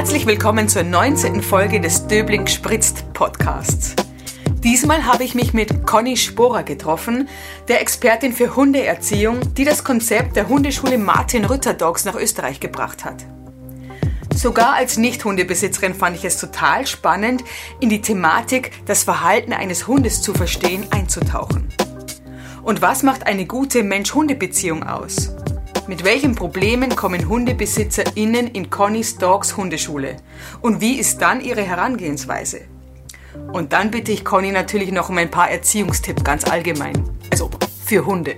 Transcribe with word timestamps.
Herzlich 0.00 0.24
willkommen 0.26 0.66
zur 0.66 0.82
19. 0.82 1.42
Folge 1.42 1.78
des 1.78 2.06
Döbling 2.06 2.46
Spritzt 2.46 3.12
Podcasts. 3.12 3.94
Diesmal 4.64 5.04
habe 5.04 5.24
ich 5.24 5.34
mich 5.34 5.52
mit 5.52 5.86
Conny 5.86 6.16
Sporer 6.16 6.62
getroffen, 6.62 7.28
der 7.68 7.82
Expertin 7.82 8.32
für 8.32 8.56
Hundeerziehung, 8.56 9.52
die 9.56 9.66
das 9.66 9.84
Konzept 9.84 10.36
der 10.36 10.48
Hundeschule 10.48 10.96
Martin 10.96 11.44
Rütter 11.44 11.74
Dogs 11.74 12.06
nach 12.06 12.14
Österreich 12.14 12.60
gebracht 12.60 13.04
hat. 13.04 13.26
Sogar 14.34 14.72
als 14.72 14.96
Nicht-Hundebesitzerin 14.96 15.94
fand 15.94 16.16
ich 16.16 16.24
es 16.24 16.38
total 16.38 16.86
spannend, 16.86 17.44
in 17.78 17.90
die 17.90 18.00
Thematik, 18.00 18.72
das 18.86 19.02
Verhalten 19.02 19.52
eines 19.52 19.86
Hundes 19.86 20.22
zu 20.22 20.32
verstehen, 20.32 20.86
einzutauchen. 20.92 21.68
Und 22.62 22.80
was 22.80 23.02
macht 23.02 23.26
eine 23.26 23.44
gute 23.44 23.82
Mensch-Hunde-Beziehung 23.82 24.82
aus? 24.82 25.34
Mit 25.86 26.04
welchen 26.04 26.34
Problemen 26.34 26.94
kommen 26.94 27.28
HundebesitzerInnen 27.28 28.48
in 28.48 28.70
Connys 28.70 29.16
Dogs 29.16 29.56
Hundeschule? 29.56 30.16
Und 30.60 30.80
wie 30.80 30.98
ist 30.98 31.18
dann 31.18 31.40
ihre 31.40 31.62
Herangehensweise? 31.62 32.62
Und 33.52 33.72
dann 33.72 33.90
bitte 33.90 34.12
ich 34.12 34.24
Conny 34.24 34.52
natürlich 34.52 34.92
noch 34.92 35.08
um 35.08 35.18
ein 35.18 35.30
paar 35.30 35.50
Erziehungstipps 35.50 36.22
ganz 36.22 36.44
allgemein. 36.44 37.02
Also 37.32 37.50
für 37.84 38.04
Hunde. 38.04 38.36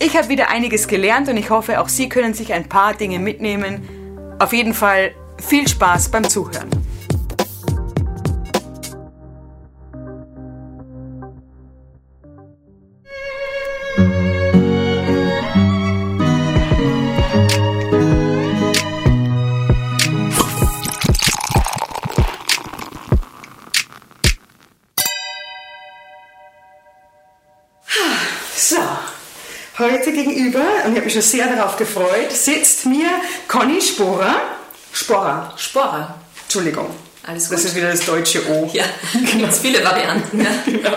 Ich 0.00 0.16
habe 0.16 0.28
wieder 0.28 0.50
einiges 0.50 0.88
gelernt 0.88 1.28
und 1.28 1.36
ich 1.36 1.50
hoffe, 1.50 1.80
auch 1.80 1.88
Sie 1.88 2.08
können 2.08 2.34
sich 2.34 2.52
ein 2.52 2.68
paar 2.68 2.94
Dinge 2.94 3.18
mitnehmen. 3.18 4.36
Auf 4.38 4.52
jeden 4.52 4.74
Fall 4.74 5.12
viel 5.38 5.66
Spaß 5.66 6.10
beim 6.10 6.28
Zuhören. 6.28 6.68
Schon 31.16 31.22
sehr 31.22 31.46
darauf 31.46 31.76
gefreut, 31.76 32.30
sitzt 32.30 32.86
mir 32.86 33.08
Conny 33.48 33.80
Sporer. 33.80 34.36
Sporer. 34.92 35.54
Sporer. 35.56 36.14
Entschuldigung. 36.44 36.90
Alles 37.26 37.48
gut. 37.48 37.58
Das 37.58 37.64
ist 37.64 37.74
wieder 37.74 37.90
das 37.90 38.04
deutsche 38.04 38.46
O. 38.48 38.70
Ja, 38.72 38.84
gibt 39.12 39.52
viele 39.54 39.82
Varianten. 39.82 40.40
Ja. 40.40 40.50
Genau. 40.64 40.96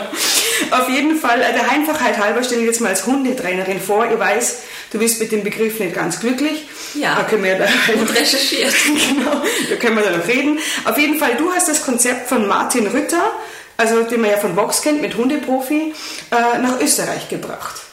Auf 0.71 0.89
jeden 0.89 1.17
Fall, 1.17 1.41
äh, 1.41 1.53
der 1.53 1.71
Einfachheit 1.71 2.17
halber 2.19 2.43
stelle 2.43 2.61
ich 2.61 2.67
jetzt 2.67 2.81
mal 2.81 2.89
als 2.89 3.05
Hundetrainerin 3.05 3.79
vor. 3.79 4.05
Ich 4.11 4.19
weiß, 4.19 4.57
du 4.91 4.99
bist 4.99 5.19
mit 5.19 5.31
dem 5.31 5.43
Begriff 5.43 5.79
nicht 5.79 5.95
ganz 5.95 6.19
glücklich. 6.19 6.67
Ja. 6.93 7.15
Da 7.15 7.23
können 7.23 7.43
wir 7.43 7.57
da 7.57 7.65
Und 7.99 8.13
recherchiert. 8.13 8.73
genau, 8.85 9.41
da 9.69 9.75
können 9.77 9.95
wir 9.95 10.03
da 10.03 10.17
noch 10.17 10.27
reden. 10.27 10.59
Auf 10.85 10.97
jeden 10.97 11.17
Fall, 11.17 11.35
du 11.37 11.51
hast 11.51 11.69
das 11.69 11.83
Konzept 11.83 12.27
von 12.27 12.45
Martin 12.45 12.87
Rütter, 12.87 13.31
also 13.77 14.03
den 14.03 14.21
man 14.21 14.29
ja 14.29 14.37
von 14.37 14.55
Vox 14.55 14.81
kennt, 14.81 15.01
mit 15.01 15.15
Hundeprofi, 15.15 15.93
äh, 16.31 16.59
nach 16.59 16.79
Österreich 16.79 17.29
gebracht. 17.29 17.88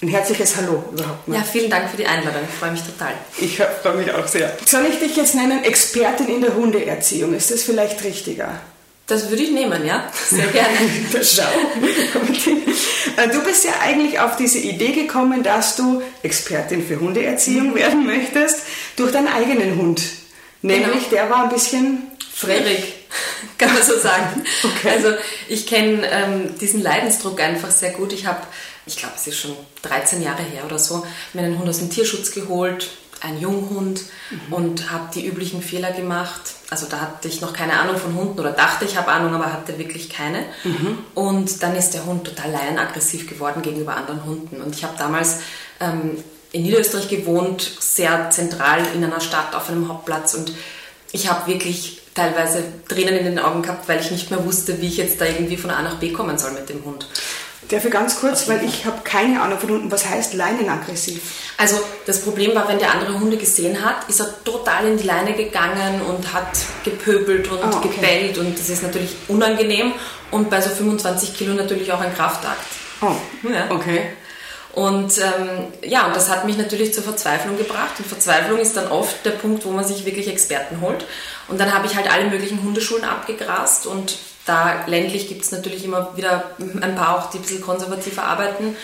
Ein 0.00 0.08
herzliches 0.08 0.56
Hallo 0.56 0.84
überhaupt 0.92 1.26
mal. 1.26 1.36
Ja, 1.36 1.42
vielen 1.42 1.70
Dank 1.70 1.90
für 1.90 1.96
die 1.96 2.06
Einladung. 2.06 2.42
Ich 2.48 2.54
freue 2.56 2.70
mich 2.70 2.82
total. 2.82 3.14
Ich 3.38 3.56
freue 3.82 3.96
mich 3.96 4.12
auch 4.12 4.28
sehr. 4.28 4.56
Soll 4.64 4.86
ich 4.86 5.00
dich 5.00 5.16
jetzt 5.16 5.34
nennen 5.34 5.64
Expertin 5.64 6.28
in 6.28 6.40
der 6.40 6.54
Hundeerziehung? 6.54 7.34
Ist 7.34 7.50
das 7.50 7.64
vielleicht 7.64 8.04
richtiger? 8.04 8.60
Das 9.08 9.28
würde 9.30 9.42
ich 9.42 9.50
nehmen, 9.50 9.84
ja? 9.84 10.08
Sehr 10.30 10.46
gerne. 10.48 10.68
Schau. 11.24 11.42
Äh, 13.16 13.28
Du 13.32 13.42
bist 13.42 13.64
ja 13.64 13.72
eigentlich 13.82 14.20
auf 14.20 14.36
diese 14.36 14.58
Idee 14.58 14.92
gekommen, 14.92 15.42
dass 15.42 15.74
du 15.74 16.02
Expertin 16.22 16.86
für 16.86 17.00
Hundeerziehung 17.00 17.74
werden 17.74 18.06
möchtest, 18.06 18.60
durch 18.96 19.10
deinen 19.10 19.28
eigenen 19.28 19.76
Hund. 19.76 20.02
Nämlich, 20.62 21.08
der 21.10 21.28
war 21.30 21.44
ein 21.44 21.48
bisschen 21.50 22.02
frech. 22.32 22.94
Kann 23.58 23.72
man 23.72 23.82
so 23.82 23.98
sagen. 23.98 24.44
Okay. 24.62 24.90
Also 24.90 25.14
ich 25.48 25.66
kenne 25.66 26.06
ähm, 26.08 26.58
diesen 26.60 26.82
Leidensdruck 26.82 27.40
einfach 27.40 27.70
sehr 27.70 27.90
gut. 27.90 28.12
Ich 28.12 28.26
habe, 28.26 28.42
ich 28.88 28.96
glaube, 28.96 29.14
es 29.16 29.26
ist 29.26 29.38
schon 29.38 29.54
13 29.82 30.22
Jahre 30.22 30.42
her 30.42 30.64
oder 30.64 30.78
so, 30.78 31.06
mir 31.32 31.42
einen 31.42 31.58
Hund 31.58 31.68
aus 31.68 31.78
dem 31.78 31.90
Tierschutz 31.90 32.32
geholt, 32.32 32.88
einen 33.20 33.40
Junghund 33.40 34.02
und 34.50 34.90
habe 34.90 35.10
die 35.14 35.26
üblichen 35.26 35.62
Fehler 35.62 35.92
gemacht. 35.92 36.40
Also 36.70 36.86
da 36.88 37.00
hatte 37.00 37.28
ich 37.28 37.40
noch 37.40 37.52
keine 37.52 37.78
Ahnung 37.78 37.96
von 37.96 38.14
Hunden 38.14 38.38
oder 38.38 38.52
dachte, 38.52 38.84
ich 38.84 38.96
habe 38.96 39.10
Ahnung, 39.10 39.34
aber 39.34 39.52
hatte 39.52 39.78
wirklich 39.78 40.08
keine. 40.08 40.44
Und 41.14 41.62
dann 41.62 41.74
ist 41.74 41.94
der 41.94 42.06
Hund 42.06 42.24
total 42.24 42.52
laienaggressiv 42.52 43.28
geworden 43.28 43.62
gegenüber 43.62 43.96
anderen 43.96 44.24
Hunden. 44.24 44.60
Und 44.60 44.74
ich 44.74 44.84
habe 44.84 44.96
damals 44.96 45.40
ähm, 45.80 46.22
in 46.52 46.62
Niederösterreich 46.62 47.08
gewohnt, 47.08 47.70
sehr 47.80 48.30
zentral 48.30 48.82
in 48.94 49.04
einer 49.04 49.20
Stadt 49.20 49.54
auf 49.54 49.68
einem 49.68 49.88
Hauptplatz 49.88 50.34
und 50.34 50.52
ich 51.12 51.30
habe 51.30 51.50
wirklich 51.50 52.02
teilweise 52.14 52.64
Tränen 52.88 53.16
in 53.16 53.24
den 53.24 53.38
Augen 53.38 53.62
gehabt, 53.62 53.88
weil 53.88 54.00
ich 54.00 54.10
nicht 54.10 54.30
mehr 54.30 54.44
wusste, 54.44 54.80
wie 54.80 54.88
ich 54.88 54.96
jetzt 54.96 55.20
da 55.20 55.24
irgendwie 55.24 55.56
von 55.56 55.70
A 55.70 55.82
nach 55.82 55.96
B 55.96 56.12
kommen 56.12 56.38
soll 56.38 56.52
mit 56.52 56.68
dem 56.68 56.84
Hund. 56.84 57.06
Dafür 57.68 57.90
ganz 57.90 58.18
kurz, 58.20 58.48
weil 58.48 58.64
ich 58.64 58.86
habe 58.86 58.98
keine 59.04 59.42
Ahnung 59.42 59.58
von 59.58 59.68
Hunden. 59.70 59.90
Was 59.90 60.08
heißt 60.08 60.32
leinenaggressiv? 60.34 61.20
Also 61.58 61.76
das 62.06 62.22
Problem 62.22 62.54
war, 62.54 62.66
wenn 62.68 62.78
der 62.78 62.92
andere 62.92 63.18
Hunde 63.20 63.36
gesehen 63.36 63.84
hat, 63.84 64.08
ist 64.08 64.20
er 64.20 64.42
total 64.44 64.86
in 64.88 64.96
die 64.96 65.04
Leine 65.04 65.34
gegangen 65.34 66.00
und 66.08 66.32
hat 66.32 66.48
gepöbelt 66.84 67.48
und 67.50 67.62
Ah, 67.62 67.70
okay. 67.76 67.88
gebellt 67.94 68.38
und 68.38 68.58
das 68.58 68.70
ist 68.70 68.82
natürlich 68.82 69.14
unangenehm 69.28 69.92
und 70.30 70.48
bei 70.48 70.60
so 70.62 70.70
25 70.70 71.36
Kilo 71.36 71.52
natürlich 71.54 71.92
auch 71.92 72.00
ein 72.00 72.14
Kraftakt. 72.14 72.64
Oh, 73.02 73.12
Ja. 73.48 73.70
okay. 73.70 74.02
Und 74.72 75.18
ähm, 75.18 75.66
ja, 75.82 76.06
und 76.06 76.14
das 76.14 76.30
hat 76.30 76.44
mich 76.44 76.56
natürlich 76.56 76.94
zur 76.94 77.02
Verzweiflung 77.02 77.56
gebracht. 77.58 77.94
Und 77.98 78.06
Verzweiflung 78.06 78.58
ist 78.60 78.76
dann 78.76 78.88
oft 78.92 79.24
der 79.26 79.32
Punkt, 79.32 79.64
wo 79.64 79.70
man 79.72 79.84
sich 79.84 80.04
wirklich 80.04 80.28
Experten 80.28 80.80
holt. 80.80 81.04
Und 81.48 81.58
dann 81.58 81.74
habe 81.74 81.86
ich 81.86 81.96
halt 81.96 82.08
alle 82.12 82.26
möglichen 82.26 82.62
Hundeschulen 82.62 83.02
abgegrast 83.04 83.86
und 83.86 84.18
da 84.48 84.84
ländlich 84.86 85.28
gibt 85.28 85.44
es 85.44 85.52
natürlich 85.52 85.84
immer 85.84 86.16
wieder 86.16 86.52
ein 86.58 86.94
paar 86.94 87.18
auch, 87.18 87.30
die 87.30 87.38
ein 87.38 87.42
bisschen 87.42 87.60
konservativer 87.60 88.24
arbeiten. 88.24 88.76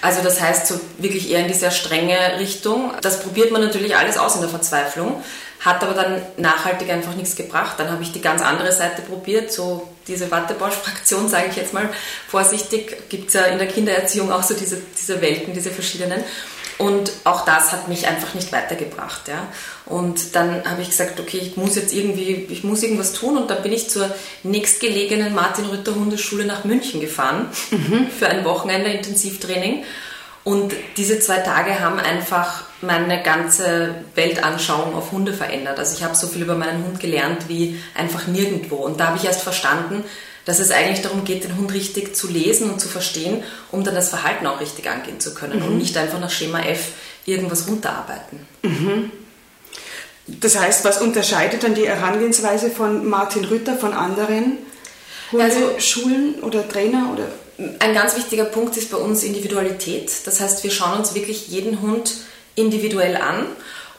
Also 0.00 0.20
das 0.20 0.40
heißt 0.40 0.66
so 0.66 0.80
wirklich 0.98 1.30
eher 1.30 1.40
in 1.40 1.48
die 1.48 1.54
sehr 1.54 1.70
strenge 1.70 2.16
Richtung. 2.40 2.92
Das 3.02 3.20
probiert 3.20 3.52
man 3.52 3.62
natürlich 3.62 3.96
alles 3.96 4.18
aus 4.18 4.34
in 4.34 4.40
der 4.40 4.50
Verzweiflung, 4.50 5.22
hat 5.60 5.80
aber 5.84 5.94
dann 5.94 6.20
nachhaltig 6.38 6.90
einfach 6.90 7.14
nichts 7.14 7.36
gebracht. 7.36 7.78
Dann 7.78 7.88
habe 7.88 8.02
ich 8.02 8.10
die 8.10 8.20
ganz 8.20 8.42
andere 8.42 8.72
Seite 8.72 9.02
probiert, 9.02 9.52
so 9.52 9.88
diese 10.08 10.28
Wattebausch-Fraktion, 10.28 11.28
sage 11.30 11.46
ich 11.50 11.56
jetzt 11.56 11.72
mal 11.72 11.88
vorsichtig. 12.26 13.08
Gibt 13.10 13.28
es 13.28 13.34
ja 13.34 13.42
in 13.42 13.58
der 13.58 13.68
Kindererziehung 13.68 14.32
auch 14.32 14.42
so 14.42 14.54
diese, 14.54 14.82
diese 15.00 15.20
Welten, 15.20 15.54
diese 15.54 15.70
verschiedenen. 15.70 16.24
Und 16.82 17.12
auch 17.24 17.44
das 17.44 17.72
hat 17.72 17.88
mich 17.88 18.06
einfach 18.06 18.34
nicht 18.34 18.52
weitergebracht. 18.52 19.28
Ja. 19.28 19.46
Und 19.86 20.34
dann 20.34 20.64
habe 20.64 20.82
ich 20.82 20.90
gesagt, 20.90 21.20
okay, 21.20 21.38
ich 21.38 21.56
muss 21.56 21.76
jetzt 21.76 21.92
irgendwie, 21.92 22.46
ich 22.50 22.64
muss 22.64 22.82
irgendwas 22.82 23.12
tun. 23.12 23.36
Und 23.36 23.50
dann 23.50 23.62
bin 23.62 23.72
ich 23.72 23.90
zur 23.90 24.10
nächstgelegenen 24.42 25.34
Martin-Rütter-Hundeschule 25.34 26.44
nach 26.44 26.64
München 26.64 27.00
gefahren 27.00 27.48
für 28.18 28.28
ein 28.28 28.44
Wochenende 28.44 28.90
Intensivtraining. 28.90 29.84
Und 30.44 30.74
diese 30.96 31.20
zwei 31.20 31.38
Tage 31.38 31.78
haben 31.78 32.00
einfach 32.00 32.64
meine 32.80 33.22
ganze 33.22 33.94
Weltanschauung 34.16 34.94
auf 34.94 35.12
Hunde 35.12 35.32
verändert. 35.32 35.78
Also 35.78 35.96
ich 35.96 36.02
habe 36.02 36.16
so 36.16 36.26
viel 36.26 36.42
über 36.42 36.56
meinen 36.56 36.84
Hund 36.84 36.98
gelernt 36.98 37.48
wie 37.48 37.80
einfach 37.94 38.26
nirgendwo. 38.26 38.76
Und 38.76 38.98
da 38.98 39.08
habe 39.08 39.18
ich 39.18 39.24
erst 39.24 39.42
verstanden, 39.42 40.04
dass 40.44 40.58
es 40.58 40.70
eigentlich 40.70 41.02
darum 41.02 41.24
geht, 41.24 41.44
den 41.44 41.56
Hund 41.56 41.72
richtig 41.72 42.16
zu 42.16 42.28
lesen 42.28 42.70
und 42.70 42.80
zu 42.80 42.88
verstehen, 42.88 43.42
um 43.70 43.84
dann 43.84 43.94
das 43.94 44.08
Verhalten 44.08 44.46
auch 44.46 44.60
richtig 44.60 44.88
angehen 44.90 45.20
zu 45.20 45.34
können 45.34 45.62
und 45.62 45.78
nicht 45.78 45.96
einfach 45.96 46.18
nach 46.20 46.30
Schema 46.30 46.60
F 46.60 46.88
irgendwas 47.26 47.68
runterarbeiten. 47.68 48.40
Das 50.26 50.58
heißt, 50.58 50.84
was 50.84 51.00
unterscheidet 51.00 51.62
dann 51.64 51.74
die 51.74 51.86
Herangehensweise 51.88 52.70
von 52.70 53.08
Martin 53.08 53.44
Rütter 53.44 53.76
von 53.76 53.92
anderen 53.92 54.58
Also- 55.38 55.68
Hundeschulen 55.68 56.34
oder 56.42 56.68
Trainer? 56.68 57.10
Oder? 57.12 57.26
Ein 57.78 57.94
ganz 57.94 58.16
wichtiger 58.16 58.44
Punkt 58.44 58.76
ist 58.76 58.90
bei 58.90 58.96
uns 58.98 59.22
Individualität. 59.22 60.10
Das 60.24 60.40
heißt, 60.40 60.64
wir 60.64 60.70
schauen 60.70 60.98
uns 60.98 61.14
wirklich 61.14 61.48
jeden 61.48 61.80
Hund 61.80 62.14
individuell 62.54 63.16
an. 63.16 63.46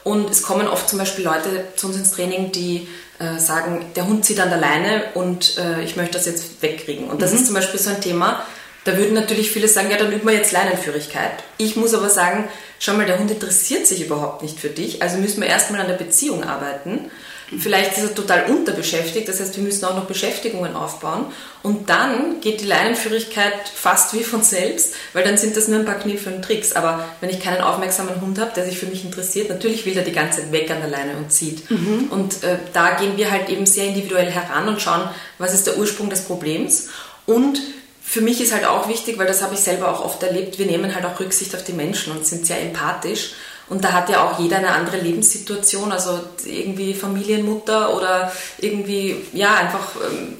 Und 0.02 0.28
es 0.30 0.42
kommen 0.42 0.68
oft 0.68 0.88
zum 0.88 0.98
Beispiel 0.98 1.24
Leute 1.24 1.64
zu 1.76 1.86
uns 1.86 1.96
ins 1.96 2.10
Training, 2.12 2.52
die 2.52 2.88
äh, 3.24 3.38
sagen, 3.38 3.86
der 3.96 4.06
Hund 4.06 4.24
zieht 4.24 4.40
an 4.40 4.50
der 4.50 4.58
Leine 4.58 5.04
und 5.14 5.56
äh, 5.58 5.82
ich 5.82 5.96
möchte 5.96 6.14
das 6.14 6.26
jetzt 6.26 6.62
wegkriegen. 6.62 7.08
Und 7.08 7.22
das 7.22 7.32
ist 7.32 7.46
zum 7.46 7.54
Beispiel 7.54 7.80
so 7.80 7.90
ein 7.90 8.00
Thema, 8.00 8.44
da 8.84 8.98
würden 8.98 9.14
natürlich 9.14 9.50
viele 9.50 9.66
sagen, 9.66 9.90
ja, 9.90 9.96
dann 9.96 10.12
üben 10.12 10.26
wir 10.26 10.34
jetzt 10.34 10.52
Leinenführigkeit. 10.52 11.42
Ich 11.56 11.74
muss 11.74 11.94
aber 11.94 12.10
sagen, 12.10 12.48
schau 12.78 12.92
mal, 12.92 13.06
der 13.06 13.18
Hund 13.18 13.30
interessiert 13.30 13.86
sich 13.86 14.04
überhaupt 14.04 14.42
nicht 14.42 14.60
für 14.60 14.68
dich. 14.68 15.00
Also 15.00 15.16
müssen 15.16 15.40
wir 15.40 15.48
erstmal 15.48 15.80
an 15.80 15.88
der 15.88 15.94
Beziehung 15.94 16.44
arbeiten. 16.44 17.10
Vielleicht 17.58 17.96
ist 17.96 18.04
er 18.04 18.14
total 18.14 18.44
unterbeschäftigt, 18.46 19.28
das 19.28 19.40
heißt, 19.40 19.56
wir 19.56 19.62
müssen 19.62 19.84
auch 19.84 19.96
noch 19.96 20.06
Beschäftigungen 20.06 20.76
aufbauen. 20.76 21.26
Und 21.62 21.88
dann 21.88 22.40
geht 22.40 22.60
die 22.60 22.66
Leinenführigkeit 22.66 23.68
fast 23.74 24.12
wie 24.14 24.22
von 24.22 24.42
selbst, 24.42 24.94
weil 25.12 25.24
dann 25.24 25.38
sind 25.38 25.56
das 25.56 25.68
nur 25.68 25.78
ein 25.78 25.84
paar 25.84 25.98
Kniffe 25.98 26.30
und 26.30 26.42
Tricks. 26.42 26.72
Aber 26.72 27.08
wenn 27.20 27.30
ich 27.30 27.40
keinen 27.40 27.62
aufmerksamen 27.62 28.20
Hund 28.20 28.38
habe, 28.38 28.52
der 28.54 28.64
sich 28.64 28.78
für 28.78 28.86
mich 28.86 29.04
interessiert, 29.04 29.48
natürlich 29.48 29.86
will 29.86 29.96
er 29.96 30.04
die 30.04 30.12
ganze 30.12 30.40
Zeit 30.40 30.52
weg 30.52 30.70
an 30.70 30.80
der 30.80 30.90
Leine 30.90 31.16
und 31.16 31.32
zieht. 31.32 31.70
Und 32.10 32.42
äh, 32.44 32.58
da 32.72 32.92
gehen 32.96 33.16
wir 33.16 33.30
halt 33.30 33.48
eben 33.48 33.66
sehr 33.66 33.86
individuell 33.86 34.30
heran 34.30 34.68
und 34.68 34.80
schauen, 34.80 35.08
was 35.38 35.54
ist 35.54 35.66
der 35.66 35.78
Ursprung 35.78 36.10
des 36.10 36.22
Problems. 36.22 36.88
Und 37.26 37.60
für 38.02 38.20
mich 38.20 38.40
ist 38.40 38.52
halt 38.52 38.66
auch 38.66 38.88
wichtig, 38.88 39.18
weil 39.18 39.26
das 39.26 39.42
habe 39.42 39.54
ich 39.54 39.60
selber 39.60 39.90
auch 39.90 40.04
oft 40.04 40.22
erlebt, 40.22 40.58
wir 40.58 40.66
nehmen 40.66 40.94
halt 40.94 41.06
auch 41.06 41.18
Rücksicht 41.18 41.54
auf 41.56 41.64
die 41.64 41.72
Menschen 41.72 42.12
und 42.12 42.26
sind 42.26 42.46
sehr 42.46 42.60
empathisch. 42.60 43.32
Und 43.68 43.82
da 43.82 43.92
hat 43.92 44.10
ja 44.10 44.22
auch 44.22 44.38
jeder 44.38 44.58
eine 44.58 44.70
andere 44.70 44.98
Lebenssituation, 44.98 45.90
also 45.90 46.20
irgendwie 46.44 46.92
Familienmutter 46.92 47.96
oder 47.96 48.30
irgendwie, 48.58 49.16
ja, 49.32 49.54
einfach 49.54 49.88
ähm, 50.06 50.36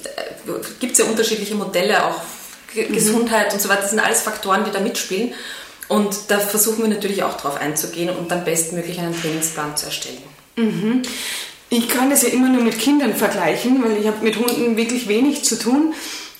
gibt 0.78 0.92
es 0.92 0.98
ja 0.98 1.06
unterschiedliche 1.06 1.54
Modelle, 1.54 2.04
auch 2.04 2.20
G 2.74 2.86
mhm. 2.86 2.92
Gesundheit 2.92 3.52
und 3.54 3.62
so 3.62 3.68
weiter. 3.68 3.82
Das 3.82 3.90
sind 3.90 4.00
alles 4.00 4.20
Faktoren, 4.20 4.64
die 4.64 4.72
da 4.72 4.80
mitspielen. 4.80 5.32
Und 5.88 6.16
da 6.28 6.38
versuchen 6.38 6.82
wir 6.82 6.88
natürlich 6.88 7.22
auch 7.22 7.36
drauf 7.36 7.60
einzugehen 7.60 8.14
und 8.14 8.30
dann 8.30 8.44
bestmöglich 8.44 8.98
einen 8.98 9.18
Trainingsplan 9.18 9.76
zu 9.76 9.86
erstellen. 9.86 10.22
Mhm. 10.56 11.02
Ich 11.70 11.88
kann 11.88 12.10
das 12.10 12.22
ja 12.22 12.28
immer 12.28 12.48
nur 12.48 12.62
mit 12.62 12.78
Kindern 12.78 13.14
vergleichen, 13.14 13.82
weil 13.82 13.98
ich 13.98 14.06
habe 14.06 14.22
mit 14.22 14.36
Hunden 14.36 14.76
wirklich 14.76 15.08
wenig 15.08 15.44
zu 15.44 15.58
tun. 15.58 15.94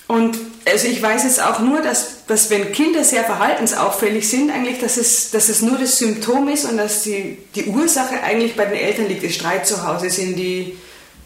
Und 0.07 0.37
also 0.67 0.89
ich 0.89 1.03
weiß 1.03 1.25
jetzt 1.25 1.43
auch 1.43 1.59
nur, 1.59 1.83
dass, 1.83 2.25
dass 2.27 2.49
wenn 2.51 2.73
Kinder 2.73 3.05
sehr 3.05 3.25
verhaltensauffällig 3.25 4.29
sind, 4.29 4.51
eigentlich, 4.51 4.81
dass 4.81 4.97
es, 4.97 5.31
dass 5.31 5.49
es 5.49 5.61
nur 5.61 5.79
das 5.79 5.99
Symptom 5.99 6.49
ist 6.49 6.65
und 6.65 6.79
dass 6.79 7.03
die, 7.03 7.39
die 7.55 7.67
Ursache 7.67 8.23
eigentlich 8.23 8.57
bei 8.57 8.65
den 8.65 8.79
Eltern 8.79 9.09
liegt, 9.09 9.25
das 9.25 9.35
Streit 9.35 9.67
zu 9.67 9.87
Hause 9.87 10.09
sind, 10.11 10.37
die 10.37 10.79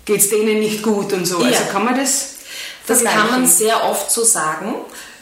geht 0.05 0.20
es 0.20 0.31
denen 0.31 0.58
nicht 0.58 0.82
gut 0.82 1.12
und 1.12 1.26
so. 1.26 1.37
Also 1.37 1.49
ja. 1.49 1.58
Also 1.58 1.70
kann 1.70 1.85
man 1.85 1.96
das 1.96 2.31
Das 2.87 3.05
kann 3.05 3.31
man 3.31 3.46
sehr 3.46 3.85
oft 3.85 4.11
so 4.11 4.25
sagen. 4.25 4.75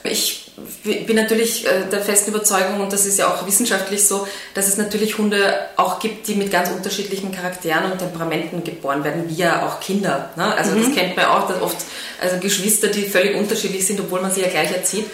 Ich 0.04 0.45
bin 0.84 1.16
natürlich 1.16 1.66
äh, 1.66 1.84
der 1.90 2.00
festen 2.00 2.30
Überzeugung, 2.30 2.80
und 2.80 2.92
das 2.92 3.04
ist 3.04 3.18
ja 3.18 3.28
auch 3.28 3.46
wissenschaftlich 3.46 4.06
so, 4.06 4.26
dass 4.54 4.68
es 4.68 4.78
natürlich 4.78 5.18
Hunde 5.18 5.54
auch 5.76 5.98
gibt, 5.98 6.28
die 6.28 6.34
mit 6.34 6.50
ganz 6.50 6.70
unterschiedlichen 6.70 7.30
Charakteren 7.30 7.92
und 7.92 7.98
Temperamenten 7.98 8.64
geboren 8.64 9.04
werden, 9.04 9.28
wie 9.28 9.34
ja 9.34 9.66
auch 9.66 9.80
Kinder. 9.80 10.30
Ne? 10.36 10.54
Also 10.56 10.72
mhm. 10.72 10.84
das 10.84 10.94
kennt 10.94 11.16
man 11.16 11.26
auch, 11.26 11.46
dass 11.46 11.60
oft 11.60 11.76
also 12.20 12.38
Geschwister, 12.38 12.88
die 12.88 13.02
völlig 13.02 13.36
unterschiedlich 13.36 13.86
sind, 13.86 14.00
obwohl 14.00 14.22
man 14.22 14.30
sie 14.30 14.40
ja 14.40 14.48
gleich 14.48 14.72
erzieht. 14.72 15.06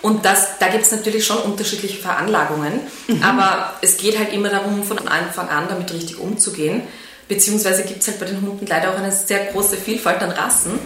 Und 0.00 0.24
das, 0.24 0.58
da 0.60 0.68
gibt 0.68 0.84
es 0.84 0.92
natürlich 0.92 1.26
schon 1.26 1.38
unterschiedliche 1.38 1.98
Veranlagungen, 1.98 2.80
mhm. 3.08 3.22
aber 3.22 3.74
es 3.82 3.96
geht 3.96 4.18
halt 4.18 4.32
immer 4.32 4.48
darum, 4.48 4.82
von 4.84 4.98
Anfang 5.08 5.48
an 5.48 5.66
damit 5.68 5.92
richtig 5.92 6.18
umzugehen. 6.18 6.82
Beziehungsweise 7.28 7.82
gibt 7.82 8.02
es 8.02 8.08
halt 8.08 8.20
bei 8.20 8.26
den 8.26 8.40
Hunden 8.40 8.66
leider 8.66 8.90
auch 8.90 8.98
eine 8.98 9.10
sehr 9.10 9.46
große 9.46 9.76
Vielfalt 9.76 10.22
an 10.22 10.30
Rassen 10.30 10.78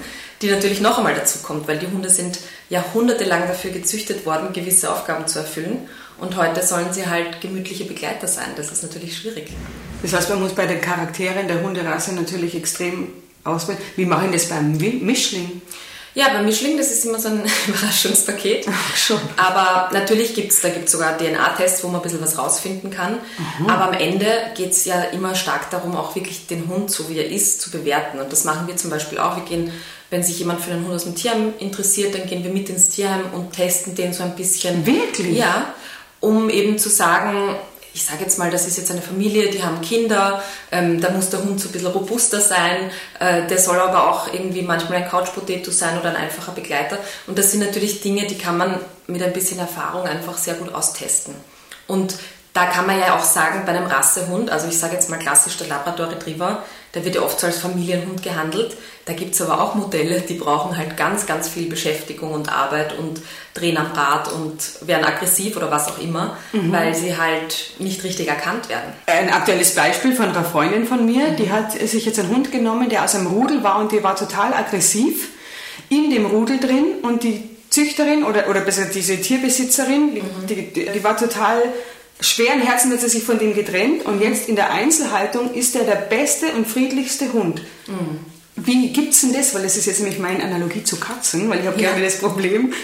die 0.42 0.50
natürlich 0.50 0.81
noch 0.81 0.98
einmal 0.98 1.14
dazu 1.14 1.40
kommt, 1.40 1.69
weil 1.69 1.78
die 1.78 1.87
Hunde 1.87 2.08
sind 2.08 2.38
jahrhundertelang 2.70 3.46
dafür 3.46 3.70
gezüchtet 3.70 4.25
worden, 4.25 4.52
gewisse 4.52 4.90
Aufgaben 4.92 5.26
zu 5.26 5.40
erfüllen. 5.40 5.88
Und 6.19 6.37
heute 6.37 6.62
sollen 6.62 6.92
sie 6.92 7.06
halt 7.06 7.40
gemütliche 7.40 7.84
Begleiter 7.84 8.28
sein. 8.28 8.48
Das 8.56 8.70
ist 8.70 8.82
natürlich 8.82 9.16
schwierig. 9.16 9.48
Das 10.02 10.12
heißt, 10.12 10.31
man 10.31 10.40
muss 10.40 10.52
bei 10.52 10.66
den 10.66 10.81
Charakteren 10.81 11.48
der 11.48 11.62
Hunderasse 11.62 12.14
natürlich 12.14 12.54
extrem 12.54 13.08
auswählen. 13.44 13.78
Wie 13.96 14.06
machen 14.06 14.32
das 14.32 14.48
beim 14.48 14.76
Mischling? 14.76 15.62
Ja, 16.14 16.28
beim 16.31 16.44
Mischling, 16.44 16.76
das 16.76 16.90
ist 16.90 17.04
immer 17.04 17.20
so 17.20 17.28
ein 17.28 17.42
Überraschungspaket. 17.69 18.66
Schon. 18.96 19.20
Aber 19.37 19.90
natürlich 19.92 20.34
gibt 20.34 20.52
es, 20.52 20.60
da 20.60 20.69
gibt 20.69 20.90
sogar 20.90 21.16
DNA-Tests, 21.16 21.84
wo 21.84 21.88
man 21.88 22.00
ein 22.00 22.02
bisschen 22.02 22.20
was 22.20 22.37
rausfinden 22.37 22.90
kann. 22.90 23.19
Mhm. 23.58 23.70
Aber 23.70 23.84
am 23.84 23.92
Ende 23.92 24.26
geht 24.56 24.72
es 24.72 24.84
ja 24.84 25.02
immer 25.04 25.34
stark 25.34 25.70
darum, 25.70 25.96
auch 25.96 26.14
wirklich 26.16 26.46
den 26.48 26.66
Hund, 26.69 26.90
so 26.90 27.08
wie 27.08 27.19
er 27.19 27.31
ist, 27.31 27.60
zu 27.60 27.70
bewerten. 27.70 28.19
Und 28.19 28.32
das 28.32 28.44
machen 28.44 28.66
wir 28.66 28.76
zum 28.76 28.90
Beispiel 28.90 29.19
auch. 29.19 29.37
Wir 29.37 29.44
gehen 29.44 29.72
wenn 30.10 30.22
sich 30.22 30.38
jemand 30.38 30.60
für 30.60 30.72
einen 30.72 30.84
Hund 30.84 30.94
aus 30.94 31.04
dem 31.04 31.14
Tierheim 31.14 31.54
interessiert, 31.58 32.14
dann 32.14 32.26
gehen 32.26 32.44
wir 32.44 32.52
mit 32.52 32.68
ins 32.68 32.88
Tierheim 32.88 33.32
und 33.32 33.52
testen 33.52 33.94
den 33.94 34.12
so 34.12 34.24
ein 34.24 34.34
bisschen. 34.34 34.84
Wirklich? 34.84 35.36
Ja, 35.36 35.74
um 36.18 36.50
eben 36.50 36.78
zu 36.78 36.88
sagen, 36.88 37.56
ich 37.92 38.04
sage 38.04 38.22
jetzt 38.22 38.38
mal, 38.38 38.50
das 38.50 38.66
ist 38.66 38.76
jetzt 38.76 38.90
eine 38.90 39.02
Familie, 39.02 39.50
die 39.50 39.62
haben 39.62 39.80
Kinder, 39.80 40.42
ähm, 40.70 41.00
da 41.00 41.10
muss 41.10 41.30
der 41.30 41.42
Hund 41.42 41.60
so 41.60 41.68
ein 41.68 41.72
bisschen 41.72 41.88
robuster 41.88 42.40
sein, 42.40 42.90
äh, 43.18 43.46
der 43.46 43.58
soll 43.58 43.78
aber 43.78 44.10
auch 44.10 44.32
irgendwie 44.32 44.62
manchmal 44.62 45.02
ein 45.02 45.08
Couch-Potato 45.08 45.70
sein 45.70 45.98
oder 45.98 46.10
ein 46.10 46.16
einfacher 46.16 46.52
Begleiter. 46.52 46.98
Und 47.26 47.38
das 47.38 47.50
sind 47.50 47.60
natürlich 47.60 48.00
Dinge, 48.00 48.26
die 48.26 48.38
kann 48.38 48.56
man 48.56 48.78
mit 49.06 49.22
ein 49.22 49.32
bisschen 49.32 49.58
Erfahrung 49.58 50.06
einfach 50.06 50.38
sehr 50.38 50.54
gut 50.54 50.72
austesten. 50.72 51.34
Und 51.88 52.14
da 52.52 52.66
kann 52.66 52.86
man 52.86 52.98
ja 52.98 53.16
auch 53.16 53.24
sagen, 53.24 53.62
bei 53.64 53.72
einem 53.72 53.86
Rassehund, 53.86 54.50
also 54.50 54.68
ich 54.68 54.78
sage 54.78 54.94
jetzt 54.94 55.08
mal 55.08 55.18
klassisch 55.18 55.56
der 55.56 55.68
Labrador 55.68 56.10
Retriever, 56.10 56.62
der 56.94 57.04
wird 57.04 57.14
ja 57.14 57.22
oft 57.22 57.38
so 57.38 57.46
als 57.46 57.58
Familienhund 57.58 58.22
gehandelt. 58.22 58.76
Da 59.04 59.12
gibt 59.12 59.34
es 59.34 59.42
aber 59.42 59.62
auch 59.62 59.75
Modelle, 59.75 60.20
die 60.20 60.34
brauchen 60.34 60.76
halt 60.76 60.96
ganz, 60.96 61.26
ganz 61.26 61.48
viel 61.48 61.69
Beschäftigung 61.69 62.32
und 62.32 62.52
Arbeit 62.52 62.98
und 62.98 63.20
drehen 63.54 63.76
am 63.76 63.92
Rad 63.92 64.32
und 64.32 64.56
werden 64.87 65.04
aggressiv 65.04 65.56
oder 65.56 65.70
was 65.70 65.88
auch 65.88 65.98
immer, 65.98 66.37
mhm. 66.52 66.72
weil 66.72 66.94
sie 66.94 67.16
halt 67.16 67.75
nicht 67.78 68.04
richtig 68.04 68.28
erkannt 68.28 68.69
werden. 68.69 68.92
Ein 69.06 69.32
aktuelles 69.32 69.75
Beispiel 69.75 70.14
von 70.14 70.26
einer 70.26 70.44
Freundin 70.44 70.87
von 70.87 71.06
mir, 71.06 71.28
mhm. 71.28 71.37
die 71.37 71.50
hat 71.50 71.72
sich 71.72 72.04
jetzt 72.06 72.19
einen 72.19 72.28
Hund 72.28 72.52
genommen, 72.52 72.88
der 72.88 73.04
aus 73.04 73.14
einem 73.14 73.28
Rudel 73.28 73.62
war 73.62 73.78
und 73.78 73.92
die 73.92 74.02
war 74.02 74.16
total 74.16 74.52
aggressiv 74.52 75.28
in 75.88 76.10
dem 76.10 76.26
Rudel 76.26 76.58
drin 76.58 76.96
und 77.02 77.22
die 77.22 77.50
Züchterin 77.70 78.25
oder, 78.25 78.48
oder 78.48 78.60
besser 78.62 78.87
diese 78.87 79.20
Tierbesitzerin, 79.20 80.14
mhm. 80.14 80.46
die, 80.48 80.72
die, 80.72 80.87
die 80.87 81.04
war 81.04 81.16
total 81.16 81.62
schweren 82.20 82.61
Herzen 82.61 82.93
hat 82.93 83.02
er 83.02 83.08
sich 83.08 83.25
von 83.25 83.38
dem 83.38 83.55
getrennt 83.55 84.05
und 84.05 84.20
jetzt 84.20 84.49
in 84.49 84.56
der 84.56 84.70
Einzelhaltung 84.70 85.55
ist 85.55 85.75
er 85.76 85.84
der 85.84 85.96
beste 85.96 86.52
und 86.52 86.67
friedlichste 86.67 87.32
Hund. 87.32 87.62
Mhm. 87.87 88.20
Wie 88.56 88.93
gibt 88.93 89.14
es 89.14 89.22
denn 89.22 89.32
das? 89.32 89.55
Weil 89.55 89.62
das 89.62 89.76
ist 89.76 89.87
jetzt 89.87 90.00
nämlich 90.00 90.19
meine 90.19 90.43
Analogie 90.44 90.84
zu 90.84 90.99
Katzen, 90.99 91.49
weil 91.49 91.61
ich 91.61 91.67
habe 91.67 91.81
ja. 91.81 91.90
gerne 91.90 92.05
das 92.05 92.19
Problem, 92.19 92.75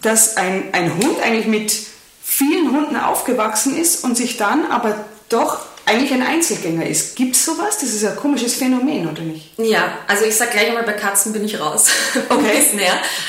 dass 0.00 0.36
ein, 0.36 0.64
ein 0.72 0.94
Hund 0.96 1.20
eigentlich 1.22 1.46
mit 1.46 1.74
vielen 2.22 2.72
Hunden 2.72 2.96
aufgewachsen 2.96 3.76
ist 3.76 4.04
und 4.04 4.16
sich 4.16 4.36
dann 4.36 4.66
aber 4.66 5.04
doch 5.28 5.60
eigentlich 5.84 6.12
ein 6.12 6.22
Einzelgänger 6.22 6.86
ist. 6.86 7.16
Gibt 7.16 7.34
es 7.34 7.44
sowas? 7.44 7.78
Das 7.80 7.90
ist 7.90 8.04
ein 8.04 8.16
komisches 8.16 8.54
Phänomen, 8.54 9.08
oder 9.08 9.22
nicht? 9.22 9.50
Ja, 9.58 9.98
also 10.06 10.24
ich 10.24 10.36
sage 10.36 10.52
gleich 10.52 10.68
einmal, 10.68 10.84
bei 10.84 10.92
Katzen 10.92 11.32
bin 11.32 11.44
ich 11.44 11.60
raus. 11.60 11.88
Okay. 12.28 12.62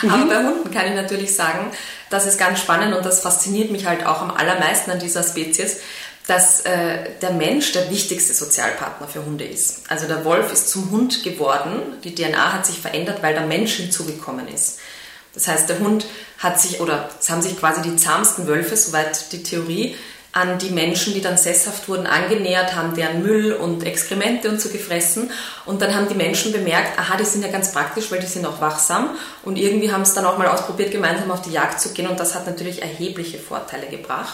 Mhm. 0.01 0.09
Aber 0.09 0.25
bei 0.25 0.38
Hunden 0.38 0.71
kann 0.71 0.88
ich 0.88 0.95
natürlich 0.95 1.35
sagen, 1.35 1.71
das 2.09 2.25
ist 2.25 2.38
ganz 2.38 2.59
spannend 2.59 2.95
und 2.95 3.05
das 3.05 3.21
fasziniert 3.21 3.71
mich 3.71 3.85
halt 3.85 4.05
auch 4.05 4.21
am 4.21 4.31
allermeisten 4.31 4.91
an 4.91 5.00
dieser 5.00 5.23
Spezies, 5.23 5.77
dass 6.27 6.61
äh, 6.61 7.09
der 7.21 7.31
Mensch 7.31 7.73
der 7.73 7.89
wichtigste 7.89 8.33
Sozialpartner 8.33 9.07
für 9.07 9.25
Hunde 9.25 9.44
ist. 9.44 9.81
Also 9.89 10.07
der 10.07 10.23
Wolf 10.23 10.53
ist 10.53 10.69
zum 10.69 10.91
Hund 10.91 11.23
geworden, 11.23 11.81
die 12.03 12.15
DNA 12.15 12.53
hat 12.53 12.65
sich 12.65 12.79
verändert, 12.79 13.21
weil 13.21 13.33
der 13.33 13.45
Mensch 13.45 13.73
hinzugekommen 13.73 14.47
ist. 14.47 14.79
Das 15.33 15.47
heißt, 15.47 15.67
der 15.67 15.79
Hund 15.79 16.06
hat 16.38 16.61
sich, 16.61 16.79
oder 16.79 17.09
es 17.19 17.29
haben 17.29 17.41
sich 17.41 17.59
quasi 17.59 17.81
die 17.81 17.95
zahmsten 17.95 18.47
Wölfe, 18.47 18.77
soweit 18.77 19.31
die 19.31 19.44
Theorie, 19.44 19.95
an 20.33 20.57
die 20.57 20.71
Menschen, 20.71 21.13
die 21.13 21.21
dann 21.21 21.38
sesshaft 21.38 21.88
wurden, 21.88 22.07
angenähert, 22.07 22.75
haben 22.75 22.95
deren 22.95 23.21
Müll 23.21 23.53
und 23.53 23.83
Exkremente 23.83 24.50
und 24.50 24.59
so 24.59 24.69
gefressen. 24.69 25.30
Und 25.65 25.81
dann 25.83 25.94
haben 25.95 26.09
die 26.09 26.15
Menschen 26.15 26.51
bemerkt, 26.51 26.97
aha, 26.97 27.18
die 27.18 27.24
sind 27.24 27.44
ja 27.44 27.51
ganz 27.51 27.71
praktisch, 27.71 28.12
weil 28.12 28.19
die 28.19 28.25
sind 28.25 28.45
auch 28.47 28.59
wachsam. 28.59 29.12
Und 29.44 29.57
irgendwie 29.57 29.91
haben 29.91 30.01
es 30.01 30.15
dann 30.15 30.25
auch 30.25 30.39
mal 30.39 30.47
ausprobiert, 30.47 30.91
gemeinsam 30.91 31.30
auf 31.30 31.44
die 31.44 31.51
Jagd 31.51 31.80
zu 31.80 31.94
gehen. 31.94 32.07
Und 32.07 32.19
das 32.19 32.33
hat 32.33 32.47
natürlich 32.47 32.81
erhebliche 32.81 33.38
Vorteile 33.38 33.85
gebracht. 33.85 34.33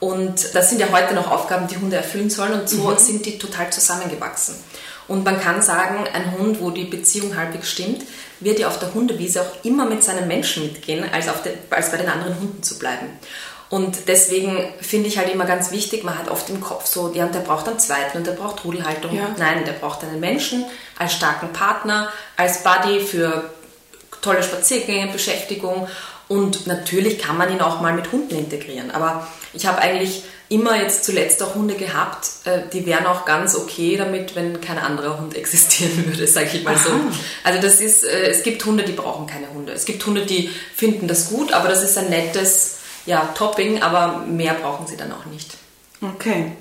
Und 0.00 0.54
das 0.54 0.70
sind 0.70 0.80
ja 0.80 0.88
heute 0.90 1.14
noch 1.14 1.30
Aufgaben, 1.30 1.68
die 1.68 1.76
Hunde 1.76 1.96
erfüllen 1.96 2.30
sollen. 2.30 2.54
Und 2.60 2.68
so 2.70 2.88
mhm. 2.88 2.96
sind 2.96 3.26
die 3.26 3.38
total 3.38 3.70
zusammengewachsen. 3.70 4.56
Und 5.06 5.22
man 5.22 5.38
kann 5.38 5.60
sagen, 5.60 6.06
ein 6.12 6.32
Hund, 6.32 6.60
wo 6.60 6.70
die 6.70 6.84
Beziehung 6.84 7.36
halbwegs 7.36 7.70
stimmt, 7.70 8.04
wird 8.40 8.58
ja 8.58 8.68
auf 8.68 8.78
der 8.78 8.92
Hundewiese 8.94 9.42
auch 9.42 9.64
immer 9.64 9.84
mit 9.84 10.02
seinen 10.02 10.26
Menschen 10.28 10.64
mitgehen, 10.64 11.04
als, 11.12 11.26
den, 11.42 11.52
als 11.70 11.90
bei 11.90 11.98
den 11.98 12.08
anderen 12.08 12.40
Hunden 12.40 12.62
zu 12.62 12.78
bleiben. 12.78 13.08
Und 13.68 14.06
deswegen 14.06 14.72
finde 14.80 15.08
ich 15.08 15.18
halt 15.18 15.32
immer 15.32 15.44
ganz 15.44 15.72
wichtig, 15.72 16.04
man 16.04 16.16
hat 16.16 16.28
oft 16.28 16.48
im 16.50 16.60
Kopf 16.60 16.86
so, 16.86 17.12
ja, 17.12 17.24
und 17.26 17.34
der 17.34 17.40
braucht 17.40 17.66
einen 17.66 17.80
zweiten 17.80 18.18
und 18.18 18.26
der 18.26 18.32
braucht 18.32 18.64
Rudelhaltung. 18.64 19.14
Ja. 19.14 19.34
Nein, 19.38 19.64
der 19.64 19.72
braucht 19.72 20.04
einen 20.04 20.20
Menschen 20.20 20.64
als 20.96 21.14
starken 21.14 21.52
Partner, 21.52 22.08
als 22.36 22.62
Buddy 22.62 23.00
für 23.00 23.50
tolle 24.22 24.42
Spaziergänge, 24.42 25.12
Beschäftigung. 25.12 25.88
Und 26.28 26.66
natürlich 26.66 27.18
kann 27.18 27.36
man 27.36 27.52
ihn 27.52 27.60
auch 27.60 27.80
mal 27.80 27.92
mit 27.92 28.10
Hunden 28.12 28.36
integrieren. 28.36 28.90
Aber 28.92 29.26
ich 29.52 29.66
habe 29.66 29.78
eigentlich 29.78 30.22
immer 30.48 30.80
jetzt 30.80 31.04
zuletzt 31.04 31.42
auch 31.42 31.56
Hunde 31.56 31.74
gehabt, 31.74 32.28
äh, 32.44 32.60
die 32.72 32.86
wären 32.86 33.06
auch 33.06 33.24
ganz 33.24 33.56
okay 33.56 33.96
damit, 33.96 34.36
wenn 34.36 34.60
kein 34.60 34.78
anderer 34.78 35.18
Hund 35.18 35.34
existieren 35.36 36.06
würde, 36.06 36.26
sage 36.26 36.50
ich 36.52 36.62
mal 36.62 36.76
so. 36.76 36.90
Also 37.42 37.60
das 37.60 37.80
ist, 37.80 38.04
äh, 38.04 38.28
es 38.28 38.44
gibt 38.44 38.64
Hunde, 38.64 38.84
die 38.84 38.92
brauchen 38.92 39.26
keine 39.26 39.50
Hunde. 39.52 39.72
Es 39.72 39.84
gibt 39.84 40.04
Hunde, 40.06 40.24
die 40.24 40.50
finden 40.74 41.08
das 41.08 41.30
gut, 41.30 41.52
aber 41.52 41.68
das 41.68 41.82
ist 41.82 41.98
ein 41.98 42.10
nettes 42.10 42.75
ja, 43.06 43.30
Topping, 43.36 43.82
aber 43.82 44.24
mehr 44.26 44.54
brauchen 44.54 44.86
sie 44.86 44.96
dann 44.96 45.12
auch 45.12 45.26
nicht. 45.26 45.56
Okay. 46.02 46.52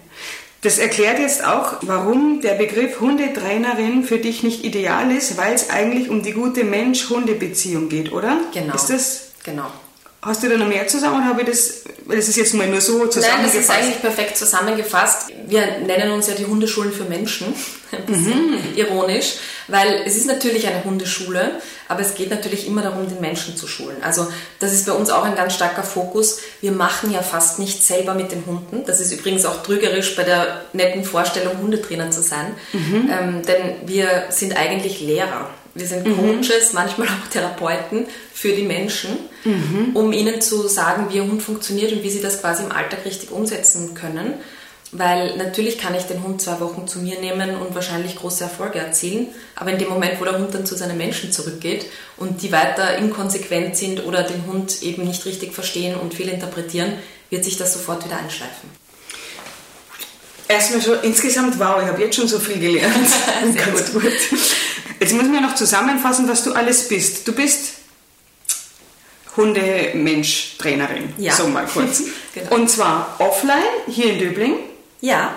Das 0.62 0.80
erklärt 0.80 1.20
jetzt 1.20 1.46
auch, 1.46 1.74
warum 1.82 2.42
der 2.42 2.54
Begriff 2.54 3.00
Hundetrainerin 3.00 4.04
für 4.04 4.18
dich 4.18 4.42
nicht 4.42 4.64
ideal 4.64 5.12
ist, 5.12 5.38
weil 5.38 5.54
es 5.54 5.70
eigentlich 5.70 6.10
um 6.10 6.24
die 6.24 6.32
gute 6.32 6.64
Mensch-Hunde-Beziehung 6.64 7.90
geht, 7.90 8.12
oder? 8.12 8.38
Genau. 8.52 8.74
Ist 8.74 8.88
das? 8.88 9.32
Genau. 9.44 9.68
Hast 10.26 10.42
du 10.42 10.50
da 10.50 10.58
noch 10.58 10.68
mehr 10.68 10.88
zu 10.88 11.00
sagen 11.00 11.18
oder 11.18 11.26
habe 11.26 11.42
ich 11.44 11.48
das, 11.48 11.84
das 12.08 12.28
ist 12.28 12.36
jetzt 12.36 12.56
mal 12.56 12.68
nur 12.68 12.82
so 12.82 13.06
zusammengefasst? 13.06 13.38
Nein, 13.38 13.46
das 13.46 13.54
ist 13.54 13.70
eigentlich 13.70 14.02
perfekt 14.02 14.36
zusammengefasst. 14.38 15.28
Wir 15.46 15.78
nennen 15.86 16.12
uns 16.14 16.26
ja 16.26 16.34
die 16.34 16.48
Hundeschulen 16.48 16.92
für 16.92 17.04
Menschen, 17.04 17.54
ein 17.92 18.06
bisschen 18.08 18.52
mhm. 18.52 18.76
ironisch, 18.76 19.36
weil 19.68 20.02
es 20.04 20.18
ist 20.18 20.26
natürlich 20.26 20.66
eine 20.66 20.84
Hundeschule, 20.84 21.62
aber 21.88 22.00
es 22.00 22.16
geht 22.16 22.32
natürlich 22.32 22.66
immer 22.66 22.82
darum, 22.82 23.08
den 23.08 23.22
Menschen 23.22 23.56
zu 23.56 23.68
schulen. 23.68 23.98
Also 24.02 24.26
das 24.58 24.74
ist 24.74 24.88
bei 24.88 24.94
uns 24.94 25.12
auch 25.12 25.26
ein 25.26 25.36
ganz 25.36 25.54
starker 25.54 25.84
Fokus. 25.84 26.40
Wir 26.60 26.72
machen 26.72 27.12
ja 27.12 27.22
fast 27.22 27.60
nichts 27.60 27.88
selber 27.88 28.16
mit 28.16 28.32
den 28.32 28.48
Hunden. 28.48 28.84
Das 28.88 29.00
ist 29.00 29.12
übrigens 29.12 29.46
auch 29.46 29.62
trügerisch 29.62 30.16
bei 30.16 30.24
der 30.24 30.62
netten 30.74 31.04
Vorstellung, 31.04 31.60
Hundetrainer 31.60 32.10
zu 32.10 32.24
sein, 32.24 32.56
mhm. 32.74 33.10
ähm, 33.12 33.42
denn 33.46 33.88
wir 33.88 34.26
sind 34.30 34.58
eigentlich 34.58 35.02
Lehrer. 35.02 35.52
Wir 35.76 35.86
sind 35.86 36.08
mhm. 36.08 36.16
Coaches, 36.16 36.70
mhm. 36.70 36.76
manchmal 36.76 37.08
auch 37.10 37.30
Therapeuten 37.30 38.08
für 38.34 38.54
die 38.54 38.64
Menschen, 38.64 39.12
mhm. 39.44 39.92
um 39.94 40.12
ihnen 40.14 40.42
zu 40.42 40.68
sagen, 40.68 41.08
wie 41.10 41.18
ihr 41.18 41.24
Hund 41.24 41.44
funktioniert 41.44 41.92
und 41.92 42.02
wie 42.02 42.10
sie 42.10 42.22
das 42.22 42.40
quasi 42.40 42.64
im 42.64 42.72
Alltag 42.72 43.06
richtig 43.06 43.32
umsetzen 43.32 43.94
können. 43.94 44.34
weil 44.92 45.36
natürlich 45.36 45.78
kann 45.78 45.94
ich 45.94 46.04
den 46.04 46.24
Hund 46.24 46.42
zwei 46.42 46.62
Wochen 46.62 46.88
zu 46.88 47.00
mir 47.00 47.20
nehmen 47.20 47.58
und 47.58 47.76
wahrscheinlich 47.76 48.16
große 48.16 48.46
Erfolge 48.46 48.80
erzielen, 48.80 49.28
aber 49.56 49.72
in 49.72 49.78
dem 49.80 49.90
Moment, 49.90 50.22
wo 50.22 50.24
der 50.24 50.40
Hund 50.40 50.54
dann 50.54 50.66
zu 50.66 50.76
seinen 50.76 50.98
Menschen 50.98 51.34
zurückgeht 51.34 51.88
und 52.16 52.42
die 52.42 52.54
weiter 52.54 52.98
inkonsequent 52.98 53.76
sind 53.76 54.06
oder 54.06 54.24
den 54.24 54.46
Hund 54.46 54.82
eben 54.84 55.04
nicht 55.04 55.26
richtig 55.26 55.54
verstehen 55.54 55.96
und 55.96 56.14
fehlinterpretieren, 56.14 56.94
wird 57.30 57.44
sich 57.44 57.58
das 57.58 57.74
sofort 57.74 58.06
wieder 58.06 58.18
einschleifen. 58.18 58.70
Erstmal 60.48 60.82
schon 60.82 61.02
insgesamt, 61.02 61.58
wow, 61.60 61.82
ich 61.82 61.88
habe 61.88 62.02
jetzt 62.02 62.16
schon 62.16 62.28
so 62.28 62.40
viel 62.40 62.60
gelernt. 62.60 63.08
Sehr 63.54 63.66
gut. 63.68 63.94
gut. 63.94 64.14
Jetzt 65.00 65.14
müssen 65.14 65.34
wir 65.34 65.42
noch 65.42 65.56
zusammenfassen, 65.56 66.28
was 66.28 66.44
du 66.44 66.54
alles 66.54 66.88
bist. 66.88 67.28
Du 67.28 67.34
bist 67.34 67.74
Hundemensch-Trainerin, 69.36 71.14
ja. 71.18 71.34
so 71.34 71.48
mal 71.48 71.66
kurz. 71.66 72.04
genau. 72.34 72.56
Und 72.56 72.70
zwar 72.70 73.16
offline 73.20 73.64
hier 73.88 74.14
in 74.14 74.20
Döbling. 74.20 74.56
Ja, 75.02 75.34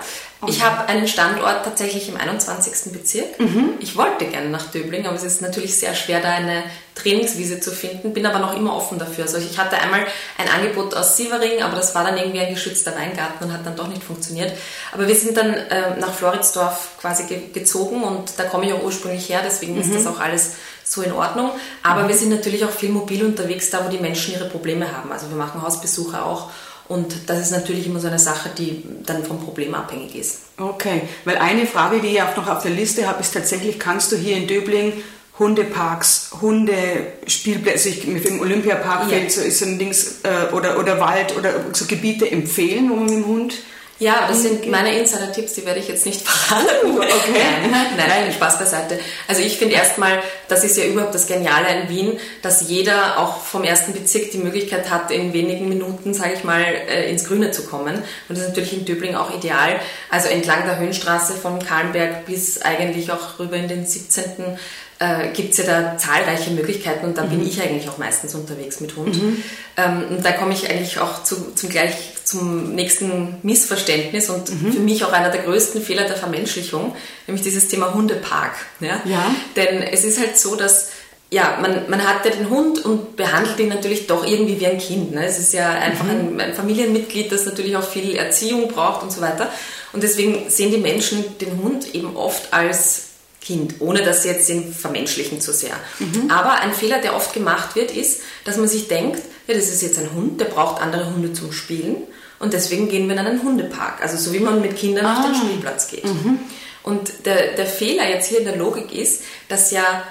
ich 0.47 0.62
habe 0.62 0.88
einen 0.88 1.09
Standort 1.09 1.64
tatsächlich 1.64 2.09
im 2.09 2.16
21. 2.16 2.92
Bezirk. 2.92 3.40
Mhm. 3.40 3.71
Ich 3.80 3.97
wollte 3.97 4.26
gerne 4.26 4.49
nach 4.50 4.71
Döbling, 4.71 5.07
aber 5.07 5.16
es 5.16 5.25
ist 5.25 5.42
natürlich 5.42 5.76
sehr 5.76 5.95
schwer, 5.95 6.21
da 6.21 6.30
eine 6.30 6.62
Trainingswiese 6.95 7.61
zu 7.61 7.71
finden, 7.71 8.12
bin 8.12 8.26
aber 8.26 8.38
noch 8.38 8.57
immer 8.57 8.76
offen 8.76 8.99
dafür. 8.99 9.25
Also 9.25 9.38
ich 9.38 9.59
hatte 9.59 9.78
einmal 9.78 10.07
ein 10.37 10.49
Angebot 10.49 10.95
aus 10.95 11.16
Sievering, 11.16 11.62
aber 11.62 11.76
das 11.76 11.95
war 11.95 12.04
dann 12.04 12.16
irgendwie 12.16 12.40
ein 12.40 12.54
geschützter 12.54 12.95
Weingarten 12.95 13.45
und 13.45 13.52
hat 13.52 13.66
dann 13.66 13.76
doch 13.76 13.88
nicht 13.88 14.02
funktioniert. 14.02 14.52
Aber 14.92 15.09
wir 15.09 15.14
sind 15.14 15.37
dann 15.37 15.54
äh, 15.54 15.97
nach 15.99 16.12
Floridsdorf 16.12 16.99
quasi 17.00 17.25
ge 17.25 17.40
gezogen 17.52 18.02
und 18.02 18.33
da 18.37 18.45
komme 18.45 18.66
ich 18.66 18.73
auch 18.73 18.83
ursprünglich 18.83 19.28
her, 19.28 19.40
deswegen 19.45 19.75
mhm. 19.75 19.80
ist 19.80 19.95
das 19.95 20.07
auch 20.07 20.21
alles 20.21 20.52
so 20.85 21.02
in 21.02 21.12
Ordnung. 21.12 21.50
Aber 21.83 22.04
mhm. 22.04 22.09
wir 22.09 22.16
sind 22.16 22.30
natürlich 22.30 22.64
auch 22.64 22.71
viel 22.71 22.90
mobil 22.90 23.25
unterwegs, 23.25 23.71
da 23.71 23.85
wo 23.85 23.88
die 23.88 23.99
Menschen 23.99 24.35
ihre 24.35 24.49
Probleme 24.49 24.97
haben. 24.97 25.12
Also 25.12 25.28
wir 25.28 25.37
machen 25.37 25.62
Hausbesuche 25.62 26.23
auch 26.23 26.50
und 26.88 27.28
das 27.28 27.40
ist 27.40 27.50
natürlich 27.50 27.87
immer 27.87 28.00
so 28.00 28.09
eine 28.09 28.18
Sache, 28.18 28.50
die 28.57 28.83
dann 29.04 29.25
vom 29.25 29.40
Problem 29.40 29.75
abhängig 29.75 30.14
ist. 30.14 30.38
Okay, 30.57 31.02
weil 31.25 31.37
eine 31.37 31.66
Frage, 31.66 32.00
die 32.00 32.09
ich 32.09 32.23
auch 32.23 32.37
noch 32.37 32.49
auf 32.49 32.62
der 32.62 32.73
Liste 32.73 33.07
habe, 33.07 33.21
ist 33.21 33.35
tatsächlich, 33.35 33.78
kannst 33.78 34.11
du 34.11 34.16
hier 34.16 34.37
in 34.37 34.47
Döbling 34.47 34.92
Hundeparks, 35.38 36.30
Hundespielplätze, 36.40 37.90
also 37.90 38.11
mit 38.11 38.25
dem 38.28 38.40
Olympiapark 38.40 39.11
ja. 39.11 39.30
so 39.30 39.40
ist 39.40 39.62
ein 39.62 39.78
Dings, 39.78 40.21
äh, 40.25 40.52
oder, 40.52 40.78
oder 40.78 40.99
Wald 40.99 41.37
oder 41.37 41.66
so 41.73 41.87
Gebiete 41.87 42.28
empfehlen, 42.30 42.90
wo 42.90 42.97
man 42.97 43.04
mit 43.04 43.14
dem 43.14 43.26
Hund 43.26 43.54
ja, 44.00 44.26
das 44.28 44.43
sind 44.43 44.69
meine 44.69 44.97
Insider-Tipps, 44.97 45.55
die 45.55 45.67
werde 45.67 45.81
ich 45.81 45.88
jetzt 45.88 46.07
nicht 46.07 46.21
verraten. 46.26 46.67
Oh, 46.85 46.99
okay. 46.99 47.69
Nein, 47.71 47.97
nein, 47.97 48.33
Spaß 48.33 48.59
beiseite. 48.59 48.99
Also 49.26 49.43
ich 49.43 49.59
finde 49.59 49.75
erstmal, 49.75 50.23
das 50.47 50.62
ist 50.62 50.76
ja 50.76 50.85
überhaupt 50.85 51.14
das 51.14 51.26
Geniale 51.26 51.83
in 51.83 51.88
Wien, 51.88 52.21
dass 52.43 52.69
jeder 52.69 53.19
auch 53.19 53.43
vom 53.43 53.64
ersten 53.64 53.93
Bezirk 53.93 54.31
die 54.31 54.38
Möglichkeit 54.38 54.90
hat, 54.90 55.11
in 55.11 55.33
wenigen 55.33 55.69
Minuten, 55.69 56.14
sage 56.14 56.35
ich 56.35 56.45
mal, 56.45 56.62
äh, 56.62 57.11
ins 57.11 57.25
Grüne 57.25 57.50
zu 57.50 57.64
kommen. 57.64 57.97
Und 57.97 58.05
das 58.28 58.38
ist 58.38 58.49
natürlich 58.49 58.73
in 58.73 58.85
Döbling 58.85 59.17
auch 59.17 59.37
ideal. 59.37 59.81
Also 60.11 60.28
entlang 60.28 60.64
der 60.64 60.78
Höhenstraße 60.78 61.35
von 61.35 61.59
Kahlenberg 61.59 62.25
bis 62.25 62.62
eigentlich 62.62 63.11
auch 63.11 63.38
rüber 63.40 63.57
in 63.57 63.67
den 63.67 63.85
17 63.85 64.59
äh, 65.00 65.28
gibt 65.33 65.52
es 65.52 65.59
ja 65.59 65.64
da 65.64 65.99
zahlreiche 65.99 66.50
Möglichkeiten 66.50 67.07
und 67.07 67.19
da 67.19 67.25
mhm. 67.25 67.31
bin 67.31 67.47
ich 67.47 67.61
eigentlich 67.62 67.88
auch 67.88 67.99
meistens 67.99 68.35
unterwegs 68.35 68.81
mit 68.81 68.97
Hund. 68.97 69.21
Mhm. 69.21 69.43
Ähm, 69.76 70.05
und 70.11 70.25
da 70.25 70.33
komme 70.33 70.52
ich 70.52 70.69
eigentlich 70.69 70.99
auch 70.99 71.23
zu, 71.23 71.55
zum 71.55 71.69
gleich 71.69 72.14
zum 72.28 72.75
nächsten 72.75 73.37
Missverständnis 73.42 74.28
und 74.28 74.50
mhm. 74.50 74.73
für 74.73 74.80
mich 74.80 75.04
auch 75.04 75.12
einer 75.12 75.30
der 75.30 75.42
größten 75.42 75.82
Fehler 75.82 76.04
der 76.04 76.16
Vermenschlichung, 76.16 76.94
nämlich 77.26 77.42
dieses 77.42 77.68
Thema 77.68 77.94
Hundepark. 77.94 78.54
Ja? 78.80 79.00
ja. 79.04 79.35
Denn 79.56 79.82
es 79.82 80.04
ist 80.04 80.18
halt 80.18 80.37
so, 80.37 80.54
dass 80.54 80.90
ja, 81.30 81.58
man, 81.61 81.88
man 81.88 82.06
hat 82.06 82.25
ja 82.25 82.30
den 82.30 82.49
Hund 82.50 82.85
und 82.85 83.16
behandelt 83.16 83.58
ihn 83.58 83.68
natürlich 83.68 84.06
doch 84.06 84.26
irgendwie 84.26 84.61
wie 84.61 84.66
ein 84.66 84.78
Kind. 84.78 85.12
Ne? 85.12 85.26
Es 85.26 85.38
ist 85.38 85.52
ja 85.52 85.70
einfach 85.70 86.04
mhm. 86.04 86.11
ein, 86.11 86.40
ein, 86.40 86.54
Familienmitglied, 86.54 87.32
das 87.32 87.44
natürlich 87.44 87.76
auch 87.76 87.87
viel 87.87 88.14
Erziehung 88.16 88.68
braucht 88.68 89.02
und 89.02 89.12
so 89.12 89.20
weiter. 89.20 89.50
Und 89.92 90.02
deswegen 90.02 90.50
sehen 90.50 90.70
die 90.70 90.78
Menschen 90.78 91.38
den 91.38 91.62
Hund 91.62 91.94
eben 91.94 92.16
oft 92.16 92.52
als 92.52 93.04
Kind, 93.40 93.76
ohne 93.80 94.02
dass 94.02 94.23
sie 94.23 94.28
jetzt 94.28 94.49
den 94.49 94.73
vermenschlichen 94.73 95.40
zu 95.40 95.52
sehr. 95.52 95.75
Mhm. 95.99 96.30
Aber 96.30 96.61
ein 96.61 96.75
Fehler, 96.75 96.99
der 97.00 97.14
oft 97.14 97.32
gemacht 97.32 97.76
wird, 97.76 97.90
ist, 97.90 98.20
dass 98.44 98.56
man 98.56 98.68
sich 98.68 98.88
denkt, 98.88 99.20
ja, 99.47 99.54
das 99.54 99.68
ist 99.68 99.82
jetzt 99.82 99.99
ein 99.99 100.12
Hund, 100.14 100.40
der 100.40 100.47
braucht 100.47 100.82
andere 100.82 101.06
Hunde 101.06 101.32
zum 101.32 101.52
Spielen 101.52 101.97
und 102.38 102.52
deswegen 102.52 102.88
gehen 102.88 103.09
wir 103.09 103.14
in 103.14 103.26
einen 103.26 103.42
Hundepark. 103.42 104.02
Also 104.02 104.16
so 104.16 104.33
wie 104.33 104.40
man 104.40 104.61
mit 104.61 104.76
Kindern 104.76 105.07
ah. 105.07 105.18
auf 105.18 105.25
den 105.25 105.35
ah. 105.35 105.38
Spielplatz 105.38 105.88
geht. 105.88 106.04
Mhm. 106.04 106.40
Und 106.83 107.26
der, 107.26 107.54
der 107.54 107.66
Fehler 107.66 108.09
jetzt 108.09 108.28
hier 108.28 108.38
in 108.38 108.45
der 108.45 108.57
Logik 108.57 108.92
ist, 108.95 109.23
dass 109.49 109.71
ja, 109.71 110.04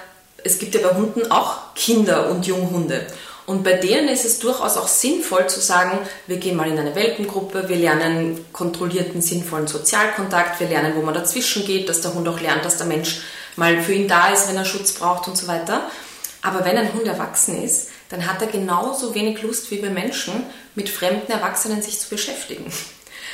es 0.44 0.58
gibt 0.58 0.74
ja 0.74 0.80
bei 0.86 0.94
Hunden 0.94 1.30
auch 1.30 1.74
Kinder 1.74 2.30
und 2.30 2.46
Junghunde. 2.46 3.06
Und 3.46 3.64
bei 3.64 3.72
denen 3.72 4.08
ist 4.08 4.26
es 4.26 4.40
durchaus 4.40 4.76
auch 4.76 4.88
sinnvoll 4.88 5.46
zu 5.48 5.58
sagen, 5.58 5.98
wir 6.26 6.36
gehen 6.36 6.54
mal 6.54 6.68
in 6.68 6.78
eine 6.78 6.94
Welpengruppe, 6.94 7.68
wir 7.68 7.76
lernen 7.76 8.44
kontrollierten, 8.52 9.22
sinnvollen 9.22 9.66
Sozialkontakt, 9.66 10.60
wir 10.60 10.68
lernen, 10.68 10.92
wo 10.94 11.00
man 11.00 11.14
dazwischen 11.14 11.64
geht, 11.64 11.88
dass 11.88 12.02
der 12.02 12.12
Hund 12.12 12.28
auch 12.28 12.40
lernt, 12.40 12.66
dass 12.66 12.76
der 12.76 12.86
Mensch 12.86 13.22
mal 13.56 13.80
für 13.80 13.94
ihn 13.94 14.06
da 14.06 14.28
ist, 14.28 14.48
wenn 14.48 14.56
er 14.56 14.66
Schutz 14.66 14.92
braucht 14.92 15.28
und 15.28 15.38
so 15.38 15.48
weiter. 15.48 15.90
Aber 16.42 16.66
wenn 16.66 16.76
ein 16.76 16.92
Hund 16.92 17.06
erwachsen 17.06 17.64
ist, 17.64 17.88
dann 18.08 18.26
hat 18.26 18.40
er 18.40 18.48
genauso 18.48 19.14
wenig 19.14 19.42
Lust 19.42 19.70
wie 19.70 19.82
wir 19.82 19.90
Menschen, 19.90 20.34
mit 20.74 20.88
fremden 20.88 21.30
Erwachsenen 21.30 21.82
sich 21.82 21.98
zu 22.00 22.08
beschäftigen. 22.08 22.72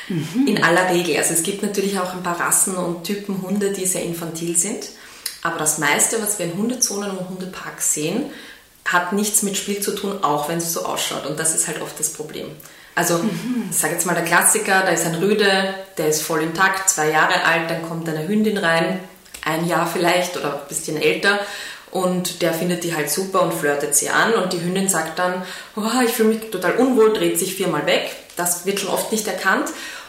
Mhm. 0.09 0.47
In 0.47 0.63
aller 0.63 0.91
Regel. 0.91 1.17
Also 1.17 1.33
es 1.33 1.43
gibt 1.43 1.63
natürlich 1.63 1.99
auch 1.99 2.13
ein 2.13 2.23
paar 2.23 2.41
Rassen 2.41 2.77
und 2.77 3.05
Typen 3.05 3.43
Hunde, 3.43 3.73
die 3.73 3.87
sehr 3.87 4.03
infantil 4.03 4.57
sind. 4.57 4.89
Aber 5.43 5.59
das 5.59 5.79
meiste, 5.79 6.21
was 6.23 6.39
wir 6.39 6.47
in 6.47 6.57
Hundezonen 6.57 7.11
und 7.11 7.29
Hundeparks 7.29 7.95
sehen, 7.95 8.31
hat 8.87 9.13
nichts 9.13 9.43
mit 9.43 9.57
Spiel 9.57 9.81
zu 9.81 9.95
tun, 9.95 10.23
auch 10.23 10.49
wenn 10.49 10.59
es 10.59 10.73
so 10.73 10.85
ausschaut. 10.85 11.27
Und 11.27 11.39
das 11.39 11.55
ist 11.55 11.69
halt 11.69 11.81
oft 11.81 11.99
das 11.99 12.13
Problem. 12.13 12.49
Also, 12.95 13.19
mhm. 13.19 13.69
ich 13.71 13.77
sage 13.77 13.95
jetzt 13.95 14.07
mal 14.07 14.15
der 14.15 14.25
Klassiker, 14.25 14.83
da 14.83 14.89
ist 14.89 15.07
ein 15.07 15.17
Rüde, 15.17 15.75
der 15.99 16.09
ist 16.09 16.23
voll 16.23 16.43
intakt, 16.43 16.89
zwei 16.89 17.11
Jahre 17.11 17.45
alt, 17.45 17.71
dann 17.71 17.89
kommt 17.89 18.09
eine 18.09 18.29
Hündin 18.29 18.59
rein, 18.59 19.01
ein 19.45 19.67
Jahr 19.67 19.87
vielleicht 19.87 20.37
oder 20.37 20.61
ein 20.61 20.69
bisschen 20.69 20.97
älter 20.97 21.41
und 21.95 22.43
der 22.43 22.53
findet 22.53 22.83
die 22.83 22.97
halt 22.97 23.09
super 23.09 23.43
und 23.43 23.55
flirtet 23.55 23.95
sie 23.95 24.09
an 24.09 24.35
und 24.35 24.53
die 24.53 24.61
Hündin 24.61 24.89
sagt 24.89 25.17
dann, 25.17 25.45
oh, 25.77 25.83
ich 26.05 26.11
fühle 26.11 26.31
mich 26.31 26.51
total 26.51 26.75
unwohl, 26.75 27.13
dreht 27.13 27.39
sich 27.39 27.55
viermal 27.55 27.87
weg. 27.87 28.11
Das 28.35 28.67
wird 28.67 28.81
schon 28.81 28.91
oft 28.91 29.13
nicht 29.13 29.29
erkannt. 29.29 29.69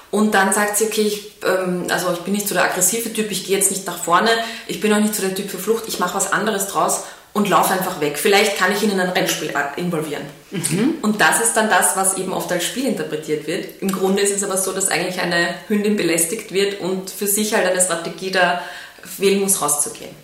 Und 0.09 0.33
dann 0.33 0.51
sagt 0.51 0.77
sie, 0.77 0.85
okay, 0.85 1.01
ich, 1.01 1.33
ähm, 1.45 1.85
also 1.89 2.11
ich 2.11 2.19
bin 2.21 2.33
nicht 2.33 2.47
so 2.47 2.55
der 2.55 2.63
aggressive 2.63 3.13
Typ, 3.13 3.29
ich 3.29 3.45
gehe 3.45 3.55
jetzt 3.55 3.69
nicht 3.69 3.85
nach 3.85 3.99
vorne, 3.99 4.31
ich 4.65 4.81
bin 4.81 4.91
auch 4.93 4.99
nicht 4.99 5.13
so 5.13 5.21
der 5.21 5.35
Typ 5.35 5.47
für 5.47 5.59
Flucht, 5.59 5.83
ich 5.87 5.99
mache 5.99 6.15
was 6.15 6.33
anderes 6.33 6.69
draus 6.69 7.03
und 7.33 7.49
laufe 7.49 7.71
einfach 7.71 8.01
weg. 8.01 8.17
Vielleicht 8.17 8.57
kann 8.57 8.71
ich 8.71 8.81
ihn 8.81 8.89
in 8.89 8.99
ein 8.99 9.09
Rennspiel 9.09 9.53
involvieren. 9.75 10.23
Mhm. 10.49 10.95
Und 11.03 11.21
das 11.21 11.39
ist 11.39 11.53
dann 11.53 11.69
das, 11.69 11.95
was 11.95 12.17
eben 12.17 12.33
oft 12.33 12.51
als 12.51 12.63
Spiel 12.63 12.87
interpretiert 12.87 13.45
wird. 13.45 13.79
Im 13.83 13.91
Grunde 13.91 14.23
ist 14.23 14.35
es 14.35 14.43
aber 14.43 14.57
so, 14.57 14.71
dass 14.71 14.87
eigentlich 14.87 15.19
eine 15.19 15.53
Hündin 15.67 15.97
belästigt 15.97 16.51
wird 16.51 16.79
und 16.79 17.11
für 17.11 17.27
sich 17.27 17.53
halt 17.53 17.67
eine 17.67 17.79
Strategie 17.79 18.31
da 18.31 18.63
wählen 19.19 19.39
muss, 19.39 19.61
rauszugehen. 19.61 20.15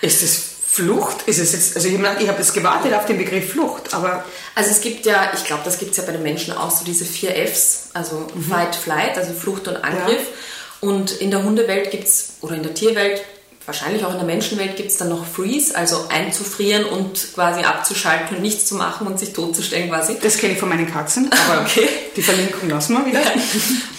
Ist 0.00 0.24
es 0.24 0.53
Flucht? 0.74 1.28
Ist 1.28 1.38
es 1.38 1.52
jetzt, 1.52 1.76
also 1.76 1.86
ich, 1.86 1.94
ich 1.94 2.28
habe 2.28 2.38
jetzt 2.38 2.52
gewartet 2.52 2.92
auf 2.94 3.06
den 3.06 3.16
Begriff 3.16 3.52
Flucht, 3.52 3.94
aber. 3.94 4.24
Also 4.56 4.70
es 4.72 4.80
gibt 4.80 5.06
ja, 5.06 5.30
ich 5.32 5.44
glaube, 5.44 5.62
das 5.64 5.78
gibt 5.78 5.92
es 5.92 5.98
ja 5.98 6.02
bei 6.02 6.10
den 6.10 6.24
Menschen 6.24 6.52
auch 6.52 6.72
so 6.72 6.84
diese 6.84 7.04
vier 7.04 7.30
Fs, 7.46 7.90
also 7.94 8.26
mhm. 8.34 8.42
Fight, 8.42 8.74
Flight, 8.74 9.16
also 9.16 9.32
Flucht 9.34 9.68
und 9.68 9.76
Angriff. 9.76 10.18
Ja. 10.82 10.88
Und 10.88 11.12
in 11.12 11.30
der 11.30 11.44
Hundewelt 11.44 11.92
gibt 11.92 12.08
es, 12.08 12.38
oder 12.40 12.56
in 12.56 12.64
der 12.64 12.74
Tierwelt 12.74 13.24
wahrscheinlich 13.66 14.04
auch 14.04 14.10
in 14.10 14.18
der 14.18 14.26
Menschenwelt 14.26 14.76
gibt 14.76 14.90
es 14.90 14.96
dann 14.96 15.08
noch 15.08 15.26
Freeze, 15.26 15.74
also 15.74 16.06
einzufrieren 16.08 16.84
und 16.84 17.34
quasi 17.34 17.62
abzuschalten 17.62 18.36
und 18.36 18.42
nichts 18.42 18.66
zu 18.66 18.74
machen 18.74 19.06
und 19.06 19.18
sich 19.18 19.32
totzustellen 19.32 19.88
quasi. 19.88 20.16
Das 20.20 20.38
kenne 20.38 20.54
ich 20.54 20.58
von 20.58 20.68
meinen 20.68 20.90
Katzen, 20.90 21.30
aber 21.48 21.62
okay. 21.66 21.88
die 22.16 22.22
Verlinkung 22.22 22.68
lassen 22.68 22.94
wir 22.94 23.06
wieder. 23.06 23.22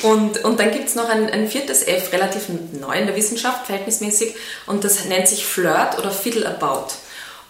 Und, 0.02 0.44
und 0.44 0.60
dann 0.60 0.72
gibt 0.72 0.88
es 0.88 0.94
noch 0.94 1.10
ein, 1.10 1.32
ein 1.32 1.48
viertes 1.48 1.82
F, 1.82 2.14
relativ 2.14 2.44
neu 2.80 2.94
in 2.94 3.08
der 3.08 3.16
Wissenschaft, 3.16 3.66
verhältnismäßig, 3.66 4.36
und 4.68 4.84
das 4.84 5.06
nennt 5.06 5.28
sich 5.28 5.46
Flirt 5.46 5.98
oder 5.98 6.12
Fiddle 6.12 6.48
About. 6.48 6.94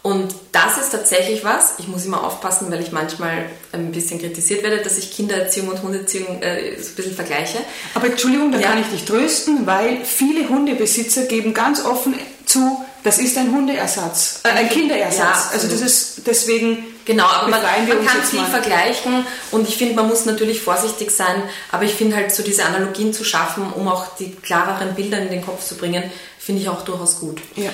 Und 0.06 0.36
das 0.52 0.78
ist 0.78 0.92
tatsächlich 0.92 1.44
was, 1.44 1.74
ich 1.80 1.88
muss 1.88 2.06
immer 2.06 2.24
aufpassen, 2.24 2.72
weil 2.72 2.80
ich 2.80 2.92
manchmal 2.92 3.48
ein 3.72 3.92
bisschen 3.92 4.20
kritisiert 4.20 4.62
werde, 4.62 4.84
dass 4.84 5.00
ich 5.00 5.12
Kindererziehung 5.12 5.70
und 5.70 5.82
Hundeerziehung 5.82 6.44
äh, 6.44 6.80
so 6.80 6.92
ein 6.92 6.96
bisschen 6.96 7.16
vergleiche. 7.16 7.58
Aber 7.96 8.06
Entschuldigung, 8.06 8.52
da 8.52 8.60
ja. 8.60 8.68
kann 8.68 8.80
ich 8.80 8.86
dich 8.86 9.06
trösten, 9.06 9.66
weil 9.66 10.06
viele 10.06 10.48
Hundebesitzer 10.48 11.24
geben 11.24 11.56
ganz 11.56 11.84
offen 11.84 12.14
zu, 12.46 12.86
das 13.04 13.18
ist 13.18 13.36
ein 13.36 13.52
Hundeersatz, 13.52 14.42
äh, 14.44 14.50
ein 14.50 14.70
Kinderersatz. 14.70 15.18
Ja, 15.18 15.50
also 15.54 15.68
das 15.68 15.82
ist 15.82 16.22
deswegen. 16.28 16.86
Genau, 17.06 17.26
aber 17.26 17.50
man, 17.50 17.64
man 17.64 18.06
kann 18.06 18.22
viel 18.22 18.42
mal. 18.42 18.52
vergleichen 18.52 19.26
und 19.50 19.68
ich 19.68 19.76
finde, 19.76 19.96
man 19.96 20.08
muss 20.08 20.26
natürlich 20.26 20.62
vorsichtig 20.62 21.10
sein, 21.10 21.42
aber 21.72 21.86
ich 21.86 21.96
finde 21.96 22.16
halt 22.16 22.32
so 22.32 22.44
diese 22.44 22.64
Analogien 22.64 23.12
zu 23.12 23.24
schaffen, 23.24 23.74
um 23.74 23.88
auch 23.88 24.16
die 24.18 24.36
klareren 24.36 24.94
Bilder 24.94 25.18
in 25.18 25.32
den 25.32 25.44
Kopf 25.44 25.66
zu 25.66 25.76
bringen, 25.76 26.04
finde 26.38 26.62
ich 26.62 26.70
auch 26.70 26.84
durchaus 26.84 27.20
gut. 27.20 27.42
Ja. 27.56 27.72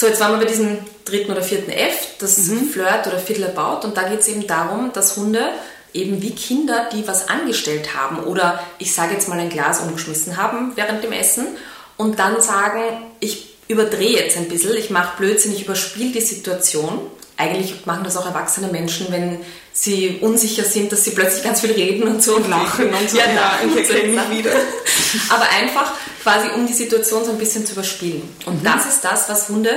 So, 0.00 0.06
jetzt 0.06 0.20
waren 0.20 0.30
wir 0.30 0.38
bei 0.38 0.44
diesem 0.44 0.78
dritten 1.04 1.32
oder 1.32 1.42
vierten 1.42 1.72
F, 1.72 2.10
das 2.20 2.38
mhm. 2.46 2.68
Flirt 2.68 3.08
oder 3.08 3.18
Fiddle 3.18 3.52
About. 3.52 3.84
Und 3.84 3.96
da 3.96 4.08
geht 4.08 4.20
es 4.20 4.28
eben 4.28 4.46
darum, 4.46 4.92
dass 4.92 5.16
Hunde 5.16 5.48
eben 5.92 6.22
wie 6.22 6.36
Kinder, 6.36 6.88
die 6.92 7.08
was 7.08 7.28
angestellt 7.28 7.96
haben 7.96 8.20
oder 8.20 8.62
ich 8.78 8.94
sage 8.94 9.14
jetzt 9.14 9.28
mal 9.28 9.40
ein 9.40 9.48
Glas 9.48 9.80
umgeschmissen 9.80 10.36
haben 10.36 10.70
während 10.76 11.02
dem 11.02 11.10
Essen 11.10 11.48
und 11.96 12.20
dann 12.20 12.40
sagen, 12.40 12.80
ich 13.18 13.56
überdrehe 13.66 14.20
jetzt 14.20 14.36
ein 14.36 14.48
bisschen, 14.48 14.76
ich 14.76 14.90
mache 14.90 15.16
Blödsinn, 15.16 15.52
ich 15.52 15.64
überspiele 15.64 16.12
die 16.12 16.20
Situation 16.20 17.00
eigentlich 17.38 17.86
machen 17.86 18.02
das 18.02 18.16
auch 18.16 18.26
erwachsene 18.26 18.66
Menschen, 18.66 19.06
wenn 19.10 19.38
sie 19.72 20.18
unsicher 20.20 20.64
sind, 20.64 20.90
dass 20.90 21.04
sie 21.04 21.12
plötzlich 21.12 21.44
ganz 21.44 21.60
viel 21.60 21.70
reden 21.70 22.02
und 22.02 22.20
so. 22.20 22.34
Und 22.34 22.50
lachen 22.50 22.92
und 22.92 23.08
so. 23.08 23.16
Ja, 23.16 23.24
ja 23.32 23.58
ich 23.64 23.88
erkenne 23.88 24.12
mich 24.12 24.38
wieder. 24.38 24.50
Aber 25.30 25.48
einfach 25.48 25.92
quasi, 26.28 26.48
um 26.54 26.66
die 26.66 26.72
Situation 26.72 27.24
so 27.24 27.30
ein 27.30 27.38
bisschen 27.38 27.64
zu 27.64 27.72
überspielen. 27.72 28.22
Und 28.44 28.60
mhm. 28.60 28.64
das 28.64 28.86
ist 28.86 29.02
das, 29.02 29.28
was 29.28 29.48
Hunde 29.48 29.70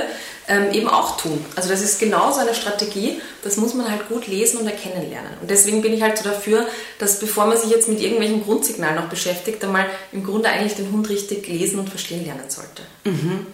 ähm, 0.48 0.72
eben 0.72 0.88
auch 0.88 1.16
tun. 1.16 1.42
Also 1.56 1.70
das 1.70 1.80
ist 1.80 1.98
genau 1.98 2.30
so 2.32 2.40
eine 2.40 2.54
Strategie, 2.54 3.20
das 3.42 3.56
muss 3.56 3.74
man 3.74 3.90
halt 3.90 4.08
gut 4.08 4.26
lesen 4.26 4.58
und 4.58 4.66
erkennen 4.66 5.08
lernen. 5.08 5.30
Und 5.40 5.50
deswegen 5.50 5.80
bin 5.80 5.94
ich 5.94 6.02
halt 6.02 6.18
so 6.18 6.24
dafür, 6.24 6.66
dass 6.98 7.20
bevor 7.20 7.46
man 7.46 7.56
sich 7.56 7.70
jetzt 7.70 7.88
mit 7.88 8.00
irgendwelchen 8.00 8.44
Grundsignalen 8.44 8.96
noch 8.96 9.08
beschäftigt, 9.08 9.64
einmal 9.64 9.86
im 10.12 10.24
Grunde 10.24 10.50
eigentlich 10.50 10.74
den 10.74 10.92
Hund 10.92 11.08
richtig 11.08 11.46
lesen 11.48 11.78
und 11.78 11.88
verstehen 11.88 12.24
lernen 12.24 12.48
sollte. 12.48 12.82
Mhm. 13.04 13.46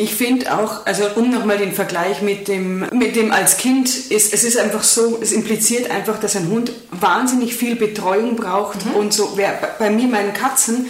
Ich 0.00 0.14
finde 0.14 0.56
auch, 0.56 0.86
also 0.86 1.02
um 1.16 1.28
nochmal 1.28 1.58
den 1.58 1.72
Vergleich 1.72 2.22
mit 2.22 2.46
dem, 2.46 2.86
mit 2.92 3.16
dem 3.16 3.32
als 3.32 3.56
Kind, 3.56 3.88
ist, 3.88 4.32
es 4.32 4.44
ist 4.44 4.56
einfach 4.56 4.84
so, 4.84 5.18
es 5.20 5.32
impliziert 5.32 5.90
einfach, 5.90 6.20
dass 6.20 6.36
ein 6.36 6.48
Hund 6.48 6.70
wahnsinnig 6.92 7.56
viel 7.56 7.74
Betreuung 7.74 8.36
braucht 8.36 8.86
mhm. 8.86 8.94
und 8.94 9.12
so. 9.12 9.32
Wer, 9.34 9.74
bei 9.80 9.90
mir, 9.90 10.06
meinen 10.06 10.32
Katzen, 10.34 10.86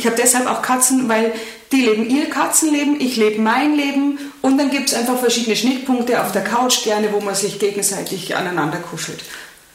ich 0.00 0.06
habe 0.06 0.16
deshalb 0.16 0.46
auch 0.46 0.62
Katzen, 0.62 1.10
weil 1.10 1.30
die 1.72 1.82
leben 1.82 2.08
ihr 2.08 2.30
Katzenleben, 2.30 2.98
ich 2.98 3.16
lebe 3.16 3.38
mein 3.42 3.76
Leben 3.76 4.18
und 4.40 4.56
dann 4.56 4.70
gibt 4.70 4.88
es 4.88 4.94
einfach 4.94 5.18
verschiedene 5.18 5.54
Schnittpunkte 5.54 6.22
auf 6.22 6.32
der 6.32 6.42
Couch 6.42 6.84
gerne, 6.84 7.12
wo 7.12 7.20
man 7.20 7.34
sich 7.34 7.58
gegenseitig 7.58 8.34
aneinander 8.34 8.78
kuschelt. 8.78 9.22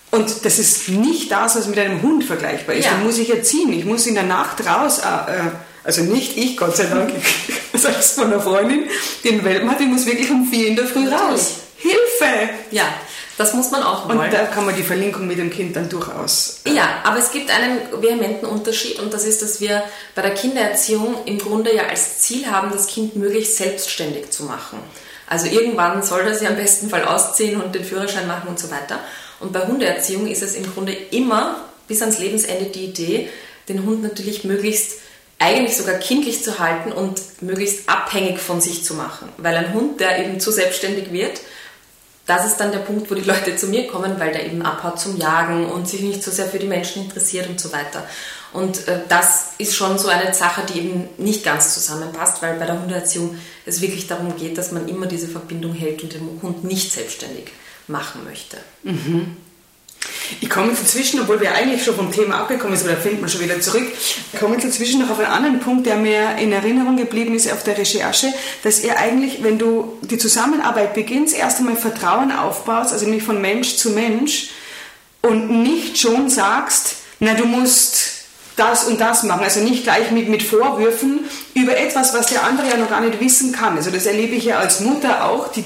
Und 0.09 0.43
das 0.43 0.57
ist 0.57 0.89
nicht 0.89 1.31
das, 1.31 1.55
was 1.55 1.67
mit 1.67 1.77
einem 1.77 2.01
Hund 2.01 2.23
vergleichbar 2.23 2.73
ist. 2.75 2.85
Ja. 2.85 2.95
Den 2.95 3.03
muss 3.03 3.19
ich 3.19 3.29
erziehen. 3.29 3.71
Ich 3.71 3.85
muss 3.85 4.07
in 4.07 4.15
der 4.15 4.23
Nacht 4.23 4.65
raus. 4.65 4.99
Äh, 4.99 5.51
also 5.83 6.01
nicht 6.01 6.35
ich, 6.37 6.57
Gott 6.57 6.75
sei 6.75 6.85
Dank, 6.85 7.11
selbst 7.73 8.15
von 8.15 8.25
einer 8.25 8.41
Freundin, 8.41 8.85
den 9.23 9.45
Welpen 9.45 9.69
hat, 9.69 9.79
die 9.79 9.85
muss 9.85 10.07
wirklich 10.07 10.31
um 10.31 10.47
vier 10.47 10.69
in 10.69 10.75
der 10.75 10.87
Früh 10.87 11.07
raus. 11.07 11.57
Hilfe! 11.77 12.49
Ja, 12.71 12.85
das 13.37 13.53
muss 13.53 13.71
man 13.71 13.83
auch 13.83 14.07
wollen. 14.07 14.19
Und 14.19 14.33
da 14.33 14.45
kann 14.45 14.65
man 14.65 14.75
die 14.75 14.83
Verlinkung 14.83 15.27
mit 15.27 15.37
dem 15.37 15.49
Kind 15.49 15.75
dann 15.75 15.89
durchaus. 15.89 16.61
Äh 16.65 16.73
ja, 16.73 17.01
aber 17.03 17.19
es 17.19 17.31
gibt 17.31 17.51
einen 17.51 17.79
vehementen 18.01 18.45
Unterschied 18.45 18.99
und 18.99 19.13
das 19.13 19.25
ist, 19.25 19.41
dass 19.41 19.59
wir 19.59 19.83
bei 20.15 20.21
der 20.21 20.33
Kindererziehung 20.33 21.25
im 21.25 21.37
Grunde 21.37 21.75
ja 21.75 21.87
als 21.87 22.19
Ziel 22.19 22.49
haben, 22.49 22.71
das 22.71 22.87
Kind 22.87 23.15
möglichst 23.15 23.57
selbstständig 23.57 24.31
zu 24.31 24.43
machen. 24.43 24.79
Also 25.27 25.47
irgendwann 25.47 26.03
soll 26.03 26.23
das 26.23 26.41
ja 26.41 26.49
am 26.49 26.55
besten 26.55 26.89
Fall 26.89 27.03
ausziehen 27.03 27.59
und 27.59 27.75
den 27.75 27.83
Führerschein 27.83 28.27
machen 28.27 28.47
und 28.47 28.59
so 28.59 28.69
weiter. 28.71 28.99
Und 29.39 29.51
bei 29.51 29.65
Hundeerziehung 29.65 30.27
ist 30.27 30.43
es 30.43 30.55
im 30.55 30.71
Grunde 30.71 30.93
immer 30.93 31.65
bis 31.87 32.01
ans 32.01 32.19
Lebensende 32.19 32.65
die 32.65 32.85
Idee, 32.85 33.29
den 33.67 33.85
Hund 33.85 34.03
natürlich 34.03 34.43
möglichst 34.43 34.99
eigentlich 35.39 35.75
sogar 35.75 35.95
kindlich 35.95 36.43
zu 36.43 36.59
halten 36.59 36.91
und 36.91 37.21
möglichst 37.41 37.89
abhängig 37.89 38.39
von 38.39 38.61
sich 38.61 38.83
zu 38.83 38.93
machen. 38.93 39.29
Weil 39.37 39.55
ein 39.55 39.73
Hund, 39.73 39.99
der 39.99 40.19
eben 40.19 40.39
zu 40.39 40.51
selbstständig 40.51 41.11
wird, 41.11 41.41
das 42.25 42.45
ist 42.45 42.57
dann 42.57 42.71
der 42.71 42.79
Punkt, 42.79 43.09
wo 43.09 43.15
die 43.15 43.21
Leute 43.21 43.55
zu 43.55 43.67
mir 43.67 43.87
kommen, 43.87 44.19
weil 44.19 44.31
der 44.31 44.45
eben 44.45 44.63
abhaut 44.63 44.99
zum 44.99 45.17
Jagen 45.17 45.65
und 45.67 45.87
sich 45.87 46.01
nicht 46.01 46.23
so 46.23 46.31
sehr 46.31 46.47
für 46.47 46.59
die 46.59 46.67
Menschen 46.67 47.03
interessiert 47.03 47.47
und 47.47 47.59
so 47.59 47.71
weiter. 47.71 48.03
Und 48.51 48.87
äh, 48.87 49.01
das 49.09 49.51
ist 49.57 49.75
schon 49.75 49.97
so 49.99 50.07
eine 50.07 50.33
Sache, 50.33 50.63
die 50.65 50.79
eben 50.79 51.09
nicht 51.17 51.43
ganz 51.43 51.73
zusammenpasst, 51.73 52.41
weil 52.41 52.57
bei 52.57 52.65
der 52.65 52.81
Hundeerziehung 52.81 53.37
es 53.65 53.81
wirklich 53.81 54.07
darum 54.07 54.35
geht, 54.37 54.57
dass 54.57 54.71
man 54.71 54.87
immer 54.87 55.05
diese 55.05 55.27
Verbindung 55.27 55.73
hält 55.73 56.01
und 56.03 56.13
den 56.13 56.39
Hund 56.41 56.63
nicht 56.63 56.91
selbstständig 56.91 57.51
machen 57.87 58.23
möchte. 58.23 58.57
Mhm. 58.83 59.37
Ich 60.41 60.49
komme 60.49 60.69
inzwischen, 60.69 61.19
obwohl 61.19 61.39
wir 61.41 61.53
eigentlich 61.53 61.83
schon 61.83 61.95
vom 61.95 62.11
Thema 62.11 62.39
abgekommen 62.39 62.77
sind, 62.77 62.87
oder 62.87 62.97
findet 62.97 63.21
man 63.21 63.29
schon 63.29 63.41
wieder 63.41 63.59
zurück, 63.61 63.87
ich 64.33 64.39
komme 64.39 64.55
inzwischen 64.55 65.01
noch 65.01 65.09
auf 65.09 65.19
einen 65.19 65.31
anderen 65.31 65.59
Punkt, 65.59 65.85
der 65.85 65.95
mir 65.95 66.37
in 66.37 66.51
Erinnerung 66.51 66.97
geblieben 66.97 67.35
ist 67.35 67.51
auf 67.51 67.63
der 67.63 67.77
Recherche, 67.77 68.33
dass 68.63 68.83
ihr 68.83 68.97
eigentlich, 68.97 69.43
wenn 69.43 69.57
du 69.57 69.97
die 70.01 70.17
Zusammenarbeit 70.17 70.93
beginnst, 70.93 71.35
erst 71.35 71.59
einmal 71.59 71.75
Vertrauen 71.75 72.31
aufbaust, 72.31 72.93
also 72.93 73.07
nicht 73.07 73.25
von 73.25 73.41
Mensch 73.41 73.75
zu 73.75 73.91
Mensch 73.91 74.49
und 75.21 75.63
nicht 75.63 75.97
schon 75.97 76.29
sagst, 76.29 76.97
na 77.19 77.33
du 77.33 77.45
musst 77.45 78.15
das 78.55 78.85
und 78.85 79.01
das 79.01 79.23
machen. 79.23 79.43
Also 79.43 79.59
nicht 79.59 79.83
gleich 79.83 80.11
mit, 80.11 80.29
mit 80.29 80.43
Vorwürfen 80.43 81.25
über 81.53 81.77
etwas, 81.77 82.13
was 82.13 82.27
der 82.27 82.43
andere 82.43 82.69
ja 82.69 82.77
noch 82.77 82.89
gar 82.89 83.01
nicht 83.01 83.19
wissen 83.19 83.51
kann. 83.51 83.75
Also 83.75 83.91
das 83.91 84.05
erlebe 84.05 84.35
ich 84.35 84.45
ja 84.45 84.59
als 84.59 84.79
Mutter 84.79 85.25
auch. 85.25 85.51
Die, 85.51 85.63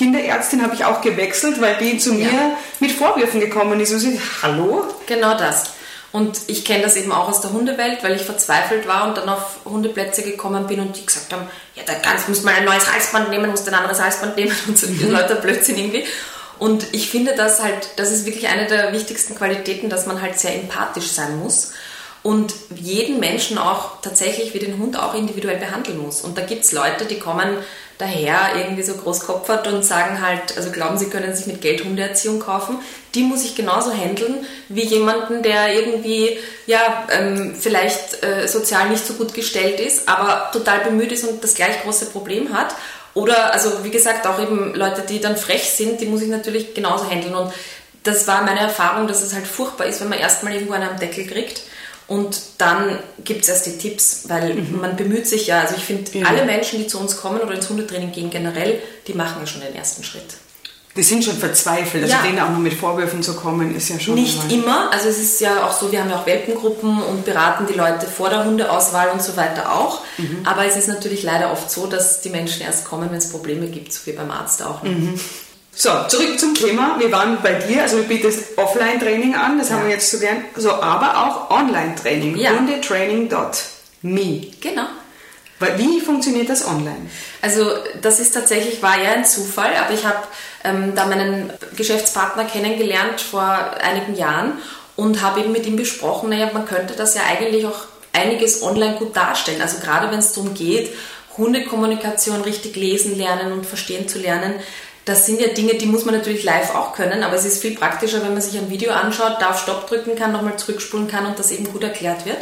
Kinderärztin 0.00 0.62
habe 0.62 0.74
ich 0.74 0.86
auch 0.86 1.02
gewechselt, 1.02 1.60
weil 1.60 1.76
die 1.76 1.98
zu 1.98 2.14
mir 2.14 2.32
ja. 2.32 2.56
mit 2.78 2.90
Vorwürfen 2.90 3.38
gekommen 3.38 3.78
ist. 3.80 3.92
Und 3.92 3.98
sie, 3.98 4.18
hallo? 4.40 4.84
Genau 5.04 5.36
das. 5.36 5.74
Und 6.10 6.38
ich 6.46 6.64
kenne 6.64 6.84
das 6.84 6.96
eben 6.96 7.12
auch 7.12 7.28
aus 7.28 7.42
der 7.42 7.52
Hundewelt, 7.52 8.02
weil 8.02 8.16
ich 8.16 8.22
verzweifelt 8.22 8.88
war 8.88 9.06
und 9.06 9.18
dann 9.18 9.28
auf 9.28 9.58
Hundeplätze 9.66 10.22
gekommen 10.22 10.66
bin 10.66 10.80
und 10.80 10.96
die 10.96 11.04
gesagt 11.04 11.30
haben, 11.34 11.46
ja, 11.74 11.82
da 11.84 11.92
ganz, 11.98 12.26
muss 12.28 12.42
mal 12.42 12.54
ein 12.54 12.64
neues 12.64 12.90
Halsband 12.90 13.28
nehmen, 13.28 13.50
muss 13.50 13.68
ein 13.68 13.74
anderes 13.74 14.00
Halsband 14.00 14.38
nehmen 14.38 14.56
und 14.66 14.78
so 14.78 14.86
mhm. 14.86 15.10
Leute 15.10 15.34
Blödsinn 15.34 15.76
irgendwie. 15.76 16.06
Und 16.58 16.86
ich 16.92 17.10
finde 17.10 17.34
das 17.36 17.62
halt, 17.62 17.90
das 17.96 18.10
ist 18.10 18.24
wirklich 18.24 18.48
eine 18.48 18.68
der 18.68 18.94
wichtigsten 18.94 19.34
Qualitäten, 19.34 19.90
dass 19.90 20.06
man 20.06 20.22
halt 20.22 20.40
sehr 20.40 20.54
empathisch 20.54 21.08
sein 21.08 21.38
muss 21.38 21.72
und 22.22 22.54
jeden 22.74 23.20
Menschen 23.20 23.58
auch 23.58 24.00
tatsächlich 24.00 24.54
wie 24.54 24.60
den 24.60 24.78
Hund 24.78 24.98
auch 24.98 25.14
individuell 25.14 25.58
behandeln 25.58 25.98
muss. 25.98 26.22
Und 26.22 26.38
da 26.38 26.42
gibt 26.42 26.64
es 26.64 26.72
Leute, 26.72 27.04
die 27.04 27.18
kommen 27.18 27.58
daher 28.00 28.56
irgendwie 28.56 28.82
so 28.82 28.94
großkopfert 28.94 29.66
und 29.68 29.84
sagen 29.84 30.20
halt, 30.20 30.56
also 30.56 30.70
glauben, 30.70 30.98
sie 30.98 31.10
können 31.10 31.34
sich 31.34 31.46
mit 31.46 31.60
Geld 31.60 31.84
Hundeerziehung 31.84 32.40
kaufen. 32.40 32.78
Die 33.14 33.22
muss 33.22 33.44
ich 33.44 33.54
genauso 33.54 33.92
handeln 33.92 34.46
wie 34.68 34.84
jemanden, 34.84 35.42
der 35.42 35.74
irgendwie 35.74 36.38
ja 36.66 37.06
ähm, 37.10 37.54
vielleicht 37.58 38.22
äh, 38.24 38.48
sozial 38.48 38.88
nicht 38.88 39.06
so 39.06 39.14
gut 39.14 39.34
gestellt 39.34 39.80
ist, 39.80 40.08
aber 40.08 40.50
total 40.52 40.80
bemüht 40.80 41.12
ist 41.12 41.24
und 41.24 41.42
das 41.44 41.54
gleich 41.54 41.82
große 41.82 42.06
Problem 42.06 42.52
hat. 42.52 42.74
Oder 43.14 43.52
also 43.52 43.84
wie 43.84 43.90
gesagt 43.90 44.26
auch 44.26 44.40
eben 44.40 44.74
Leute, 44.74 45.02
die 45.02 45.20
dann 45.20 45.36
frech 45.36 45.70
sind, 45.70 46.00
die 46.00 46.06
muss 46.06 46.22
ich 46.22 46.28
natürlich 46.28 46.74
genauso 46.74 47.10
handeln. 47.10 47.34
Und 47.34 47.52
das 48.04 48.26
war 48.26 48.42
meine 48.42 48.60
Erfahrung, 48.60 49.08
dass 49.08 49.22
es 49.22 49.34
halt 49.34 49.46
furchtbar 49.46 49.86
ist, 49.86 50.00
wenn 50.00 50.08
man 50.08 50.18
erstmal 50.18 50.54
irgendwo 50.54 50.72
einen 50.72 50.88
am 50.88 50.98
Deckel 50.98 51.26
kriegt 51.26 51.62
und 52.10 52.42
dann 52.58 52.98
gibt 53.24 53.42
es 53.42 53.48
erst 53.48 53.66
die 53.66 53.78
Tipps, 53.78 54.22
weil 54.26 54.54
mhm. 54.54 54.80
man 54.80 54.96
bemüht 54.96 55.28
sich 55.28 55.46
ja. 55.46 55.60
Also 55.60 55.76
ich 55.76 55.84
finde, 55.84 56.18
ja. 56.18 56.26
alle 56.26 56.44
Menschen, 56.44 56.80
die 56.80 56.88
zu 56.88 56.98
uns 56.98 57.16
kommen 57.16 57.38
oder 57.40 57.54
ins 57.54 57.68
Hundetraining 57.68 58.10
gehen 58.10 58.30
generell, 58.30 58.82
die 59.06 59.14
machen 59.14 59.36
ja 59.38 59.46
schon 59.46 59.60
den 59.60 59.76
ersten 59.76 60.02
Schritt. 60.02 60.24
Die 60.96 61.04
sind 61.04 61.24
schon 61.24 61.36
verzweifelt, 61.36 62.02
also 62.02 62.16
ja. 62.16 62.22
denen 62.22 62.40
auch 62.40 62.50
noch 62.50 62.58
mit 62.58 62.74
Vorwürfen 62.74 63.22
zu 63.22 63.34
kommen, 63.34 63.76
ist 63.76 63.90
ja 63.90 64.00
schon. 64.00 64.16
Nicht 64.16 64.38
normal. 64.38 64.52
immer, 64.52 64.92
also 64.92 65.08
es 65.08 65.18
ist 65.18 65.40
ja 65.40 65.64
auch 65.64 65.72
so, 65.72 65.92
wir 65.92 66.00
haben 66.00 66.10
ja 66.10 66.18
auch 66.18 66.26
Welpengruppen 66.26 67.00
und 67.00 67.24
beraten 67.24 67.68
die 67.68 67.78
Leute 67.78 68.06
vor 68.06 68.28
der 68.28 68.44
Hundeauswahl 68.44 69.10
und 69.10 69.22
so 69.22 69.36
weiter 69.36 69.72
auch. 69.72 70.00
Mhm. 70.18 70.40
Aber 70.42 70.66
es 70.66 70.74
ist 70.74 70.88
natürlich 70.88 71.22
leider 71.22 71.52
oft 71.52 71.70
so, 71.70 71.86
dass 71.86 72.22
die 72.22 72.30
Menschen 72.30 72.62
erst 72.62 72.86
kommen, 72.86 73.08
wenn 73.08 73.18
es 73.18 73.30
Probleme 73.30 73.68
gibt, 73.68 73.92
so 73.92 74.00
wie 74.06 74.12
beim 74.12 74.32
Arzt 74.32 74.64
auch. 74.64 74.82
Mhm. 74.82 75.14
So, 75.72 75.90
zurück 76.08 76.38
zum 76.38 76.54
Thema. 76.54 76.96
Wir 76.98 77.10
waren 77.12 77.38
bei 77.42 77.54
dir, 77.54 77.82
also 77.82 77.98
du 77.98 78.04
bietest 78.04 78.58
Offline-Training 78.58 79.34
an, 79.34 79.58
das 79.58 79.70
ja. 79.70 79.76
haben 79.76 79.84
wir 79.84 79.94
jetzt 79.94 80.10
so 80.10 80.18
gern, 80.18 80.44
so, 80.56 80.72
aber 80.72 81.26
auch 81.26 81.50
Online-Training. 81.50 82.36
Ja. 82.36 82.50
Hundetraining.me. 82.50 84.46
Genau. 84.60 84.86
Wie 85.76 86.00
funktioniert 86.00 86.48
das 86.48 86.66
online? 86.66 87.10
Also 87.42 87.70
das 88.00 88.18
ist 88.18 88.32
tatsächlich, 88.32 88.82
war 88.82 88.98
ja 88.98 89.12
ein 89.12 89.26
Zufall, 89.26 89.74
aber 89.76 89.92
ich 89.92 90.06
habe 90.06 90.18
ähm, 90.64 90.94
da 90.94 91.06
meinen 91.06 91.52
Geschäftspartner 91.76 92.44
kennengelernt 92.44 93.20
vor 93.20 93.42
einigen 93.42 94.16
Jahren 94.16 94.54
und 94.96 95.22
habe 95.22 95.40
eben 95.40 95.52
mit 95.52 95.66
ihm 95.66 95.76
besprochen, 95.76 96.30
naja, 96.30 96.50
man 96.52 96.66
könnte 96.66 96.94
das 96.94 97.14
ja 97.14 97.22
eigentlich 97.28 97.66
auch 97.66 97.84
einiges 98.12 98.62
online 98.62 98.96
gut 98.96 99.14
darstellen. 99.14 99.60
Also 99.60 99.78
gerade 99.78 100.10
wenn 100.10 100.18
es 100.18 100.32
darum 100.32 100.54
geht, 100.54 100.90
Hundekommunikation 101.36 102.40
richtig 102.40 102.76
lesen 102.76 103.16
lernen 103.16 103.52
und 103.52 103.66
verstehen 103.66 104.08
zu 104.08 104.18
lernen, 104.18 104.54
das 105.04 105.26
sind 105.26 105.40
ja 105.40 105.48
Dinge, 105.48 105.74
die 105.74 105.86
muss 105.86 106.04
man 106.04 106.14
natürlich 106.14 106.44
live 106.44 106.74
auch 106.74 106.92
können, 106.92 107.22
aber 107.22 107.34
es 107.34 107.44
ist 107.44 107.62
viel 107.62 107.76
praktischer, 107.76 108.22
wenn 108.22 108.32
man 108.32 108.42
sich 108.42 108.58
ein 108.58 108.70
Video 108.70 108.92
anschaut, 108.92 109.36
da 109.40 109.50
auf 109.50 109.60
Stopp 109.60 109.88
drücken 109.88 110.16
kann, 110.16 110.32
nochmal 110.32 110.58
zurückspulen 110.58 111.08
kann 111.08 111.26
und 111.26 111.38
das 111.38 111.50
eben 111.50 111.64
gut 111.72 111.82
erklärt 111.82 112.26
wird. 112.26 112.38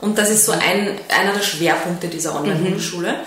Und 0.00 0.18
das 0.18 0.30
ist 0.30 0.46
so 0.46 0.52
ein, 0.52 0.98
einer 1.08 1.32
der 1.34 1.42
Schwerpunkte 1.42 2.08
dieser 2.08 2.34
Online-Hundeschule. 2.34 3.12
Mhm. 3.12 3.18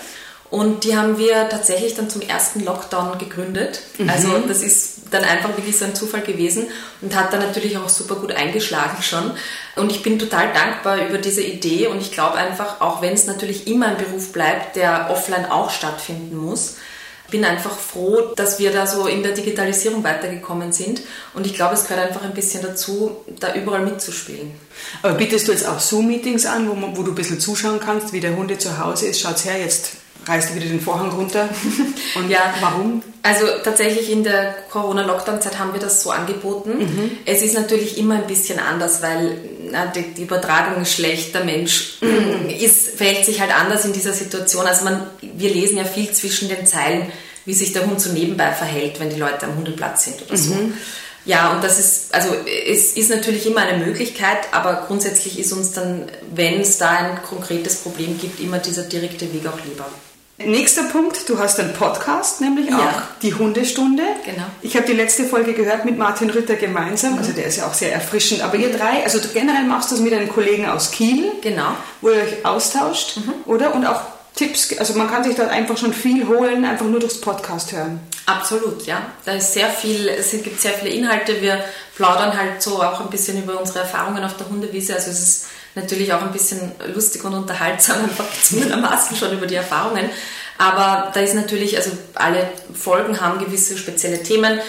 Und 0.50 0.84
die 0.84 0.96
haben 0.96 1.18
wir 1.18 1.48
tatsächlich 1.48 1.94
dann 1.94 2.08
zum 2.08 2.20
ersten 2.20 2.64
Lockdown 2.64 3.18
gegründet. 3.18 3.80
Mhm. 3.98 4.08
Also 4.08 4.38
das 4.38 4.62
ist 4.62 4.94
dann 5.10 5.24
einfach 5.24 5.56
wirklich 5.56 5.76
so 5.76 5.84
ein 5.84 5.94
Zufall 5.94 6.20
gewesen 6.20 6.68
und 7.00 7.16
hat 7.16 7.32
dann 7.32 7.40
natürlich 7.40 7.76
auch 7.76 7.88
super 7.88 8.16
gut 8.16 8.32
eingeschlagen 8.32 9.02
schon. 9.02 9.32
Und 9.76 9.90
ich 9.90 10.02
bin 10.02 10.18
total 10.18 10.52
dankbar 10.52 11.08
über 11.08 11.18
diese 11.18 11.42
Idee 11.42 11.86
und 11.88 12.00
ich 12.00 12.12
glaube 12.12 12.36
einfach, 12.36 12.80
auch 12.80 13.02
wenn 13.02 13.14
es 13.14 13.26
natürlich 13.26 13.66
immer 13.66 13.86
ein 13.86 13.96
Beruf 13.96 14.32
bleibt, 14.32 14.76
der 14.76 15.08
offline 15.10 15.46
auch 15.46 15.70
stattfinden 15.70 16.36
muss, 16.36 16.76
bin 17.30 17.44
einfach 17.44 17.76
froh, 17.76 18.32
dass 18.36 18.58
wir 18.58 18.70
da 18.70 18.86
so 18.86 19.06
in 19.06 19.22
der 19.22 19.32
Digitalisierung 19.32 20.04
weitergekommen 20.04 20.72
sind. 20.72 21.02
Und 21.32 21.46
ich 21.46 21.54
glaube, 21.54 21.74
es 21.74 21.86
gehört 21.86 22.08
einfach 22.08 22.22
ein 22.22 22.34
bisschen 22.34 22.62
dazu, 22.62 23.16
da 23.40 23.54
überall 23.54 23.84
mitzuspielen. 23.84 24.52
Aber 25.02 25.14
bietest 25.14 25.48
du 25.48 25.52
jetzt 25.52 25.66
auch 25.66 25.80
Zoom-Meetings 25.80 26.46
an, 26.46 26.68
wo, 26.68 26.96
wo, 26.96 27.02
du 27.02 27.12
ein 27.12 27.14
bisschen 27.14 27.40
zuschauen 27.40 27.80
kannst, 27.80 28.12
wie 28.12 28.20
der 28.20 28.36
Hunde 28.36 28.58
zu 28.58 28.78
Hause 28.78 29.06
ist? 29.06 29.20
Schaut's 29.20 29.44
her, 29.44 29.58
jetzt 29.58 29.92
reißt 30.26 30.50
du 30.50 30.54
wieder 30.56 30.66
den 30.66 30.80
Vorhang 30.80 31.10
runter. 31.10 31.48
Und 32.14 32.30
ja, 32.30 32.54
warum? 32.60 33.02
Also 33.22 33.46
tatsächlich 33.62 34.10
in 34.10 34.24
der 34.24 34.54
Corona-Lockdown-Zeit 34.70 35.58
haben 35.58 35.72
wir 35.72 35.80
das 35.80 36.02
so 36.02 36.10
angeboten. 36.10 36.78
Mhm. 36.78 37.10
Es 37.24 37.42
ist 37.42 37.54
natürlich 37.54 37.98
immer 37.98 38.16
ein 38.16 38.26
bisschen 38.26 38.58
anders, 38.58 39.02
weil 39.02 39.38
na, 39.70 39.86
die, 39.86 40.14
die, 40.14 40.22
Übertragung 40.22 40.82
ist 40.82 40.92
schlecht, 40.92 41.34
der 41.34 41.44
Mensch 41.44 41.98
ist, 42.60 42.96
verhält 42.96 43.24
sich 43.24 43.40
halt 43.40 43.54
anders 43.54 43.84
in 43.84 43.92
dieser 43.92 44.12
Situation. 44.12 44.66
Also 44.66 44.84
man, 44.84 45.06
wir 45.20 45.50
lesen 45.50 45.78
ja 45.78 45.84
viel 45.84 46.10
zwischen 46.12 46.48
den 46.48 46.66
Zeilen, 46.66 47.10
wie 47.44 47.54
sich 47.54 47.72
der 47.72 47.86
Hund 47.86 48.00
so 48.00 48.10
nebenbei 48.12 48.52
verhält, 48.52 49.00
wenn 49.00 49.10
die 49.10 49.18
Leute 49.18 49.46
am 49.46 49.56
Hundeplatz 49.56 50.04
sind 50.04 50.22
oder 50.22 50.36
so. 50.36 50.54
Mhm. 50.54 50.74
Ja, 51.26 51.52
und 51.52 51.64
das 51.64 51.78
ist, 51.78 52.14
also 52.14 52.28
es 52.68 52.92
ist 52.92 53.08
natürlich 53.08 53.46
immer 53.46 53.62
eine 53.62 53.84
Möglichkeit, 53.84 54.52
aber 54.52 54.84
grundsätzlich 54.86 55.38
ist 55.38 55.52
uns 55.52 55.72
dann, 55.72 56.06
wenn 56.34 56.60
es 56.60 56.76
da 56.76 56.90
ein 56.90 57.22
konkretes 57.22 57.76
Problem 57.76 58.18
gibt, 58.18 58.40
immer 58.40 58.58
dieser 58.58 58.82
direkte 58.82 59.32
Weg 59.32 59.46
auch 59.46 59.58
lieber. 59.64 59.86
Nächster 60.36 60.82
Punkt, 60.84 61.28
du 61.28 61.38
hast 61.38 61.60
einen 61.60 61.72
Podcast, 61.74 62.40
nämlich 62.40 62.68
ja. 62.68 62.78
auch 62.78 63.20
die 63.22 63.34
Hundestunde. 63.34 64.02
Genau. 64.24 64.46
Ich 64.62 64.76
habe 64.76 64.84
die 64.84 64.92
letzte 64.92 65.24
Folge 65.24 65.52
gehört 65.52 65.84
mit 65.84 65.96
Martin 65.96 66.28
Ritter 66.28 66.56
gemeinsam, 66.56 67.12
mhm. 67.12 67.18
also 67.18 67.32
der 67.32 67.46
ist 67.46 67.58
ja 67.58 67.66
auch 67.66 67.74
sehr 67.74 67.92
erfrischend. 67.92 68.42
Aber 68.42 68.56
ihr 68.56 68.76
drei, 68.76 69.04
also 69.04 69.20
generell 69.32 69.64
machst 69.64 69.92
du 69.92 69.94
es 69.94 70.00
mit 70.00 70.12
einem 70.12 70.28
Kollegen 70.28 70.66
aus 70.66 70.90
Kiel, 70.90 71.30
genau. 71.40 71.76
wo 72.00 72.10
ihr 72.10 72.16
euch 72.16 72.44
austauscht, 72.44 73.18
mhm. 73.18 73.32
oder? 73.46 73.76
Und 73.76 73.86
auch 73.86 74.00
Tipps, 74.34 74.76
also 74.76 74.94
man 74.94 75.08
kann 75.08 75.22
sich 75.22 75.36
dort 75.36 75.50
einfach 75.50 75.76
schon 75.76 75.92
viel 75.92 76.26
holen, 76.26 76.64
einfach 76.64 76.86
nur 76.86 76.98
durchs 76.98 77.20
Podcast 77.20 77.70
hören. 77.70 78.00
Absolut, 78.26 78.84
ja. 78.86 79.02
Da 79.24 79.34
ist 79.34 79.54
sehr 79.54 79.68
viel, 79.68 80.08
es 80.08 80.32
gibt 80.32 80.60
sehr 80.60 80.72
viele 80.72 80.90
Inhalte. 80.90 81.40
Wir 81.40 81.62
plaudern 81.94 82.36
halt 82.36 82.60
so 82.60 82.82
auch 82.82 83.00
ein 83.00 83.10
bisschen 83.10 83.40
über 83.40 83.60
unsere 83.60 83.80
Erfahrungen 83.80 84.24
auf 84.24 84.36
der 84.36 84.48
Hundewiese. 84.48 84.96
Also 84.96 85.12
es 85.12 85.20
ist 85.20 85.46
natürlich 85.74 86.12
auch 86.12 86.22
ein 86.22 86.32
bisschen 86.32 86.72
lustig 86.94 87.24
und 87.24 87.34
unterhaltsam, 87.34 88.04
einfach 88.04 88.30
gezwungenermaßen 88.30 89.16
schon 89.16 89.32
über 89.32 89.46
die 89.46 89.56
Erfahrungen. 89.56 90.08
Aber 90.58 91.10
da 91.12 91.20
ist 91.20 91.34
natürlich, 91.34 91.76
also 91.76 91.90
alle 92.14 92.48
Folgen 92.72 93.20
haben 93.20 93.44
gewisse 93.44 93.76
spezielle 93.76 94.22
Themen. 94.22 94.60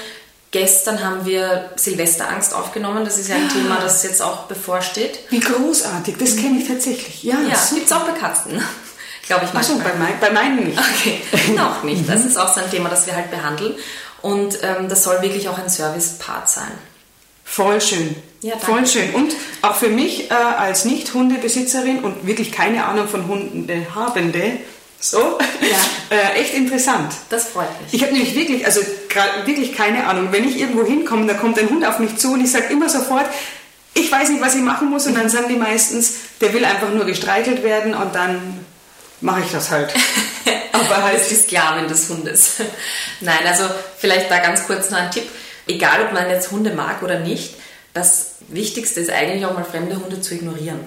Gestern 0.52 1.04
haben 1.04 1.26
wir 1.26 1.70
Silvesterangst 1.76 2.54
aufgenommen. 2.54 3.04
Das 3.04 3.18
ist 3.18 3.30
ja 3.30 3.36
ein. 3.36 3.50
Thema, 3.50 3.80
das 3.82 4.04
jetzt 4.04 4.22
auch 4.22 4.44
bevorsteht. 4.44 5.20
Wie 5.30 5.40
großartig, 5.40 6.16
das 6.18 6.38
kenne 6.38 6.60
ich 6.60 6.68
tatsächlich. 6.68 7.24
Ja, 7.24 7.36
ja 7.42 7.58
gibt 7.74 7.86
es 7.86 7.92
auch 7.92 8.06
bei 8.06 8.14
Katzen 8.14 8.64
glaube 9.28 9.46
ich 9.46 9.54
manchmal. 9.54 9.78
Achso, 9.80 9.90
bei, 9.90 9.94
mein, 9.98 10.20
bei 10.20 10.30
meinen 10.32 10.68
nicht. 10.68 10.80
Okay, 10.80 11.22
noch 11.56 11.84
nicht. 11.84 12.08
Das 12.08 12.24
ist 12.24 12.38
auch 12.38 12.54
so 12.54 12.62
ein 12.62 12.70
Thema, 12.70 12.90
das 12.90 13.06
wir 13.06 13.16
halt 13.16 13.32
behandeln. 13.32 13.76
Und 14.22 14.60
ähm, 14.64 14.90
das 14.90 15.04
soll 15.04 15.22
wirklich 15.22 15.50
auch 15.50 15.58
ein 15.58 15.70
Service-Part 15.70 16.50
sein. 16.50 16.72
Voll 17.44 17.80
schön. 17.82 18.16
Ja, 18.46 18.52
danke. 18.52 18.66
Voll 18.68 18.86
schön. 18.86 19.10
Und 19.16 19.34
auch 19.64 19.74
für 19.74 19.88
mich 19.88 20.30
äh, 20.30 20.34
als 20.36 20.86
Nicht-Hundebesitzerin 20.86 22.04
und 22.04 22.28
wirklich 22.28 22.52
keine 22.52 22.86
Ahnung 22.86 23.08
von 23.08 23.28
Hunde 23.28 23.88
habende, 23.96 24.58
so, 25.00 25.40
ja. 25.62 26.16
äh, 26.16 26.40
echt 26.42 26.54
interessant. 26.54 27.12
Das 27.30 27.46
freut 27.46 27.70
mich. 27.82 27.96
Ich 27.96 28.04
habe 28.04 28.14
nämlich 28.14 28.36
wirklich, 28.36 28.64
also 28.64 28.82
wirklich 29.46 29.76
keine 29.76 30.06
Ahnung. 30.06 30.28
Wenn 30.30 30.48
ich 30.48 30.60
irgendwo 30.60 30.86
hinkomme, 30.86 31.26
da 31.26 31.34
kommt 31.34 31.58
ein 31.58 31.70
Hund 31.70 31.84
auf 31.88 31.98
mich 31.98 32.18
zu 32.18 32.34
und 32.34 32.42
ich 32.44 32.52
sage 32.52 32.66
immer 32.70 32.88
sofort, 32.88 33.26
ich 33.96 34.12
weiß 34.12 34.30
nicht, 34.30 34.42
was 34.42 34.54
ich 34.54 34.62
machen 34.62 34.92
muss. 34.92 35.08
Und 35.08 35.18
dann 35.18 35.28
sagen 35.28 35.48
die 35.50 35.56
meistens, 35.56 36.14
der 36.40 36.54
will 36.54 36.66
einfach 36.66 36.92
nur 36.92 37.06
gestreichelt 37.06 37.64
werden 37.64 37.96
und 37.96 38.14
dann 38.14 38.64
mache 39.22 39.42
ich 39.42 39.52
das 39.52 39.72
halt. 39.72 39.92
Aber 40.72 41.04
halt. 41.04 41.16
Das 41.16 41.32
ist 41.32 41.32
die 41.32 41.48
Sklavin 41.48 41.88
des 41.88 42.10
Hundes. 42.10 42.58
Nein, 43.22 43.40
also 43.48 43.64
vielleicht 43.98 44.30
da 44.30 44.38
ganz 44.38 44.68
kurz 44.68 44.92
noch 44.92 45.00
ein 45.00 45.10
Tipp. 45.10 45.28
Egal, 45.66 46.06
ob 46.06 46.14
man 46.14 46.30
jetzt 46.30 46.52
Hunde 46.52 46.76
mag 46.76 47.02
oder 47.02 47.20
nicht, 47.20 47.56
das 47.96 48.36
Wichtigste 48.50 49.00
ist 49.00 49.10
eigentlich 49.10 49.46
auch 49.46 49.54
mal 49.54 49.64
fremde 49.64 49.96
Hunde 49.96 50.22
zu 50.22 50.36
ignorieren. 50.36 50.80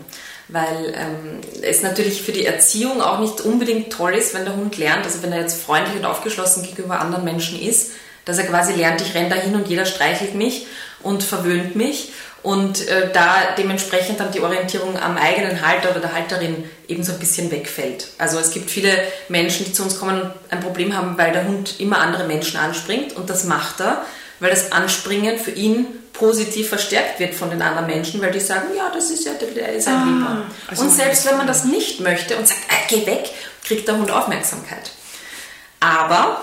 Weil 0.48 0.94
ähm, 0.94 1.40
es 1.62 1.82
natürlich 1.82 2.22
für 2.22 2.32
die 2.32 2.44
Erziehung 2.44 3.02
auch 3.02 3.18
nicht 3.18 3.40
unbedingt 3.40 3.92
toll 3.92 4.14
ist, 4.14 4.34
wenn 4.34 4.44
der 4.44 4.56
Hund 4.56 4.76
lernt, 4.78 5.04
also 5.04 5.22
wenn 5.22 5.32
er 5.32 5.40
jetzt 5.40 5.60
freundlich 5.60 5.96
und 5.96 6.04
aufgeschlossen 6.04 6.62
gegenüber 6.62 7.00
anderen 7.00 7.24
Menschen 7.24 7.60
ist, 7.60 7.92
dass 8.24 8.38
er 8.38 8.46
quasi 8.46 8.74
lernt, 8.74 9.00
ich 9.00 9.14
renne 9.14 9.30
da 9.30 9.36
hin 9.36 9.54
und 9.54 9.68
jeder 9.68 9.86
streichelt 9.86 10.34
mich 10.34 10.66
und 11.02 11.22
verwöhnt 11.22 11.76
mich 11.76 12.12
und 12.42 12.86
äh, 12.88 13.10
da 13.10 13.54
dementsprechend 13.56 14.20
dann 14.20 14.30
die 14.30 14.40
Orientierung 14.40 14.98
am 14.98 15.16
eigenen 15.16 15.66
Halter 15.66 15.90
oder 15.90 16.00
der 16.00 16.12
Halterin 16.12 16.64
eben 16.88 17.02
so 17.02 17.12
ein 17.12 17.18
bisschen 17.18 17.50
wegfällt. 17.50 18.08
Also 18.18 18.38
es 18.38 18.50
gibt 18.50 18.70
viele 18.70 18.92
Menschen, 19.30 19.64
die 19.64 19.72
zu 19.72 19.82
uns 19.82 19.98
kommen 19.98 20.20
und 20.20 20.30
ein 20.50 20.60
Problem 20.60 20.94
haben, 20.94 21.16
weil 21.16 21.32
der 21.32 21.46
Hund 21.46 21.80
immer 21.80 22.00
andere 22.00 22.24
Menschen 22.24 22.58
anspringt 22.60 23.16
und 23.16 23.30
das 23.30 23.44
macht 23.44 23.80
er, 23.80 24.04
weil 24.40 24.50
das 24.50 24.72
Anspringen 24.72 25.38
für 25.38 25.50
ihn 25.50 25.86
positiv 26.12 26.68
verstärkt 26.68 27.20
wird 27.20 27.34
von 27.34 27.50
den 27.50 27.62
anderen 27.62 27.86
Menschen, 27.86 28.20
weil 28.20 28.32
die 28.32 28.40
sagen, 28.40 28.68
ja, 28.76 28.90
das 28.92 29.10
ist 29.10 29.24
ja, 29.24 29.32
der 29.34 29.74
ist 29.74 29.86
ein 29.86 29.94
ah, 29.94 30.04
Lieber. 30.04 30.42
Also 30.66 30.82
und 30.82 30.90
selbst 30.90 31.26
wenn 31.26 31.36
man 31.36 31.46
das 31.46 31.64
nicht 31.64 32.00
möchte 32.00 32.36
und 32.36 32.46
sagt, 32.46 32.60
äh, 32.68 32.74
geh 32.88 33.06
weg, 33.06 33.30
kriegt 33.64 33.86
der 33.86 33.96
Hund 33.96 34.10
Aufmerksamkeit. 34.10 34.90
Aber 35.80 36.42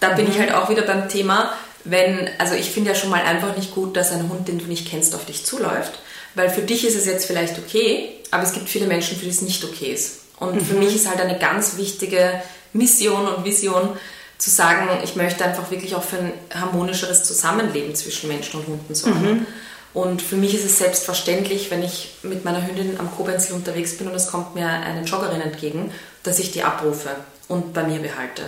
da 0.00 0.10
bin 0.10 0.26
mhm. 0.26 0.32
ich 0.32 0.38
halt 0.38 0.54
auch 0.54 0.68
wieder 0.68 0.82
beim 0.82 1.08
Thema, 1.08 1.52
wenn, 1.84 2.28
also 2.38 2.54
ich 2.54 2.70
finde 2.70 2.90
ja 2.90 2.96
schon 2.96 3.10
mal 3.10 3.22
einfach 3.22 3.56
nicht 3.56 3.74
gut, 3.74 3.96
dass 3.96 4.12
ein 4.12 4.28
Hund, 4.28 4.48
den 4.48 4.58
du 4.58 4.66
nicht 4.66 4.88
kennst, 4.88 5.14
auf 5.14 5.24
dich 5.24 5.44
zuläuft. 5.44 5.98
Weil 6.34 6.50
für 6.50 6.62
dich 6.62 6.84
ist 6.84 6.96
es 6.96 7.06
jetzt 7.06 7.26
vielleicht 7.26 7.58
okay, 7.58 8.10
aber 8.30 8.42
es 8.42 8.52
gibt 8.52 8.68
viele 8.68 8.86
Menschen, 8.86 9.16
für 9.16 9.24
die 9.24 9.30
es 9.30 9.42
nicht 9.42 9.64
okay 9.64 9.92
ist. 9.92 10.20
Und 10.38 10.56
mhm. 10.56 10.60
für 10.60 10.74
mich 10.74 10.94
ist 10.94 11.08
halt 11.08 11.20
eine 11.20 11.38
ganz 11.38 11.76
wichtige 11.76 12.42
Mission 12.72 13.26
und 13.26 13.44
Vision 13.44 13.96
zu 14.38 14.50
sagen, 14.50 14.88
ich 15.02 15.16
möchte 15.16 15.44
einfach 15.44 15.70
wirklich 15.70 15.94
auch 15.94 16.02
für 16.02 16.18
ein 16.18 16.32
harmonischeres 16.54 17.24
Zusammenleben 17.24 17.94
zwischen 17.94 18.28
Menschen 18.28 18.60
und 18.60 18.66
Hunden 18.66 18.94
sorgen. 18.94 19.30
Mhm. 19.30 19.46
Und 19.94 20.20
für 20.20 20.36
mich 20.36 20.54
ist 20.54 20.64
es 20.64 20.76
selbstverständlich, 20.78 21.70
wenn 21.70 21.82
ich 21.82 22.16
mit 22.22 22.44
meiner 22.44 22.66
Hündin 22.66 23.00
am 23.00 23.10
Kobenzl 23.10 23.54
unterwegs 23.54 23.96
bin 23.96 24.08
und 24.08 24.14
es 24.14 24.26
kommt 24.26 24.54
mir 24.54 24.68
eine 24.68 25.04
Joggerin 25.04 25.40
entgegen, 25.40 25.90
dass 26.22 26.38
ich 26.38 26.52
die 26.52 26.64
abrufe 26.64 27.08
und 27.48 27.72
bei 27.72 27.82
mir 27.82 28.00
behalte. 28.00 28.42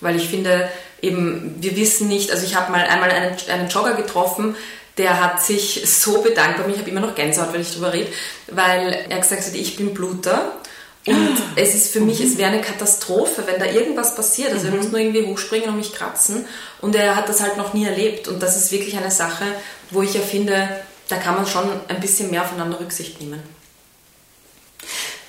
Weil 0.00 0.16
ich 0.16 0.28
finde, 0.28 0.68
eben, 1.02 1.56
wir 1.60 1.76
wissen 1.76 2.08
nicht, 2.08 2.30
also 2.30 2.46
ich 2.46 2.54
habe 2.54 2.72
mal 2.72 2.86
einmal 2.86 3.10
einen, 3.10 3.36
einen 3.50 3.68
Jogger 3.68 3.94
getroffen, 3.94 4.56
der 4.96 5.20
hat 5.20 5.44
sich 5.44 5.82
so 5.84 6.22
bedankt 6.22 6.58
bei 6.58 6.66
mir, 6.66 6.74
ich 6.74 6.80
habe 6.80 6.90
immer 6.90 7.00
noch 7.00 7.14
Gänsehaut, 7.14 7.52
wenn 7.52 7.60
ich 7.60 7.70
darüber 7.70 7.92
rede, 7.92 8.10
weil 8.48 9.04
er 9.08 9.18
gesagt 9.18 9.44
hat, 9.44 9.54
ich 9.54 9.76
bin 9.76 9.92
Bluter. 9.92 10.52
Und 11.06 11.16
ah. 11.16 11.52
es 11.56 11.74
ist 11.74 11.92
für 11.92 12.00
mich, 12.00 12.20
es 12.20 12.38
wäre 12.38 12.50
eine 12.50 12.62
Katastrophe, 12.62 13.42
wenn 13.46 13.60
da 13.60 13.66
irgendwas 13.66 14.14
passiert. 14.14 14.52
Also 14.52 14.66
mhm. 14.66 14.72
er 14.72 14.76
muss 14.78 14.90
nur 14.90 15.00
irgendwie 15.00 15.26
hochspringen 15.26 15.68
und 15.68 15.76
mich 15.76 15.92
kratzen. 15.92 16.46
Und 16.80 16.94
er 16.94 17.16
hat 17.16 17.28
das 17.28 17.42
halt 17.42 17.56
noch 17.56 17.74
nie 17.74 17.84
erlebt. 17.84 18.28
Und 18.28 18.42
das 18.42 18.56
ist 18.56 18.72
wirklich 18.72 18.96
eine 18.96 19.10
Sache, 19.10 19.44
wo 19.90 20.02
ich 20.02 20.14
ja 20.14 20.20
finde, 20.20 20.68
da 21.08 21.16
kann 21.16 21.34
man 21.34 21.46
schon 21.46 21.68
ein 21.88 22.00
bisschen 22.00 22.30
mehr 22.30 22.42
aufeinander 22.42 22.80
Rücksicht 22.80 23.20
nehmen. 23.20 23.42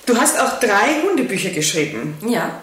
Du 0.06 0.16
hast 0.16 0.40
auch 0.40 0.60
drei 0.60 1.02
Hundebücher 1.02 1.50
geschrieben. 1.50 2.16
Ja. 2.26 2.62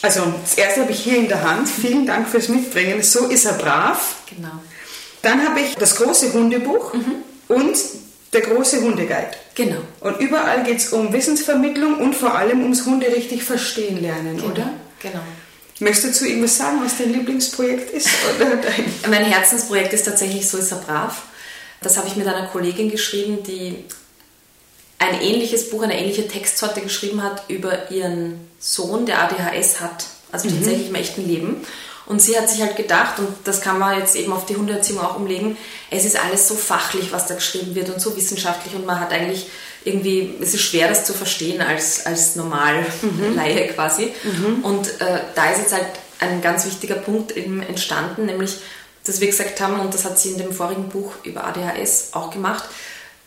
Also 0.00 0.22
das 0.42 0.54
erste 0.54 0.82
habe 0.82 0.92
ich 0.92 1.00
hier 1.00 1.18
in 1.18 1.28
der 1.28 1.42
Hand. 1.42 1.68
Vielen 1.68 2.06
Dank 2.06 2.28
fürs 2.28 2.48
Mitbringen. 2.48 3.02
So 3.02 3.26
ist 3.26 3.44
er 3.44 3.54
brav. 3.54 4.16
Genau. 4.34 4.52
Dann 5.22 5.46
habe 5.46 5.60
ich 5.60 5.74
das 5.76 5.96
große 5.96 6.32
Hundebuch 6.32 6.94
mhm. 6.94 7.24
und 7.48 7.76
der 8.32 8.42
große 8.42 8.80
Hundeguide. 8.80 9.32
Genau. 9.54 9.80
Und 10.00 10.18
überall 10.18 10.64
geht 10.64 10.78
es 10.78 10.92
um 10.92 11.12
Wissensvermittlung 11.12 11.98
und 11.98 12.14
vor 12.14 12.34
allem 12.34 12.62
ums 12.62 12.84
Hunde 12.86 13.06
richtig 13.06 13.44
verstehen 13.44 14.00
lernen, 14.02 14.36
genau. 14.36 14.50
oder? 14.50 14.70
Genau. 15.00 15.20
Möchtest 15.80 16.06
du 16.06 16.12
zu 16.12 16.28
irgendwas 16.28 16.56
sagen, 16.56 16.80
was 16.82 16.98
dein 16.98 17.12
Lieblingsprojekt 17.12 17.90
ist? 17.90 18.08
mein 19.08 19.24
Herzensprojekt 19.24 19.92
ist 19.92 20.04
tatsächlich 20.04 20.48
So 20.48 20.58
ist 20.58 20.72
er 20.72 20.78
brav. 20.78 21.22
Das 21.80 21.96
habe 21.96 22.08
ich 22.08 22.16
mit 22.16 22.26
einer 22.26 22.46
Kollegin 22.46 22.90
geschrieben, 22.90 23.42
die 23.42 23.84
ein 24.98 25.20
ähnliches 25.20 25.70
Buch, 25.70 25.82
eine 25.82 25.98
ähnliche 25.98 26.26
Textsorte 26.26 26.80
geschrieben 26.80 27.22
hat 27.22 27.44
über 27.48 27.90
ihren 27.90 28.48
Sohn, 28.58 29.04
der 29.06 29.22
ADHS 29.22 29.80
hat, 29.80 30.06
also 30.32 30.48
mhm. 30.48 30.54
tatsächlich 30.54 30.88
im 30.88 30.94
echten 30.94 31.28
Leben. 31.28 31.56
Und 32.06 32.20
sie 32.20 32.38
hat 32.38 32.50
sich 32.50 32.60
halt 32.60 32.76
gedacht, 32.76 33.18
und 33.18 33.28
das 33.44 33.62
kann 33.62 33.78
man 33.78 33.98
jetzt 33.98 34.14
eben 34.14 34.32
auf 34.32 34.44
die 34.44 34.56
Hundeerziehung 34.56 35.00
auch 35.00 35.16
umlegen, 35.16 35.56
es 35.90 36.04
ist 36.04 36.22
alles 36.22 36.48
so 36.48 36.54
fachlich, 36.54 37.12
was 37.12 37.26
da 37.26 37.34
geschrieben 37.34 37.74
wird 37.74 37.88
und 37.88 38.00
so 38.00 38.16
wissenschaftlich 38.16 38.74
und 38.74 38.84
man 38.84 39.00
hat 39.00 39.12
eigentlich 39.12 39.46
irgendwie, 39.84 40.34
es 40.40 40.54
ist 40.54 40.62
schwer, 40.62 40.88
das 40.88 41.04
zu 41.04 41.12
verstehen 41.12 41.60
als, 41.62 42.06
als 42.06 42.36
normal 42.36 42.84
mhm. 43.02 43.34
Laie 43.36 43.68
quasi. 43.68 44.12
Mhm. 44.22 44.64
Und 44.64 45.00
äh, 45.00 45.20
da 45.34 45.50
ist 45.50 45.60
jetzt 45.60 45.72
halt 45.72 45.86
ein 46.20 46.40
ganz 46.40 46.64
wichtiger 46.64 46.96
Punkt 46.96 47.36
eben 47.36 47.62
entstanden, 47.62 48.26
nämlich, 48.26 48.58
dass 49.04 49.20
wir 49.20 49.26
gesagt 49.26 49.60
haben, 49.60 49.80
und 49.80 49.92
das 49.92 50.04
hat 50.04 50.18
sie 50.18 50.30
in 50.30 50.38
dem 50.38 50.52
vorigen 50.52 50.88
Buch 50.88 51.12
über 51.24 51.44
ADHS 51.44 52.10
auch 52.12 52.30
gemacht, 52.30 52.64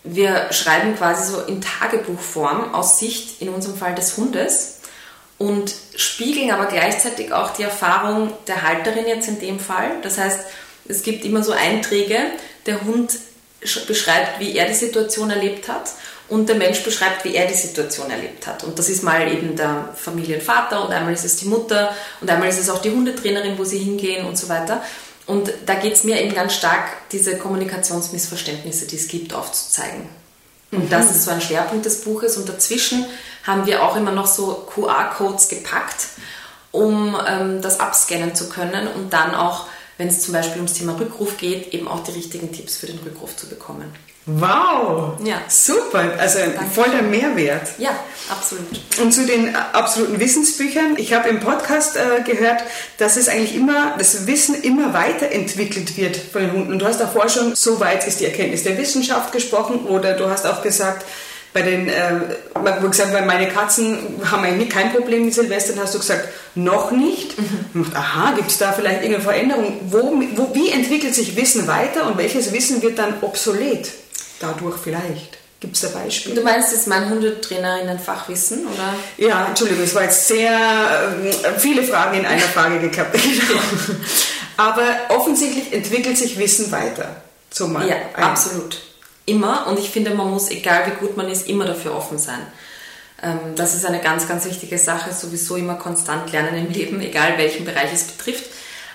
wir 0.03 0.51
schreiben 0.51 0.95
quasi 0.95 1.31
so 1.31 1.41
in 1.41 1.61
Tagebuchform 1.61 2.73
aus 2.73 2.99
Sicht, 2.99 3.41
in 3.41 3.49
unserem 3.49 3.77
Fall 3.77 3.93
des 3.93 4.17
Hundes, 4.17 4.76
und 5.37 5.73
spiegeln 5.95 6.51
aber 6.51 6.65
gleichzeitig 6.65 7.31
auch 7.31 7.51
die 7.51 7.63
Erfahrung 7.63 8.33
der 8.47 8.63
Halterin 8.63 9.07
jetzt 9.07 9.27
in 9.27 9.39
dem 9.39 9.59
Fall. 9.59 9.91
Das 10.01 10.17
heißt, 10.17 10.39
es 10.87 11.03
gibt 11.03 11.25
immer 11.25 11.43
so 11.43 11.51
Einträge, 11.51 12.17
der 12.65 12.83
Hund 12.83 13.11
beschreibt, 13.87 14.39
wie 14.39 14.55
er 14.55 14.67
die 14.67 14.73
Situation 14.73 15.29
erlebt 15.29 15.67
hat 15.67 15.91
und 16.29 16.49
der 16.49 16.55
Mensch 16.55 16.83
beschreibt, 16.83 17.23
wie 17.25 17.35
er 17.35 17.47
die 17.47 17.53
Situation 17.53 18.09
erlebt 18.11 18.47
hat. 18.47 18.63
Und 18.63 18.77
das 18.77 18.89
ist 18.89 19.03
mal 19.03 19.31
eben 19.31 19.55
der 19.55 19.89
Familienvater 19.95 20.85
und 20.85 20.91
einmal 20.91 21.13
ist 21.13 21.25
es 21.25 21.37
die 21.37 21.45
Mutter 21.45 21.95
und 22.21 22.29
einmal 22.29 22.49
ist 22.49 22.59
es 22.59 22.69
auch 22.69 22.81
die 22.81 22.91
Hundetrainerin, 22.91 23.57
wo 23.57 23.63
sie 23.63 23.79
hingehen 23.79 24.25
und 24.25 24.37
so 24.37 24.49
weiter. 24.49 24.81
Und 25.25 25.51
da 25.65 25.75
geht 25.75 25.93
es 25.93 26.03
mir 26.03 26.21
eben 26.21 26.33
ganz 26.33 26.55
stark, 26.55 27.09
diese 27.11 27.37
Kommunikationsmissverständnisse, 27.37 28.87
die 28.87 28.95
es 28.95 29.07
gibt, 29.07 29.33
aufzuzeigen. 29.33 30.07
Und 30.71 30.85
mhm. 30.85 30.89
das 30.89 31.11
ist 31.11 31.25
so 31.25 31.31
ein 31.31 31.41
Schwerpunkt 31.41 31.85
des 31.85 32.01
Buches. 32.01 32.37
Und 32.37 32.47
dazwischen 32.47 33.05
haben 33.47 33.65
wir 33.65 33.83
auch 33.83 33.95
immer 33.95 34.11
noch 34.11 34.27
so 34.27 34.67
QR-Codes 34.73 35.47
gepackt, 35.47 36.07
um 36.71 37.17
ähm, 37.27 37.61
das 37.61 37.79
abscannen 37.79 38.35
zu 38.35 38.49
können 38.49 38.87
und 38.87 39.13
dann 39.13 39.33
auch, 39.33 39.65
wenn 39.97 40.09
es 40.09 40.21
zum 40.21 40.33
Beispiel 40.33 40.57
ums 40.57 40.73
Thema 40.73 40.99
Rückruf 40.99 41.37
geht, 41.37 41.73
eben 41.73 41.87
auch 41.87 42.03
die 42.03 42.11
richtigen 42.11 42.51
Tipps 42.51 42.77
für 42.77 42.87
den 42.87 42.99
Rückruf 42.99 43.35
zu 43.35 43.47
bekommen. 43.47 43.91
Wow! 44.29 45.13
Ja. 45.23 45.41
Super, 45.47 46.11
also 46.19 46.39
Danke. 46.39 46.65
voll 46.69 46.89
der 46.89 47.01
Mehrwert. 47.01 47.69
Ja, 47.77 47.91
absolut. 48.29 48.65
Und 49.01 49.13
zu 49.13 49.25
den 49.25 49.55
absoluten 49.55 50.19
Wissensbüchern. 50.19 50.97
Ich 50.97 51.13
habe 51.13 51.29
im 51.29 51.39
Podcast 51.39 51.95
äh, 51.95 52.23
gehört, 52.29 52.61
dass 52.97 53.15
es 53.15 53.29
eigentlich 53.29 53.55
immer, 53.55 53.95
das 53.97 54.27
Wissen 54.27 54.61
immer 54.61 54.93
weiterentwickelt 54.93 55.95
wird 55.95 56.17
von 56.17 56.41
den 56.41 56.51
Hunden. 56.51 56.73
Und 56.73 56.79
du 56.79 56.85
hast 56.85 56.99
davor 56.99 57.29
schon, 57.29 57.55
so 57.55 57.79
weit 57.79 58.05
ist 58.05 58.19
die 58.19 58.25
Erkenntnis 58.25 58.63
der 58.63 58.77
Wissenschaft 58.77 59.31
gesprochen 59.31 59.85
oder 59.85 60.13
du 60.13 60.29
hast 60.29 60.45
auch 60.45 60.61
gesagt, 60.61 61.05
bei 61.57 61.63
den, 61.63 61.89
äh, 61.89 62.11
wo 62.81 62.87
gesagt, 62.87 63.13
weil 63.13 63.25
meine 63.25 63.47
Katzen 63.47 63.97
haben 64.29 64.43
eigentlich 64.43 64.69
kein 64.69 64.93
Problem 64.93 65.25
mit 65.25 65.33
Silvestern, 65.33 65.79
hast 65.79 65.95
du 65.95 65.99
gesagt, 65.99 66.29
noch 66.53 66.91
nicht. 66.91 67.35
Mhm. 67.39 67.91
Aha, 67.95 68.33
gibt 68.35 68.51
es 68.51 68.59
da 68.59 68.73
vielleicht 68.73 69.01
irgendeine 69.01 69.23
Veränderung? 69.23 69.79
Wo, 69.89 70.21
wo, 70.35 70.53
wie 70.53 70.69
entwickelt 70.69 71.15
sich 71.15 71.35
Wissen 71.35 71.65
weiter 71.65 72.05
und 72.05 72.19
welches 72.19 72.53
Wissen 72.53 72.83
wird 72.83 72.99
dann 72.99 73.15
obsolet? 73.21 73.89
Dadurch 74.39 74.77
vielleicht. 74.77 75.39
Gibt 75.59 75.75
es 75.75 75.81
da 75.81 75.87
Beispiele? 75.87 76.35
Du 76.35 76.43
meinst 76.43 76.71
jetzt 76.71 76.85
mein 76.85 77.09
Hundetrainerinnen-Fachwissen, 77.09 78.67
oder? 78.67 78.93
Ja, 79.17 79.47
Entschuldigung, 79.47 79.83
es 79.83 79.95
war 79.95 80.03
jetzt 80.03 80.27
sehr 80.27 80.51
äh, 80.51 81.59
viele 81.59 81.81
Fragen 81.81 82.19
in 82.19 82.25
einer 82.27 82.39
Frage 82.39 82.87
gehabt. 82.87 83.17
Aber 84.57 84.85
offensichtlich 85.09 85.73
entwickelt 85.73 86.19
sich 86.19 86.37
Wissen 86.37 86.71
weiter. 86.71 87.15
So 87.49 87.67
mal 87.67 87.87
ja, 87.89 87.95
ein. 88.13 88.23
absolut 88.23 88.77
immer 89.27 89.67
und 89.67 89.77
ich 89.77 89.91
finde, 89.91 90.15
man 90.15 90.31
muss, 90.31 90.49
egal 90.49 90.87
wie 90.87 91.05
gut 91.05 91.15
man 91.15 91.29
ist, 91.29 91.47
immer 91.47 91.65
dafür 91.65 91.95
offen 91.95 92.17
sein. 92.17 92.41
Ähm, 93.21 93.55
das 93.55 93.75
ist 93.75 93.85
eine 93.85 93.99
ganz, 93.99 94.27
ganz 94.27 94.45
wichtige 94.45 94.79
Sache, 94.79 95.13
sowieso 95.13 95.55
immer 95.55 95.75
konstant 95.75 96.31
lernen 96.31 96.55
im 96.65 96.71
Leben, 96.71 96.99
egal 97.01 97.37
welchen 97.37 97.65
Bereich 97.65 97.93
es 97.93 98.05
betrifft. 98.05 98.45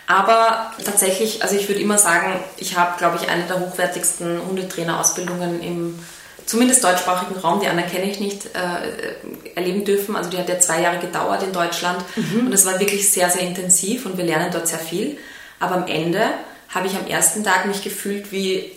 Aber 0.07 0.73
tatsächlich, 0.85 1.43
also 1.43 1.55
ich 1.55 1.69
würde 1.69 1.81
immer 1.81 1.99
sagen, 1.99 2.41
ich 2.57 2.77
habe, 2.77 2.99
glaube 2.99 3.19
ich, 3.21 3.29
eine 3.29 3.45
der 3.45 3.61
hochwertigsten 3.61 4.41
Hundetrainerausbildungen 4.45 5.63
im 5.63 5.99
zumindest 6.45 6.83
deutschsprachigen 6.83 7.39
Raum, 7.39 7.61
die 7.61 7.69
anderen 7.69 7.89
kenne 7.91 8.11
ich 8.11 8.19
nicht, 8.19 8.47
äh, 8.47 9.55
erleben 9.55 9.85
dürfen. 9.85 10.17
Also 10.17 10.29
die 10.29 10.39
hat 10.39 10.49
ja 10.49 10.59
zwei 10.59 10.81
Jahre 10.81 10.99
gedauert 10.99 11.43
in 11.43 11.53
Deutschland 11.53 12.05
mhm. 12.17 12.47
und 12.47 12.53
es 12.53 12.67
war 12.67 12.81
wirklich 12.81 13.11
sehr, 13.11 13.31
sehr 13.31 13.43
intensiv 13.43 14.07
und 14.07 14.17
wir 14.17 14.25
lernen 14.25 14.51
dort 14.53 14.67
sehr 14.67 14.81
viel. 14.81 15.19
Aber 15.61 15.77
am 15.77 15.87
Ende 15.87 16.21
habe 16.69 16.89
ich 16.89 16.97
am 16.97 17.07
ersten 17.07 17.45
Tag 17.45 17.67
mich 17.67 17.85
gefühlt 17.85 18.33
wie 18.33 18.73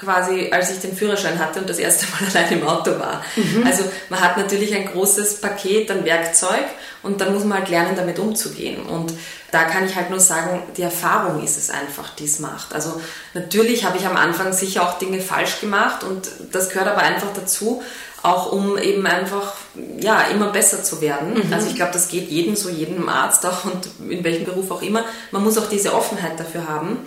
quasi, 0.00 0.50
als 0.50 0.70
ich 0.70 0.80
den 0.80 0.96
Führerschein 0.96 1.38
hatte 1.38 1.60
und 1.60 1.68
das 1.68 1.78
erste 1.78 2.06
Mal 2.06 2.28
allein 2.34 2.52
im 2.52 2.66
Auto 2.66 2.98
war. 2.98 3.22
Mhm. 3.36 3.66
Also 3.66 3.84
man 4.08 4.20
hat 4.20 4.36
natürlich 4.36 4.74
ein 4.74 4.86
großes 4.86 5.40
Paket 5.40 5.90
an 5.90 6.04
Werkzeug 6.04 6.64
und 7.02 7.20
dann 7.20 7.34
muss 7.34 7.44
man 7.44 7.58
halt 7.58 7.68
lernen, 7.68 7.96
damit 7.96 8.18
umzugehen. 8.18 8.82
Und 8.82 9.12
da 9.50 9.64
kann 9.64 9.84
ich 9.84 9.96
halt 9.96 10.10
nur 10.10 10.20
sagen, 10.20 10.62
die 10.76 10.82
Erfahrung 10.82 11.42
ist 11.42 11.58
es 11.58 11.70
einfach, 11.70 12.14
die 12.14 12.24
es 12.24 12.38
macht. 12.38 12.74
Also 12.74 13.00
natürlich 13.34 13.84
habe 13.84 13.98
ich 13.98 14.06
am 14.06 14.16
Anfang 14.16 14.52
sicher 14.52 14.82
auch 14.82 14.98
Dinge 14.98 15.20
falsch 15.20 15.60
gemacht 15.60 16.04
und 16.04 16.28
das 16.52 16.70
gehört 16.70 16.88
aber 16.88 17.02
einfach 17.02 17.32
dazu, 17.34 17.82
auch 18.22 18.52
um 18.52 18.76
eben 18.78 19.06
einfach 19.06 19.54
ja 19.98 20.22
immer 20.22 20.48
besser 20.48 20.82
zu 20.82 21.00
werden. 21.00 21.34
Mhm. 21.34 21.52
Also 21.52 21.68
ich 21.68 21.74
glaube, 21.74 21.92
das 21.92 22.08
geht 22.08 22.28
jedem 22.28 22.54
so, 22.54 22.68
jedem 22.68 23.08
Arzt 23.08 23.44
auch 23.46 23.64
und 23.64 23.88
in 24.08 24.22
welchem 24.24 24.44
Beruf 24.44 24.70
auch 24.70 24.82
immer. 24.82 25.04
Man 25.30 25.42
muss 25.42 25.58
auch 25.58 25.68
diese 25.68 25.94
Offenheit 25.94 26.38
dafür 26.38 26.68
haben. 26.68 26.98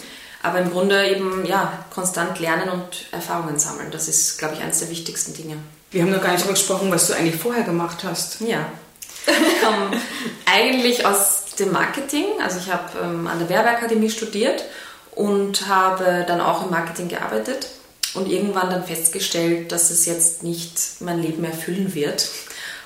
Aber 0.44 0.60
im 0.60 0.70
Grunde 0.72 1.08
eben, 1.08 1.46
ja, 1.46 1.86
konstant 1.94 2.40
lernen 2.40 2.70
und 2.70 3.06
Erfahrungen 3.12 3.58
sammeln. 3.58 3.90
Das 3.92 4.10
ist, 4.10 4.38
glaube 4.38 4.56
ich, 4.56 4.62
eines 4.62 4.80
der 4.80 4.90
wichtigsten 4.90 5.34
Dinge. 5.34 5.56
Wir 5.90 6.02
haben 6.04 6.12
noch 6.12 6.22
gar 6.22 6.32
nicht 6.32 6.42
darüber 6.42 6.56
gesprochen, 6.56 6.92
was 6.92 7.08
du 7.08 7.14
eigentlich 7.14 7.42
vorher 7.42 7.64
gemacht 7.64 8.04
hast. 8.04 8.42
Ja. 8.42 8.66
ähm, 9.28 10.00
eigentlich 10.46 11.06
aus 11.06 11.56
dem 11.58 11.72
Marketing. 11.72 12.26
Also 12.44 12.60
ich 12.60 12.72
habe 12.72 13.00
ähm, 13.02 13.26
an 13.26 13.40
der 13.40 13.48
Werbeakademie 13.48 14.10
studiert 14.10 14.66
und 15.12 15.68
habe 15.68 16.26
dann 16.28 16.42
auch 16.42 16.66
im 16.66 16.72
Marketing 16.72 17.08
gearbeitet 17.08 17.70
und 18.14 18.28
irgendwann 18.28 18.70
dann 18.70 18.84
festgestellt, 18.84 19.72
dass 19.72 19.92
es 19.92 20.06
jetzt 20.06 20.44
nicht 20.44 20.78
mein 21.00 21.22
Leben 21.22 21.44
erfüllen 21.44 21.94
wird. 21.96 22.30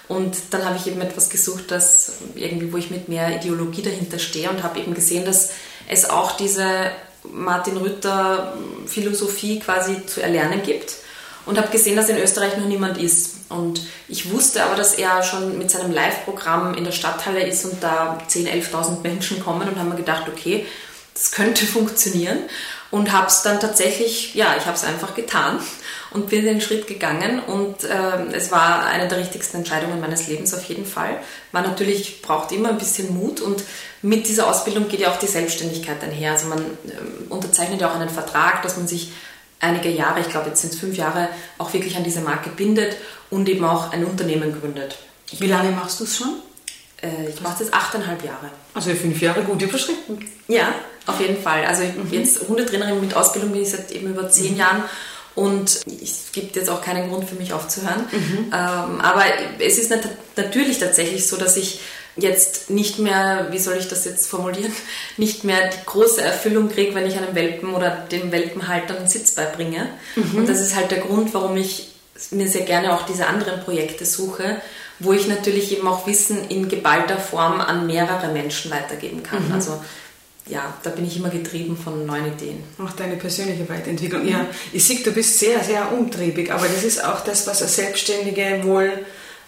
Und 0.07 0.37
dann 0.51 0.63
habe 0.63 0.77
ich 0.77 0.87
eben 0.87 1.01
etwas 1.01 1.29
gesucht, 1.29 1.71
das 1.71 2.13
irgendwie, 2.35 2.71
wo 2.71 2.77
ich 2.77 2.91
mit 2.91 3.09
mehr 3.09 3.35
Ideologie 3.35 3.81
dahinter 3.81 4.19
stehe 4.19 4.49
und 4.49 4.63
habe 4.63 4.79
eben 4.79 4.93
gesehen, 4.93 5.25
dass 5.25 5.49
es 5.89 6.09
auch 6.09 6.37
diese 6.37 6.91
Martin 7.33 7.77
Rütter 7.77 8.57
Philosophie 8.85 9.59
quasi 9.59 10.05
zu 10.05 10.21
erlernen 10.21 10.61
gibt 10.63 10.95
und 11.45 11.57
habe 11.57 11.69
gesehen, 11.69 11.95
dass 11.95 12.09
in 12.09 12.17
Österreich 12.17 12.57
noch 12.57 12.65
niemand 12.65 12.97
ist. 12.97 13.37
Und 13.49 13.81
ich 14.09 14.31
wusste 14.31 14.63
aber, 14.63 14.75
dass 14.75 14.95
er 14.95 15.23
schon 15.23 15.57
mit 15.57 15.71
seinem 15.71 15.91
Live-Programm 15.91 16.73
in 16.73 16.83
der 16.83 16.91
Stadthalle 16.91 17.41
ist 17.41 17.65
und 17.65 17.81
da 17.81 18.19
10.000, 18.29 18.71
11.000 18.71 19.01
Menschen 19.01 19.39
kommen 19.39 19.67
und 19.67 19.79
haben 19.79 19.89
mir 19.89 19.95
gedacht, 19.95 20.27
okay, 20.27 20.65
das 21.13 21.31
könnte 21.31 21.65
funktionieren 21.65 22.39
und 22.91 23.11
habe 23.11 23.27
es 23.27 23.41
dann 23.41 23.59
tatsächlich, 23.59 24.35
ja, 24.35 24.55
ich 24.57 24.65
habe 24.65 24.75
es 24.75 24.83
einfach 24.83 25.15
getan 25.15 25.59
und 26.11 26.29
bin 26.29 26.45
den 26.45 26.61
Schritt 26.61 26.87
gegangen 26.87 27.39
und 27.39 27.83
äh, 27.83 28.25
es 28.33 28.51
war 28.51 28.85
eine 28.85 29.07
der 29.07 29.17
richtigsten 29.17 29.57
Entscheidungen 29.57 29.99
meines 29.99 30.27
Lebens 30.27 30.53
auf 30.53 30.63
jeden 30.63 30.85
Fall. 30.85 31.19
Man 31.51 31.63
natürlich 31.63 32.21
braucht 32.21 32.51
immer 32.51 32.69
ein 32.69 32.77
bisschen 32.77 33.13
Mut 33.13 33.41
und 33.41 33.63
mit 34.01 34.27
dieser 34.27 34.47
Ausbildung 34.47 34.87
geht 34.87 34.99
ja 34.99 35.11
auch 35.11 35.19
die 35.19 35.27
Selbstständigkeit 35.27 36.03
einher. 36.03 36.33
Also 36.33 36.47
man 36.47 36.59
äh, 36.59 37.29
unterzeichnet 37.29 37.81
ja 37.81 37.89
auch 37.89 37.95
einen 37.95 38.09
Vertrag, 38.09 38.61
dass 38.61 38.77
man 38.77 38.87
sich 38.87 39.11
einige 39.59 39.89
Jahre, 39.89 40.19
ich 40.19 40.29
glaube 40.29 40.49
jetzt 40.49 40.61
sind 40.61 40.73
es 40.73 40.79
fünf 40.79 40.95
Jahre, 40.97 41.29
auch 41.57 41.73
wirklich 41.73 41.97
an 41.97 42.03
diese 42.03 42.21
Marke 42.21 42.49
bindet 42.49 42.95
und 43.29 43.49
eben 43.49 43.65
auch 43.65 43.91
ein 43.91 44.05
Unternehmen 44.05 44.59
gründet. 44.59 44.97
Wie 45.37 45.47
lange 45.47 45.71
machst 45.71 45.99
du 45.99 46.03
es 46.03 46.17
schon? 46.17 46.35
Äh, 47.01 47.29
ich 47.29 47.41
mache 47.41 47.63
das 47.63 47.73
achteinhalb 47.73 48.23
Jahre. 48.23 48.49
Also 48.73 48.93
fünf 48.93 49.21
Jahre 49.21 49.43
gut 49.43 49.61
überschritten. 49.61 50.25
Ja, 50.47 50.73
auf 51.05 51.19
jeden 51.19 51.41
Fall. 51.41 51.65
Also 51.65 51.83
mhm. 51.83 52.11
jetzt 52.11 52.47
Hundetrainerin 52.47 53.01
mit 53.01 53.15
Ausbildung 53.15 53.51
bin 53.51 53.61
ich 53.61 53.71
seit 53.71 53.91
eben 53.91 54.07
über 54.07 54.29
zehn 54.29 54.53
mhm. 54.53 54.59
Jahren 54.59 54.83
und 55.35 55.81
es 56.01 56.31
gibt 56.31 56.55
jetzt 56.55 56.69
auch 56.69 56.81
keinen 56.81 57.09
Grund 57.09 57.29
für 57.29 57.35
mich 57.35 57.53
aufzuhören. 57.53 58.05
Mhm. 58.11 58.37
Ähm, 58.45 58.51
aber 58.51 59.23
es 59.59 59.77
ist 59.77 59.91
natürlich 60.35 60.79
tatsächlich 60.79 61.27
so, 61.27 61.37
dass 61.37 61.57
ich 61.57 61.79
jetzt 62.17 62.69
nicht 62.69 62.99
mehr, 62.99 63.47
wie 63.51 63.59
soll 63.59 63.77
ich 63.77 63.87
das 63.87 64.05
jetzt 64.05 64.27
formulieren, 64.27 64.71
nicht 65.17 65.43
mehr 65.43 65.69
die 65.69 65.85
große 65.85 66.21
Erfüllung 66.21 66.69
kriege, 66.69 66.95
wenn 66.95 67.05
ich 67.05 67.17
einem 67.17 67.35
Welpen 67.35 67.73
oder 67.73 67.89
dem 68.11 68.31
Welpenhalter 68.31 68.97
einen 68.97 69.07
Sitz 69.07 69.31
beibringe. 69.31 69.87
Mhm. 70.15 70.39
Und 70.39 70.49
das 70.49 70.59
ist 70.59 70.75
halt 70.75 70.91
der 70.91 70.99
Grund, 70.99 71.33
warum 71.33 71.55
ich 71.57 71.89
mir 72.31 72.47
sehr 72.47 72.65
gerne 72.65 72.93
auch 72.95 73.05
diese 73.05 73.27
anderen 73.27 73.61
Projekte 73.61 74.05
suche, 74.05 74.59
wo 74.99 75.13
ich 75.13 75.27
natürlich 75.27 75.71
eben 75.77 75.87
auch 75.87 76.07
Wissen 76.07 76.49
in 76.49 76.67
geballter 76.67 77.17
Form 77.17 77.61
an 77.61 77.85
mehrere 77.85 78.31
Menschen 78.33 78.71
weitergeben 78.71 79.21
kann. 79.21 79.47
Mhm. 79.47 79.53
Also 79.53 79.79
ja, 80.49 80.73
da 80.83 80.89
bin 80.89 81.05
ich 81.05 81.17
immer 81.17 81.29
getrieben 81.29 81.77
von 81.77 82.05
neuen 82.05 82.27
Ideen. 82.27 82.63
Auch 82.83 82.93
deine 82.93 83.17
persönliche 83.17 83.67
Weiterentwicklung. 83.69 84.23
Mhm. 84.23 84.29
Ja, 84.29 84.45
ich 84.71 84.83
sehe, 84.83 84.99
du 85.03 85.11
bist 85.11 85.39
sehr, 85.39 85.63
sehr 85.63 85.91
umtriebig, 85.91 86.51
aber 86.51 86.67
das 86.67 86.83
ist 86.83 87.03
auch 87.03 87.23
das, 87.23 87.45
was 87.47 87.61
eine 87.61 87.69
Selbstständige 87.69 88.61
wohl 88.63 89.05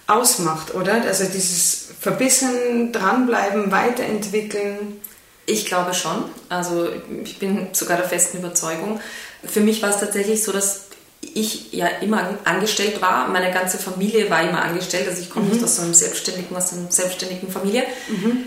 ausmacht, 0.10 0.74
oder? 0.74 1.02
Also 1.04 1.26
dieses 1.26 1.89
Verbissen, 2.00 2.91
dranbleiben, 2.91 3.72
weiterentwickeln. 3.72 5.00
Ich 5.45 5.65
glaube 5.65 5.93
schon. 5.93 6.26
Also 6.50 6.89
ich 7.24 7.39
bin 7.39 7.67
sogar 7.74 7.98
der 7.98 8.08
festen 8.08 8.39
Überzeugung. 8.39 9.00
Für 9.43 9.62
mich 9.62 9.82
war 9.82 9.89
es 9.89 10.00
tatsächlich 10.00 10.43
so, 10.43 10.52
dass 10.52 10.86
ich 11.22 11.74
ja 11.74 11.88
immer 12.02 12.36
angestellt 12.45 13.02
war. 13.02 13.28
Meine 13.28 13.52
ganze 13.52 13.78
Familie 13.78 14.30
war 14.30 14.41
immer 14.41 14.62
angestellt. 14.62 15.08
Also 15.08 15.22
ich 15.22 15.30
komme 15.30 15.48
mhm. 15.48 15.54
nicht 15.54 15.63
aus 15.63 15.78
so 15.78 15.82
einem 15.82 15.93
selbstständigen, 15.93 16.56
aus 16.56 16.74
einer 16.74 16.91
selbstständigen 16.91 17.52
Familie. 17.52 17.84
Mhm. 18.08 18.45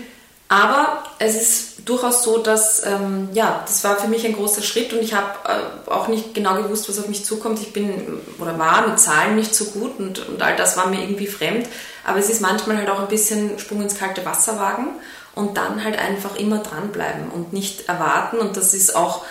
Aber 0.49 1.03
es 1.19 1.35
ist 1.35 1.72
durchaus 1.85 2.23
so, 2.23 2.37
dass, 2.37 2.85
ähm, 2.85 3.29
ja, 3.33 3.63
das 3.65 3.83
war 3.83 3.97
für 3.97 4.07
mich 4.07 4.25
ein 4.25 4.33
großer 4.33 4.61
Schritt 4.61 4.93
und 4.93 5.01
ich 5.01 5.13
habe 5.13 5.27
äh, 5.45 5.89
auch 5.89 6.07
nicht 6.07 6.33
genau 6.33 6.55
gewusst, 6.55 6.87
was 6.89 6.99
auf 6.99 7.07
mich 7.07 7.25
zukommt. 7.25 7.59
Ich 7.59 7.73
bin 7.73 8.19
oder 8.39 8.57
war 8.57 8.87
mit 8.87 8.99
Zahlen 8.99 9.35
nicht 9.35 9.53
so 9.53 9.65
gut 9.65 9.99
und, 9.99 10.27
und 10.27 10.41
all 10.41 10.55
das 10.55 10.77
war 10.77 10.87
mir 10.87 11.01
irgendwie 11.01 11.27
fremd. 11.27 11.67
Aber 12.05 12.19
es 12.19 12.29
ist 12.29 12.41
manchmal 12.41 12.77
halt 12.77 12.89
auch 12.89 12.99
ein 12.99 13.07
bisschen 13.07 13.59
Sprung 13.59 13.81
ins 13.81 13.97
kalte 13.97 14.25
Wasser 14.25 14.59
wagen 14.59 14.87
und 15.35 15.57
dann 15.57 15.83
halt 15.83 15.97
einfach 15.97 16.35
immer 16.35 16.59
dranbleiben 16.59 17.29
und 17.29 17.53
nicht 17.53 17.87
erwarten. 17.87 18.37
Und 18.37 18.57
das 18.57 18.73
ist 18.73 18.95
auch 18.95 19.25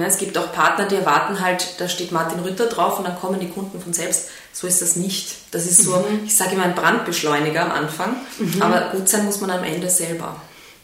es 0.00 0.16
gibt 0.16 0.38
auch 0.38 0.52
Partner, 0.52 0.86
die 0.86 0.94
erwarten 0.94 1.40
halt, 1.40 1.78
da 1.78 1.88
steht 1.88 2.10
Martin 2.10 2.40
Rütter 2.40 2.66
drauf 2.66 2.98
und 2.98 3.06
dann 3.06 3.18
kommen 3.18 3.38
die 3.38 3.50
Kunden 3.50 3.80
von 3.80 3.92
selbst. 3.92 4.30
So 4.52 4.66
ist 4.66 4.80
das 4.80 4.96
nicht. 4.96 5.36
Das 5.50 5.66
ist 5.66 5.82
so, 5.82 5.96
mhm. 5.96 6.24
ich 6.24 6.36
sage 6.36 6.54
immer 6.54 6.64
ein 6.64 6.74
Brandbeschleuniger 6.74 7.62
am 7.62 7.72
Anfang, 7.72 8.16
mhm. 8.38 8.62
aber 8.62 8.92
gut 8.92 9.08
sein 9.08 9.26
muss 9.26 9.40
man 9.40 9.50
am 9.50 9.64
Ende 9.64 9.90
selber. 9.90 10.36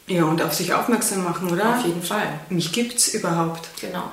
Ja, 0.07 0.25
und 0.25 0.43
auf 0.43 0.53
sich 0.53 0.75
aufmerksam 0.75 1.25
machen, 1.25 1.51
oder? 1.51 1.79
Auf 1.79 1.85
jeden 1.85 2.03
Fall. 2.03 2.41
Mich 2.51 2.73
gibt 2.73 2.99
es 2.99 3.15
überhaupt. 3.15 3.69
Genau. 3.81 4.11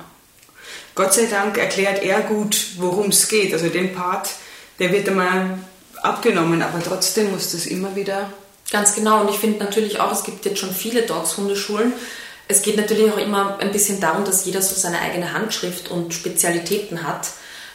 Gott 0.94 1.12
sei 1.12 1.26
Dank 1.26 1.58
erklärt 1.58 2.02
er 2.02 2.20
gut, 2.20 2.56
worum 2.76 3.08
es 3.08 3.28
geht. 3.28 3.52
Also 3.52 3.68
den 3.68 3.94
Part, 3.94 4.30
der 4.78 4.92
wird 4.92 5.08
einmal 5.08 5.58
abgenommen, 6.02 6.62
aber 6.62 6.82
trotzdem 6.82 7.30
muss 7.30 7.52
das 7.52 7.66
immer 7.66 7.94
wieder. 7.94 8.32
Ganz 8.70 8.94
genau. 8.94 9.20
Und 9.20 9.30
ich 9.30 9.38
finde 9.38 9.62
natürlich 9.64 10.00
auch, 10.00 10.12
es 10.12 10.24
gibt 10.24 10.44
jetzt 10.44 10.58
schon 10.58 10.74
viele 10.74 11.02
Dogs-Hundeschulen, 11.02 11.92
es 12.48 12.62
geht 12.62 12.76
natürlich 12.76 13.10
auch 13.10 13.18
immer 13.18 13.58
ein 13.60 13.72
bisschen 13.72 14.00
darum, 14.00 14.24
dass 14.24 14.44
jeder 14.44 14.60
so 14.60 14.74
seine 14.74 15.00
eigene 15.00 15.32
Handschrift 15.32 15.90
und 15.90 16.12
Spezialitäten 16.12 17.06
hat, 17.06 17.28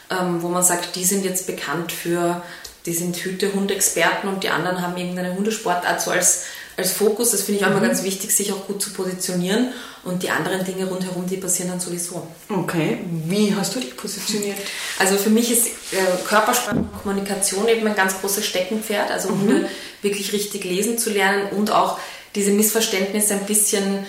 ähm, 0.09 0.41
wo 0.41 0.49
man 0.49 0.63
sagt, 0.63 0.95
die 0.95 1.05
sind 1.05 1.25
jetzt 1.25 1.47
bekannt 1.47 1.91
für, 1.91 2.43
die 2.85 2.93
sind 2.93 3.15
Hüte-Hundexperten 3.15 4.29
und 4.29 4.43
die 4.43 4.49
anderen 4.49 4.81
haben 4.81 4.97
irgendeine 4.97 5.33
Hundesportart 5.35 6.01
so 6.01 6.11
als 6.11 6.43
als 6.77 6.93
Fokus. 6.93 7.31
Das 7.31 7.41
finde 7.41 7.59
ich 7.59 7.65
auch 7.65 7.71
immer 7.71 7.79
mhm. 7.79 7.87
ganz 7.87 8.03
wichtig, 8.03 8.33
sich 8.33 8.53
auch 8.53 8.67
gut 8.67 8.81
zu 8.81 8.91
positionieren. 8.91 9.69
Und 10.03 10.23
die 10.23 10.29
anderen 10.29 10.63
Dinge 10.63 10.85
rundherum, 10.85 11.27
die 11.27 11.35
passieren 11.35 11.71
dann 11.71 11.79
sowieso. 11.81 12.25
Okay, 12.47 12.99
wie 13.25 13.53
hast 13.53 13.75
du 13.75 13.79
dich 13.81 13.97
positioniert? 13.97 14.57
Also 14.99 15.17
für 15.17 15.29
mich 15.29 15.51
ist 15.51 15.67
äh, 15.67 15.97
Körpersprache 16.25 16.77
und 16.77 16.93
Kommunikation 17.01 17.67
eben 17.67 17.85
ein 17.87 17.95
ganz 17.95 18.21
großes 18.21 18.45
Steckenpferd. 18.45 19.11
Also 19.11 19.29
mhm. 19.31 19.41
Hunde 19.41 19.69
wirklich 20.01 20.31
richtig 20.31 20.63
lesen 20.63 20.97
zu 20.97 21.09
lernen 21.09 21.49
und 21.49 21.71
auch 21.71 21.99
diese 22.35 22.51
Missverständnisse 22.51 23.33
ein 23.33 23.45
bisschen, 23.45 24.05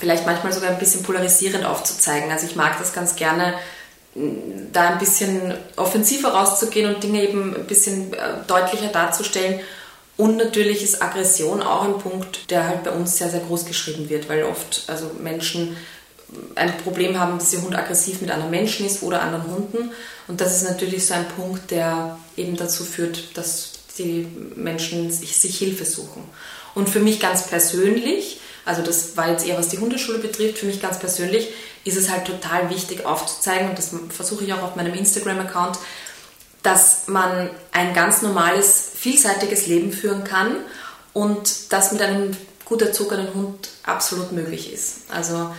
vielleicht 0.00 0.26
manchmal 0.26 0.52
sogar 0.52 0.70
ein 0.70 0.78
bisschen 0.78 1.02
polarisierend 1.02 1.64
aufzuzeigen. 1.64 2.32
Also 2.32 2.46
ich 2.46 2.56
mag 2.56 2.78
das 2.78 2.92
ganz 2.92 3.14
gerne, 3.14 3.54
da 4.72 4.88
ein 4.88 4.98
bisschen 4.98 5.54
offensiver 5.76 6.30
rauszugehen 6.30 6.92
und 6.92 7.04
Dinge 7.04 7.22
eben 7.22 7.54
ein 7.54 7.66
bisschen 7.66 8.12
äh, 8.14 8.16
deutlicher 8.46 8.88
darzustellen. 8.88 9.60
Und 10.18 10.36
natürlich 10.36 10.82
ist 10.82 11.00
Aggression 11.00 11.62
auch 11.62 11.84
ein 11.84 11.98
Punkt, 11.98 12.50
der 12.50 12.66
halt 12.66 12.84
bei 12.84 12.90
uns 12.90 13.16
sehr, 13.16 13.30
sehr 13.30 13.40
groß 13.40 13.64
geschrieben 13.64 14.10
wird, 14.10 14.28
weil 14.28 14.42
oft 14.42 14.82
also 14.88 15.12
Menschen 15.22 15.76
ein 16.56 16.76
Problem 16.78 17.18
haben, 17.18 17.38
dass 17.38 17.52
ihr 17.54 17.62
Hund 17.62 17.74
aggressiv 17.74 18.20
mit 18.20 18.30
anderen 18.30 18.50
Menschen 18.50 18.84
ist 18.84 19.02
oder 19.02 19.22
anderen 19.22 19.50
Hunden. 19.50 19.92
Und 20.26 20.40
das 20.40 20.56
ist 20.56 20.68
natürlich 20.68 21.06
so 21.06 21.14
ein 21.14 21.26
Punkt, 21.28 21.70
der 21.70 22.18
eben 22.36 22.56
dazu 22.56 22.84
führt, 22.84 23.36
dass 23.38 23.72
die 23.96 24.26
Menschen 24.56 25.10
sich 25.10 25.56
Hilfe 25.56 25.84
suchen. 25.84 26.24
Und 26.74 26.88
für 26.88 27.00
mich 27.00 27.20
ganz 27.20 27.46
persönlich, 27.46 28.40
also 28.64 28.82
das 28.82 29.16
war 29.16 29.30
jetzt 29.30 29.46
eher 29.46 29.56
was 29.56 29.68
die 29.68 29.78
Hundeschule 29.78 30.18
betrifft, 30.18 30.58
für 30.58 30.66
mich 30.66 30.82
ganz 30.82 30.98
persönlich 30.98 31.48
ist 31.84 31.96
es 31.96 32.10
halt 32.10 32.26
total 32.26 32.70
wichtig 32.70 33.06
aufzuzeigen, 33.06 33.70
und 33.70 33.78
das 33.78 33.92
versuche 34.10 34.44
ich 34.44 34.52
auch 34.52 34.62
auf 34.62 34.76
meinem 34.76 34.94
Instagram-Account, 34.94 35.78
dass 36.68 37.08
man 37.08 37.48
ein 37.72 37.94
ganz 37.94 38.20
normales, 38.20 38.90
vielseitiges 38.94 39.66
Leben 39.66 39.90
führen 39.90 40.22
kann 40.22 40.54
und 41.14 41.72
das 41.72 41.92
mit 41.92 42.02
einem 42.02 42.36
gut 42.66 42.82
erzogenen 42.82 43.32
Hund 43.32 43.70
absolut 43.84 44.32
möglich 44.32 44.70
ist. 44.70 44.96
Also 45.08 45.50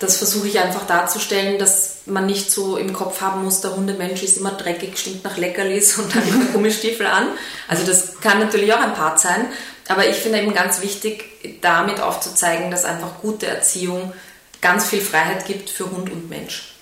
das 0.00 0.16
versuche 0.16 0.48
ich 0.48 0.58
einfach 0.58 0.84
darzustellen, 0.84 1.60
dass 1.60 1.98
man 2.06 2.26
nicht 2.26 2.50
so 2.50 2.76
im 2.78 2.92
Kopf 2.92 3.20
haben 3.20 3.44
muss, 3.44 3.60
der 3.60 3.76
Hundemensch 3.76 4.24
ist 4.24 4.38
immer 4.38 4.50
dreckig, 4.50 4.98
stinkt 4.98 5.22
nach 5.22 5.36
Leckerlis 5.36 5.98
und 5.98 6.12
hat 6.12 6.26
immer 6.26 6.46
Gummistiefel 6.46 7.06
an. 7.06 7.28
Also 7.68 7.86
das 7.86 8.20
kann 8.20 8.40
natürlich 8.40 8.74
auch 8.74 8.80
ein 8.80 8.94
Part 8.94 9.20
sein, 9.20 9.46
aber 9.86 10.08
ich 10.08 10.16
finde 10.16 10.40
eben 10.40 10.52
ganz 10.52 10.82
wichtig, 10.82 11.60
damit 11.60 12.00
aufzuzeigen, 12.00 12.72
dass 12.72 12.84
einfach 12.84 13.20
gute 13.22 13.46
Erziehung 13.46 14.12
ganz 14.60 14.88
viel 14.88 15.00
Freiheit 15.00 15.46
gibt 15.46 15.70
für 15.70 15.88
Hund 15.92 16.10
und 16.10 16.28
Mensch. 16.28 16.75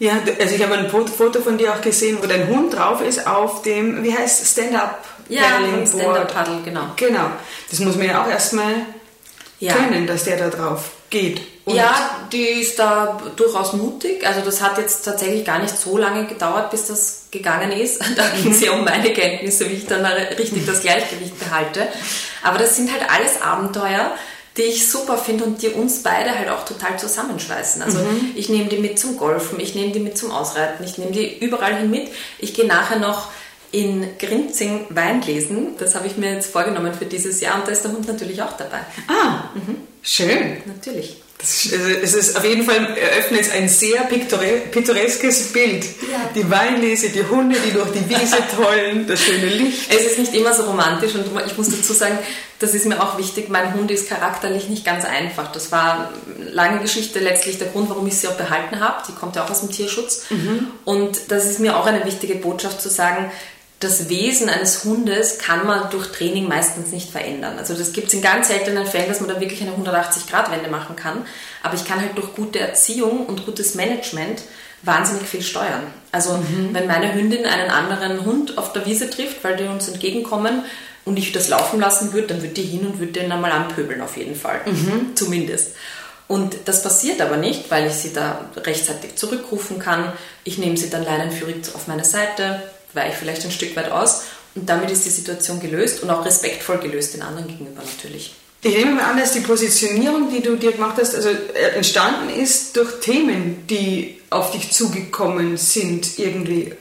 Ja, 0.00 0.12
also 0.38 0.54
ich 0.54 0.62
habe 0.62 0.74
ein 0.74 0.88
Foto 0.88 1.40
von 1.40 1.58
dir 1.58 1.72
auch 1.72 1.80
gesehen, 1.80 2.18
wo 2.20 2.26
dein 2.26 2.46
Hund 2.48 2.74
drauf 2.74 3.00
ist 3.00 3.26
auf 3.26 3.62
dem, 3.62 4.04
wie 4.04 4.14
heißt 4.14 4.46
Stand-Up 4.46 5.04
ja, 5.28 5.42
Stand-Up 5.86 6.32
Paddle, 6.32 6.60
genau. 6.64 6.86
Genau. 6.96 7.30
Das 7.70 7.80
muss 7.80 7.96
man 7.96 8.06
ja 8.06 8.24
auch 8.24 8.28
erstmal 8.28 8.74
ja. 9.60 9.74
können, 9.74 10.06
dass 10.06 10.24
der 10.24 10.38
da 10.38 10.48
drauf 10.48 10.90
geht. 11.10 11.40
Und 11.64 11.76
ja, 11.76 12.26
die 12.32 12.60
ist 12.60 12.78
da 12.78 13.20
durchaus 13.36 13.74
mutig. 13.74 14.26
Also 14.26 14.40
das 14.40 14.62
hat 14.62 14.78
jetzt 14.78 15.04
tatsächlich 15.04 15.44
gar 15.44 15.58
nicht 15.58 15.76
so 15.76 15.98
lange 15.98 16.26
gedauert, 16.26 16.70
bis 16.70 16.86
das 16.86 17.26
gegangen 17.30 17.72
ist. 17.72 18.02
Da 18.16 18.24
ging 18.30 18.52
es 18.52 18.60
ja 18.64 18.72
um 18.72 18.84
meine 18.84 19.12
Kenntnisse, 19.12 19.68
wie 19.68 19.74
ich 19.74 19.86
dann 19.86 20.04
richtig 20.06 20.64
das 20.64 20.80
Gleichgewicht 20.80 21.38
behalte. 21.38 21.88
Aber 22.42 22.58
das 22.58 22.76
sind 22.76 22.90
halt 22.90 23.02
alles 23.10 23.42
Abenteuer, 23.42 24.12
die 24.58 24.64
ich 24.64 24.90
super 24.90 25.16
finde 25.16 25.44
und 25.44 25.62
die 25.62 25.68
uns 25.68 26.02
beide 26.02 26.36
halt 26.36 26.48
auch 26.48 26.64
total 26.64 26.98
zusammenschweißen. 26.98 27.80
Also 27.80 28.00
mhm. 28.00 28.32
ich 28.34 28.48
nehme 28.48 28.68
die 28.68 28.78
mit 28.78 28.98
zum 28.98 29.16
Golfen, 29.16 29.60
ich 29.60 29.74
nehme 29.74 29.92
die 29.92 30.00
mit 30.00 30.18
zum 30.18 30.32
Ausreiten, 30.32 30.84
ich 30.84 30.98
nehme 30.98 31.12
die 31.12 31.38
überall 31.38 31.76
hin 31.76 31.90
mit. 31.90 32.08
Ich 32.38 32.54
gehe 32.54 32.66
nachher 32.66 32.98
noch 32.98 33.30
in 33.70 34.06
Grinzing 34.18 34.86
Wein 34.90 35.22
lesen. 35.22 35.76
Das 35.78 35.94
habe 35.94 36.08
ich 36.08 36.16
mir 36.16 36.34
jetzt 36.34 36.50
vorgenommen 36.50 36.92
für 36.92 37.06
dieses 37.06 37.40
Jahr 37.40 37.54
und 37.54 37.68
da 37.68 37.72
ist 37.72 37.84
der 37.84 37.92
Hund 37.92 38.08
natürlich 38.08 38.42
auch 38.42 38.56
dabei. 38.56 38.80
Ah, 39.06 39.50
mhm. 39.54 39.76
schön. 40.02 40.56
Natürlich. 40.66 41.22
Das, 41.38 41.68
also 41.72 41.88
es 42.02 42.14
ist 42.14 42.36
auf 42.36 42.44
jeden 42.44 42.64
Fall 42.64 42.96
eröffnet 42.96 43.42
es 43.42 43.52
ein 43.52 43.68
sehr 43.68 44.00
pittoreskes 44.02 45.52
Bild. 45.52 45.84
Ja. 45.84 46.30
Die 46.34 46.50
Weinlese, 46.50 47.10
die 47.10 47.24
Hunde, 47.24 47.56
die 47.64 47.70
durch 47.70 47.92
die 47.92 48.08
Wiese 48.10 48.38
tollen, 48.56 49.06
das 49.06 49.20
schöne 49.20 49.46
Licht. 49.46 49.88
Es 49.88 50.04
ist 50.04 50.18
nicht 50.18 50.34
immer 50.34 50.52
so 50.52 50.64
romantisch 50.64 51.14
und 51.14 51.26
ich 51.46 51.56
muss 51.56 51.70
dazu 51.70 51.92
sagen, 51.92 52.18
das 52.58 52.74
ist 52.74 52.86
mir 52.86 53.00
auch 53.00 53.18
wichtig, 53.18 53.48
mein 53.50 53.72
Hund 53.74 53.88
ist 53.92 54.08
charakterlich 54.08 54.68
nicht 54.68 54.84
ganz 54.84 55.04
einfach. 55.04 55.52
Das 55.52 55.70
war 55.70 56.10
eine 56.36 56.50
lange 56.50 56.80
Geschichte 56.80 57.20
letztlich 57.20 57.58
der 57.58 57.68
Grund, 57.68 57.88
warum 57.88 58.08
ich 58.08 58.16
sie 58.16 58.26
auch 58.26 58.34
behalten 58.34 58.80
habe. 58.80 59.04
Die 59.08 59.12
kommt 59.12 59.36
ja 59.36 59.44
auch 59.44 59.50
aus 59.50 59.60
dem 59.60 59.70
Tierschutz. 59.70 60.24
Mhm. 60.30 60.66
Und 60.84 61.30
das 61.30 61.46
ist 61.46 61.60
mir 61.60 61.76
auch 61.76 61.86
eine 61.86 62.04
wichtige 62.04 62.34
Botschaft 62.34 62.82
zu 62.82 62.88
sagen, 62.88 63.30
das 63.80 64.08
Wesen 64.08 64.48
eines 64.48 64.84
Hundes 64.84 65.38
kann 65.38 65.64
man 65.66 65.90
durch 65.90 66.08
Training 66.08 66.48
meistens 66.48 66.90
nicht 66.90 67.10
verändern. 67.10 67.58
Also 67.58 67.74
das 67.74 67.92
gibt 67.92 68.08
es 68.08 68.14
in 68.14 68.22
ganz 68.22 68.48
seltenen 68.48 68.86
Fällen, 68.86 69.08
dass 69.08 69.20
man 69.20 69.28
da 69.28 69.40
wirklich 69.40 69.62
eine 69.62 69.70
180-Grad-Wende 69.72 70.68
machen 70.68 70.96
kann. 70.96 71.24
Aber 71.62 71.74
ich 71.74 71.84
kann 71.84 72.00
halt 72.00 72.16
durch 72.16 72.34
gute 72.34 72.58
Erziehung 72.58 73.26
und 73.26 73.46
gutes 73.46 73.76
Management 73.76 74.42
wahnsinnig 74.82 75.28
viel 75.28 75.42
steuern. 75.42 75.86
Also 76.10 76.36
mhm. 76.36 76.70
wenn 76.72 76.86
meine 76.88 77.14
Hündin 77.14 77.46
einen 77.46 77.70
anderen 77.70 78.24
Hund 78.24 78.58
auf 78.58 78.72
der 78.72 78.84
Wiese 78.84 79.10
trifft, 79.10 79.44
weil 79.44 79.56
die 79.56 79.64
uns 79.64 79.88
entgegenkommen 79.88 80.64
und 81.04 81.16
ich 81.16 81.30
das 81.30 81.48
laufen 81.48 81.78
lassen 81.78 82.12
würde, 82.12 82.28
dann 82.28 82.42
würde 82.42 82.54
die 82.54 82.62
hin 82.62 82.84
und 82.84 82.98
würde 82.98 83.12
den 83.12 83.30
einmal 83.30 83.52
anpöbeln 83.52 84.00
auf 84.00 84.16
jeden 84.16 84.34
Fall. 84.34 84.60
Mhm. 84.66 85.14
Zumindest. 85.14 85.74
Und 86.26 86.56
das 86.66 86.82
passiert 86.82 87.20
aber 87.20 87.36
nicht, 87.36 87.70
weil 87.70 87.86
ich 87.86 87.94
sie 87.94 88.12
da 88.12 88.50
rechtzeitig 88.56 89.16
zurückrufen 89.16 89.78
kann. 89.78 90.12
Ich 90.44 90.58
nehme 90.58 90.76
sie 90.76 90.90
dann 90.90 91.04
leinenführig 91.04 91.74
auf 91.74 91.86
meine 91.86 92.04
Seite, 92.04 92.62
weiche 92.98 93.16
vielleicht 93.16 93.44
ein 93.44 93.50
Stück 93.50 93.74
weit 93.76 93.90
aus 93.90 94.24
und 94.54 94.68
damit 94.68 94.90
ist 94.90 95.04
die 95.04 95.10
Situation 95.10 95.60
gelöst 95.60 96.02
und 96.02 96.10
auch 96.10 96.24
respektvoll 96.24 96.78
gelöst 96.78 97.14
den 97.14 97.22
anderen 97.22 97.46
gegenüber 97.46 97.80
natürlich. 97.82 98.34
Ich 98.62 98.76
nehme 98.76 98.92
mal 98.92 99.04
an, 99.04 99.18
dass 99.18 99.32
die 99.32 99.40
Positionierung, 99.40 100.30
die 100.30 100.42
du 100.42 100.56
dir 100.56 100.72
gemacht 100.72 100.96
hast, 100.98 101.14
also 101.14 101.28
äh, 101.28 101.76
entstanden 101.76 102.28
ist 102.28 102.76
durch 102.76 102.98
Themen, 103.00 103.66
die 103.68 104.20
auf 104.30 104.50
dich 104.50 104.72
zugekommen 104.72 105.56
sind, 105.56 106.18
irgendwie 106.18 106.74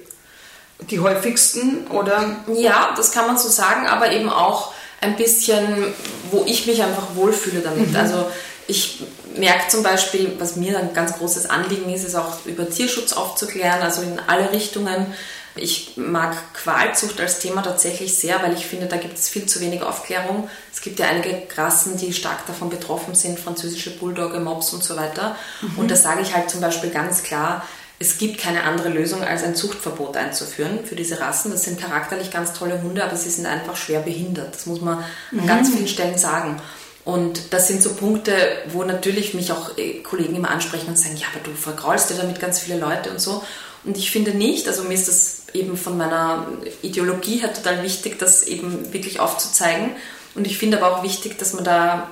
die 0.89 0.99
häufigsten, 0.99 1.87
oder? 1.87 2.37
Ja, 2.53 2.93
das 2.97 3.11
kann 3.11 3.27
man 3.27 3.37
so 3.37 3.47
sagen, 3.47 3.87
aber 3.87 4.11
eben 4.11 4.29
auch 4.29 4.73
ein 5.01 5.15
bisschen, 5.15 5.93
wo 6.31 6.43
ich 6.47 6.65
mich 6.65 6.81
einfach 6.81 7.15
wohlfühle 7.15 7.61
damit. 7.61 7.91
Mhm. 7.91 7.95
Also 7.95 8.25
ich 8.67 9.03
merke 9.35 9.69
zum 9.69 9.83
Beispiel, 9.83 10.33
was 10.39 10.55
mir 10.55 10.77
ein 10.77 10.93
ganz 10.93 11.17
großes 11.17 11.49
Anliegen 11.49 11.93
ist, 11.93 12.03
ist 12.03 12.15
auch 12.15 12.45
über 12.45 12.69
Tierschutz 12.69 13.13
aufzuklären, 13.13 13.81
also 13.81 14.01
in 14.01 14.19
alle 14.27 14.51
Richtungen. 14.51 15.13
Ich 15.57 15.97
mag 15.97 16.35
Qualzucht 16.53 17.19
als 17.19 17.39
Thema 17.39 17.61
tatsächlich 17.61 18.17
sehr, 18.17 18.41
weil 18.41 18.53
ich 18.53 18.65
finde, 18.65 18.87
da 18.87 18.97
gibt 18.97 19.17
es 19.17 19.29
viel 19.29 19.45
zu 19.45 19.59
wenig 19.61 19.81
Aufklärung. 19.81 20.49
Es 20.73 20.81
gibt 20.81 20.99
ja 20.99 21.07
einige 21.07 21.43
Rassen, 21.55 21.97
die 21.97 22.13
stark 22.13 22.45
davon 22.47 22.69
betroffen 22.69 23.15
sind, 23.15 23.39
französische 23.39 23.91
Bulldogge, 23.97 24.39
Mops 24.39 24.73
und 24.73 24.83
so 24.83 24.95
weiter. 24.95 25.35
Mhm. 25.61 25.79
Und 25.79 25.91
da 25.91 25.95
sage 25.95 26.21
ich 26.21 26.35
halt 26.35 26.49
zum 26.49 26.61
Beispiel 26.61 26.89
ganz 26.89 27.23
klar, 27.23 27.63
es 27.99 28.17
gibt 28.19 28.39
keine 28.39 28.63
andere 28.63 28.89
Lösung, 28.89 29.23
als 29.23 29.43
ein 29.43 29.55
Zuchtverbot 29.55 30.15
einzuführen 30.17 30.85
für 30.85 30.95
diese 30.95 31.19
Rassen. 31.19 31.51
Das 31.51 31.63
sind 31.63 31.79
charakterlich 31.79 32.29
ganz 32.29 32.53
tolle 32.53 32.81
Hunde, 32.83 33.03
aber 33.03 33.15
sie 33.15 33.31
sind 33.31 33.47
einfach 33.47 33.75
schwer 33.75 34.01
behindert. 34.01 34.53
Das 34.53 34.67
muss 34.67 34.81
man 34.81 35.03
mhm. 35.31 35.39
an 35.39 35.47
ganz 35.47 35.69
vielen 35.71 35.87
Stellen 35.87 36.17
sagen. 36.17 36.61
Und 37.07 37.53
das 37.53 37.69
sind 37.69 37.81
so 37.81 37.93
Punkte, 37.93 38.33
wo 38.67 38.83
natürlich 38.83 39.33
mich 39.33 39.53
auch 39.53 39.77
äh, 39.77 40.01
Kollegen 40.01 40.35
immer 40.35 40.51
ansprechen 40.51 40.89
und 40.89 40.97
sagen, 40.99 41.15
ja, 41.15 41.27
aber 41.33 41.41
du 41.41 41.55
vergraulst 41.55 42.09
ja 42.09 42.17
damit 42.17 42.41
ganz 42.41 42.59
viele 42.59 42.77
Leute 42.77 43.09
und 43.11 43.21
so. 43.21 43.43
Und 43.87 43.97
ich 43.97 44.11
finde 44.11 44.31
nicht, 44.31 44.67
also 44.67 44.83
mir 44.83 44.95
ist 44.95 45.07
das 45.07 45.43
eben 45.53 45.77
von 45.77 45.97
meiner 45.97 46.45
Ideologie 46.81 47.37
her 47.37 47.53
total 47.53 47.83
wichtig, 47.83 48.19
das 48.19 48.43
eben 48.43 48.91
wirklich 48.91 49.21
aufzuzeigen. 49.21 49.91
Und 50.35 50.45
ich 50.45 50.57
finde 50.57 50.83
aber 50.83 50.97
auch 50.97 51.03
wichtig, 51.03 51.37
dass 51.39 51.53
man 51.53 51.63
da 51.63 52.09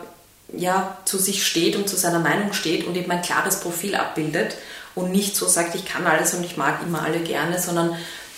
ja 0.55 0.97
zu 1.03 1.17
sich 1.17 1.45
steht 1.45 1.75
und 1.75 1.89
zu 1.89 1.97
seiner 1.97 2.19
Meinung 2.19 2.53
steht 2.53 2.87
und 2.87 2.95
eben 2.95 3.11
ein 3.11 3.21
klares 3.21 3.59
Profil 3.59 3.95
abbildet 3.95 4.55
und 4.95 5.11
nicht 5.11 5.35
so 5.35 5.47
sagt, 5.47 5.75
ich 5.75 5.83
kann 5.85 6.07
alles 6.07 6.33
und 6.33 6.45
ich 6.45 6.55
mag 6.55 6.79
immer 6.81 7.03
alle 7.03 7.19
gerne, 7.19 7.59
sondern 7.59 7.97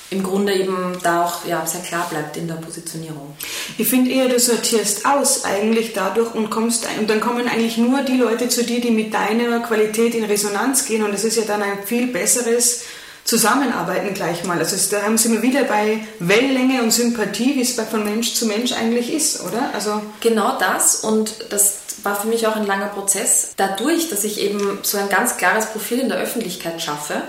im 0.09 0.23
Grunde 0.23 0.53
eben 0.53 0.97
da 1.03 1.25
auch 1.25 1.45
ja, 1.45 1.63
sehr 1.67 1.81
klar 1.81 2.07
bleibt 2.09 2.37
in 2.37 2.47
der 2.47 2.55
Positionierung. 2.55 3.35
Ich 3.77 3.87
finde 3.87 4.09
eher, 4.09 4.29
du 4.29 4.39
sortierst 4.39 5.05
aus 5.05 5.45
eigentlich 5.45 5.93
dadurch 5.93 6.33
und 6.33 6.49
kommst 6.49 6.87
und 6.97 7.07
dann 7.07 7.19
kommen 7.19 7.47
eigentlich 7.47 7.77
nur 7.77 8.01
die 8.01 8.17
Leute 8.17 8.49
zu 8.49 8.63
dir, 8.63 8.81
die 8.81 8.91
mit 8.91 9.13
deiner 9.13 9.59
Qualität 9.59 10.15
in 10.15 10.23
Resonanz 10.23 10.85
gehen 10.85 11.03
und 11.03 11.13
das 11.13 11.23
ist 11.23 11.35
ja 11.35 11.43
dann 11.43 11.61
ein 11.61 11.83
viel 11.85 12.07
besseres 12.07 12.85
Zusammenarbeiten 13.27 14.13
gleich 14.13 14.45
mal. 14.45 14.57
Also 14.57 14.77
da 14.89 15.03
haben 15.03 15.17
Sie 15.17 15.27
immer 15.27 15.41
wieder 15.41 15.65
bei 15.65 15.99
Wellenlänge 16.19 16.81
und 16.81 16.91
Sympathie, 16.91 17.55
wie 17.55 17.61
es 17.61 17.75
bei 17.75 17.83
von 17.83 18.05
Mensch 18.05 18.33
zu 18.35 18.45
Mensch 18.45 18.71
eigentlich 18.71 19.13
ist, 19.13 19.41
oder? 19.43 19.69
Also 19.73 20.01
genau 20.21 20.57
das 20.57 21.03
und 21.03 21.51
das 21.51 21.79
war 22.03 22.15
für 22.15 22.27
mich 22.27 22.47
auch 22.47 22.55
ein 22.55 22.65
langer 22.65 22.87
Prozess. 22.87 23.51
Dadurch, 23.57 24.09
dass 24.09 24.23
ich 24.23 24.39
eben 24.39 24.79
so 24.81 24.97
ein 24.97 25.09
ganz 25.09 25.35
klares 25.35 25.65
Profil 25.65 25.99
in 25.99 26.07
der 26.07 26.19
Öffentlichkeit 26.19 26.81
schaffe, 26.81 27.21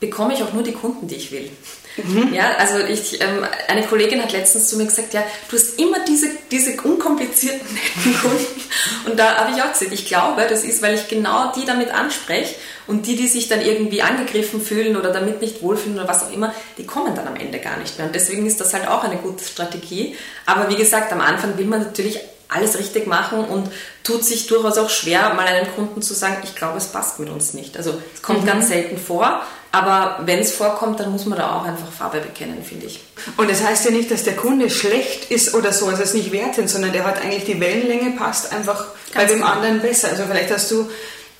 bekomme 0.00 0.34
ich 0.34 0.42
auch 0.42 0.52
nur 0.52 0.64
die 0.64 0.72
Kunden, 0.72 1.08
die 1.08 1.14
ich 1.14 1.32
will. 1.32 1.50
Mhm. 1.96 2.32
Ja, 2.32 2.56
also 2.56 2.78
ich, 2.78 3.20
ähm, 3.20 3.44
eine 3.68 3.82
Kollegin 3.82 4.22
hat 4.22 4.32
letztens 4.32 4.68
zu 4.68 4.76
mir 4.76 4.86
gesagt, 4.86 5.12
ja, 5.12 5.22
du 5.50 5.56
hast 5.56 5.78
immer 5.78 5.98
diese, 6.06 6.28
diese 6.50 6.80
unkomplizierten 6.80 7.66
netten 7.74 8.20
Kunden. 8.20 8.62
Und 9.06 9.18
da 9.18 9.36
habe 9.36 9.52
ich 9.54 9.62
auch 9.62 9.72
gesagt, 9.72 9.92
ich 9.92 10.06
glaube, 10.06 10.46
das 10.48 10.64
ist, 10.64 10.82
weil 10.82 10.94
ich 10.94 11.08
genau 11.08 11.52
die 11.52 11.64
damit 11.66 11.90
anspreche 11.90 12.54
und 12.86 13.06
die, 13.06 13.16
die 13.16 13.28
sich 13.28 13.48
dann 13.48 13.60
irgendwie 13.60 14.02
angegriffen 14.02 14.60
fühlen 14.60 14.96
oder 14.96 15.12
damit 15.12 15.40
nicht 15.40 15.62
wohlfühlen 15.62 15.98
oder 15.98 16.08
was 16.08 16.24
auch 16.24 16.32
immer, 16.32 16.54
die 16.78 16.86
kommen 16.86 17.14
dann 17.14 17.26
am 17.26 17.36
Ende 17.36 17.58
gar 17.58 17.76
nicht 17.76 17.98
mehr. 17.98 18.06
Und 18.06 18.14
deswegen 18.14 18.46
ist 18.46 18.60
das 18.60 18.72
halt 18.72 18.88
auch 18.88 19.04
eine 19.04 19.16
gute 19.16 19.44
Strategie. 19.44 20.16
Aber 20.46 20.68
wie 20.70 20.76
gesagt, 20.76 21.12
am 21.12 21.20
Anfang 21.20 21.58
will 21.58 21.66
man 21.66 21.80
natürlich 21.80 22.20
alles 22.54 22.78
richtig 22.78 23.06
machen 23.06 23.44
und 23.44 23.70
tut 24.04 24.24
sich 24.24 24.46
durchaus 24.46 24.78
auch 24.78 24.90
schwer, 24.90 25.34
mal 25.34 25.46
einem 25.46 25.72
Kunden 25.74 26.02
zu 26.02 26.14
sagen, 26.14 26.38
ich 26.42 26.54
glaube, 26.54 26.78
es 26.78 26.86
passt 26.86 27.18
mit 27.18 27.30
uns 27.30 27.54
nicht. 27.54 27.76
Also 27.76 27.94
es 28.14 28.22
kommt 28.22 28.42
mhm. 28.42 28.46
ganz 28.46 28.68
selten 28.68 28.98
vor, 28.98 29.42
aber 29.70 30.20
wenn 30.26 30.40
es 30.40 30.52
vorkommt, 30.52 31.00
dann 31.00 31.10
muss 31.10 31.24
man 31.24 31.38
da 31.38 31.56
auch 31.56 31.64
einfach 31.64 31.90
Farbe 31.90 32.20
bekennen, 32.20 32.62
finde 32.62 32.86
ich. 32.86 33.00
Und 33.36 33.50
das 33.50 33.62
heißt 33.64 33.84
ja 33.86 33.90
nicht, 33.90 34.10
dass 34.10 34.24
der 34.24 34.36
Kunde 34.36 34.70
schlecht 34.70 35.30
ist 35.30 35.54
oder 35.54 35.72
so, 35.72 35.86
also 35.86 36.02
es 36.02 36.10
ist 36.10 36.14
nicht 36.14 36.32
wertend, 36.32 36.68
sondern 36.68 36.92
der 36.92 37.04
hat 37.04 37.22
eigentlich 37.22 37.44
die 37.44 37.60
Wellenlänge, 37.60 38.16
passt 38.16 38.52
einfach 38.52 38.78
ganz 38.78 39.14
bei 39.14 39.24
dem 39.24 39.38
genau. 39.38 39.52
anderen 39.52 39.80
besser. 39.80 40.08
Also 40.08 40.24
vielleicht 40.24 40.50
hast 40.50 40.70
du 40.70 40.88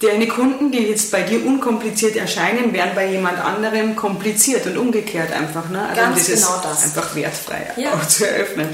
Deine 0.02 0.26
Kunden, 0.26 0.72
die 0.72 0.80
jetzt 0.80 1.12
bei 1.12 1.22
dir 1.22 1.46
unkompliziert 1.46 2.16
erscheinen, 2.16 2.72
werden 2.72 2.90
bei 2.96 3.06
jemand 3.06 3.38
anderem 3.38 3.94
kompliziert 3.94 4.66
und 4.66 4.76
umgekehrt 4.76 5.32
einfach. 5.32 5.68
Ne? 5.68 5.80
Also 5.80 5.94
Ganz 5.94 6.26
genau 6.26 6.60
das. 6.60 6.82
Einfach 6.82 7.14
wertfrei 7.14 7.70
ja. 7.76 7.92
auch 7.94 8.08
zu 8.08 8.28
eröffnen. 8.28 8.68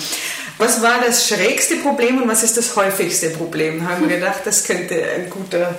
Was 0.59 0.83
war 0.83 1.01
das 1.05 1.29
schrägste 1.29 1.77
Problem 1.77 2.21
und 2.21 2.29
was 2.29 2.43
ist 2.43 2.57
das 2.57 2.75
häufigste 2.75 3.31
Problem? 3.31 3.89
Haben 3.89 4.09
wir 4.09 4.19
gedacht, 4.19 4.41
das 4.45 4.65
könnte 4.65 4.95
ein 4.95 5.31
guter, 5.31 5.75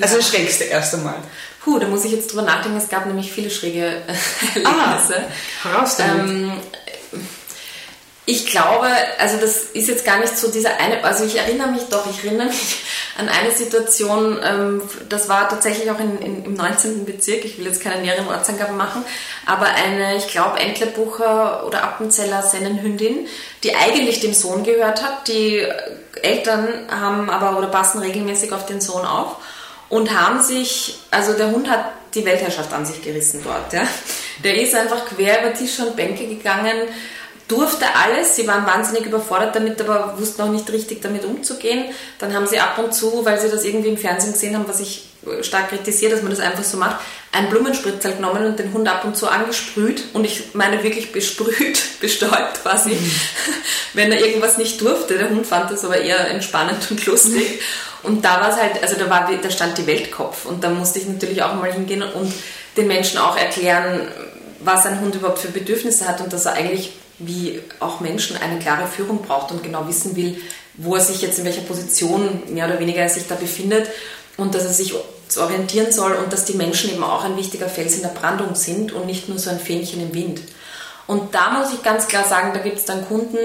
also 0.00 0.16
das 0.16 0.28
schrägste 0.28 0.64
erst 0.64 0.94
einmal. 0.94 1.16
Puh, 1.62 1.78
da 1.78 1.86
muss 1.86 2.04
ich 2.04 2.12
jetzt 2.12 2.30
drüber 2.30 2.42
nachdenken. 2.42 2.78
Es 2.78 2.88
gab 2.88 3.06
nämlich 3.06 3.32
viele 3.32 3.50
schräge 3.50 3.82
Erlebnisse. 4.54 5.24
Ah, 5.64 5.78
raus 5.78 5.96
damit. 5.96 6.30
Ähm, 6.30 6.52
ich 8.24 8.46
glaube, 8.46 8.86
also 9.18 9.36
das 9.38 9.64
ist 9.72 9.88
jetzt 9.88 10.04
gar 10.04 10.20
nicht 10.20 10.36
so 10.38 10.48
dieser 10.48 10.78
eine, 10.78 11.02
also 11.02 11.24
ich 11.24 11.36
erinnere 11.36 11.72
mich 11.72 11.82
doch, 11.90 12.06
ich 12.08 12.24
erinnere 12.24 12.46
mich 12.46 12.84
an 13.18 13.28
eine 13.28 13.50
Situation, 13.50 14.38
ähm, 14.44 14.82
das 15.08 15.28
war 15.28 15.48
tatsächlich 15.48 15.90
auch 15.90 15.98
in, 15.98 16.18
in, 16.20 16.44
im 16.44 16.54
19. 16.54 17.04
Bezirk, 17.04 17.44
ich 17.44 17.58
will 17.58 17.66
jetzt 17.66 17.82
keine 17.82 18.00
näheren 18.00 18.28
Ortsangaben 18.28 18.76
machen, 18.76 19.04
aber 19.44 19.66
eine, 19.66 20.16
ich 20.16 20.28
glaube, 20.28 20.60
Entlebucher 20.60 21.66
oder 21.66 21.82
Appenzeller 21.82 22.44
Sennenhündin, 22.44 23.26
die 23.64 23.74
eigentlich 23.74 24.20
dem 24.20 24.34
Sohn 24.34 24.62
gehört 24.62 25.02
hat, 25.02 25.26
die 25.26 25.66
Eltern 26.22 26.68
haben 26.90 27.28
aber 27.28 27.58
oder 27.58 27.68
passen 27.68 27.98
regelmäßig 27.98 28.52
auf 28.52 28.66
den 28.66 28.80
Sohn 28.80 29.04
auf 29.04 29.38
und 29.88 30.16
haben 30.16 30.40
sich, 30.40 31.00
also 31.10 31.32
der 31.32 31.50
Hund 31.50 31.68
hat 31.68 31.86
die 32.14 32.24
Weltherrschaft 32.24 32.72
an 32.72 32.86
sich 32.86 33.02
gerissen 33.02 33.40
dort, 33.42 33.72
ja. 33.72 33.82
Der 34.44 34.60
ist 34.60 34.74
einfach 34.74 35.06
quer 35.06 35.40
über 35.40 35.54
Tische 35.54 35.86
und 35.86 35.96
Bänke 35.96 36.26
gegangen, 36.26 36.76
durfte 37.48 37.86
alles. 37.94 38.36
Sie 38.36 38.46
waren 38.46 38.66
wahnsinnig 38.66 39.06
überfordert 39.06 39.54
damit, 39.54 39.80
aber 39.80 40.14
wussten 40.18 40.42
auch 40.42 40.48
nicht 40.48 40.70
richtig 40.72 41.02
damit 41.02 41.24
umzugehen. 41.24 41.84
Dann 42.18 42.34
haben 42.34 42.46
sie 42.46 42.58
ab 42.58 42.78
und 42.78 42.94
zu, 42.94 43.24
weil 43.24 43.40
sie 43.40 43.50
das 43.50 43.64
irgendwie 43.64 43.88
im 43.88 43.98
Fernsehen 43.98 44.32
gesehen 44.32 44.56
haben, 44.56 44.68
was 44.68 44.80
ich 44.80 45.08
stark 45.42 45.68
kritisiere, 45.68 46.12
dass 46.12 46.22
man 46.22 46.30
das 46.30 46.40
einfach 46.40 46.64
so 46.64 46.76
macht, 46.76 46.96
einen 47.30 47.48
Blumenspritzer 47.48 48.12
genommen 48.12 48.44
und 48.44 48.58
den 48.58 48.72
Hund 48.72 48.88
ab 48.88 49.04
und 49.04 49.16
zu 49.16 49.28
angesprüht. 49.28 50.04
Und 50.12 50.24
ich 50.24 50.54
meine 50.54 50.82
wirklich 50.82 51.12
besprüht, 51.12 51.80
bestäubt 52.00 52.62
quasi, 52.62 52.90
mhm. 52.90 53.10
wenn 53.94 54.12
er 54.12 54.20
irgendwas 54.20 54.58
nicht 54.58 54.80
durfte. 54.80 55.18
Der 55.18 55.30
Hund 55.30 55.46
fand 55.46 55.70
das 55.70 55.84
aber 55.84 55.98
eher 55.98 56.28
entspannend 56.28 56.90
und 56.90 57.06
lustig. 57.06 57.60
Und 58.02 58.24
da 58.24 58.40
war 58.40 58.50
es 58.50 58.56
halt, 58.56 58.82
also 58.82 58.96
da, 58.96 59.08
war, 59.08 59.30
da 59.40 59.50
stand 59.50 59.78
die 59.78 59.86
Weltkopf. 59.86 60.44
Und 60.44 60.64
da 60.64 60.70
musste 60.70 60.98
ich 60.98 61.06
natürlich 61.06 61.42
auch 61.42 61.54
mal 61.54 61.72
hingehen 61.72 62.02
und 62.02 62.32
den 62.76 62.88
Menschen 62.88 63.18
auch 63.18 63.36
erklären, 63.36 64.08
was 64.60 64.86
ein 64.86 65.00
Hund 65.00 65.14
überhaupt 65.14 65.38
für 65.38 65.48
Bedürfnisse 65.48 66.06
hat 66.06 66.20
und 66.20 66.32
dass 66.32 66.46
er 66.46 66.54
eigentlich 66.54 66.92
wie 67.18 67.60
auch 67.80 68.00
Menschen 68.00 68.36
eine 68.36 68.58
klare 68.58 68.86
Führung 68.86 69.22
braucht 69.22 69.52
und 69.52 69.62
genau 69.62 69.86
wissen 69.88 70.16
will, 70.16 70.36
wo 70.74 70.94
er 70.96 71.00
sich 71.00 71.22
jetzt 71.22 71.38
in 71.38 71.44
welcher 71.44 71.62
Position 71.62 72.42
mehr 72.48 72.66
oder 72.66 72.80
weniger 72.80 73.08
sich 73.08 73.26
da 73.28 73.34
befindet 73.34 73.88
und 74.36 74.54
dass 74.54 74.64
er 74.64 74.72
sich 74.72 74.94
orientieren 75.36 75.92
soll 75.92 76.12
und 76.12 76.32
dass 76.32 76.44
die 76.44 76.54
Menschen 76.54 76.90
eben 76.90 77.04
auch 77.04 77.24
ein 77.24 77.36
wichtiger 77.36 77.68
Fels 77.68 77.94
in 77.96 78.02
der 78.02 78.08
Brandung 78.08 78.54
sind 78.54 78.92
und 78.92 79.06
nicht 79.06 79.28
nur 79.28 79.38
so 79.38 79.50
ein 79.50 79.60
Fähnchen 79.60 80.02
im 80.02 80.14
Wind. 80.14 80.40
Und 81.06 81.34
da 81.34 81.50
muss 81.50 81.72
ich 81.72 81.82
ganz 81.82 82.08
klar 82.08 82.24
sagen, 82.24 82.52
da 82.54 82.60
gibt 82.60 82.78
es 82.78 82.84
dann 82.84 83.06
Kunden, 83.06 83.38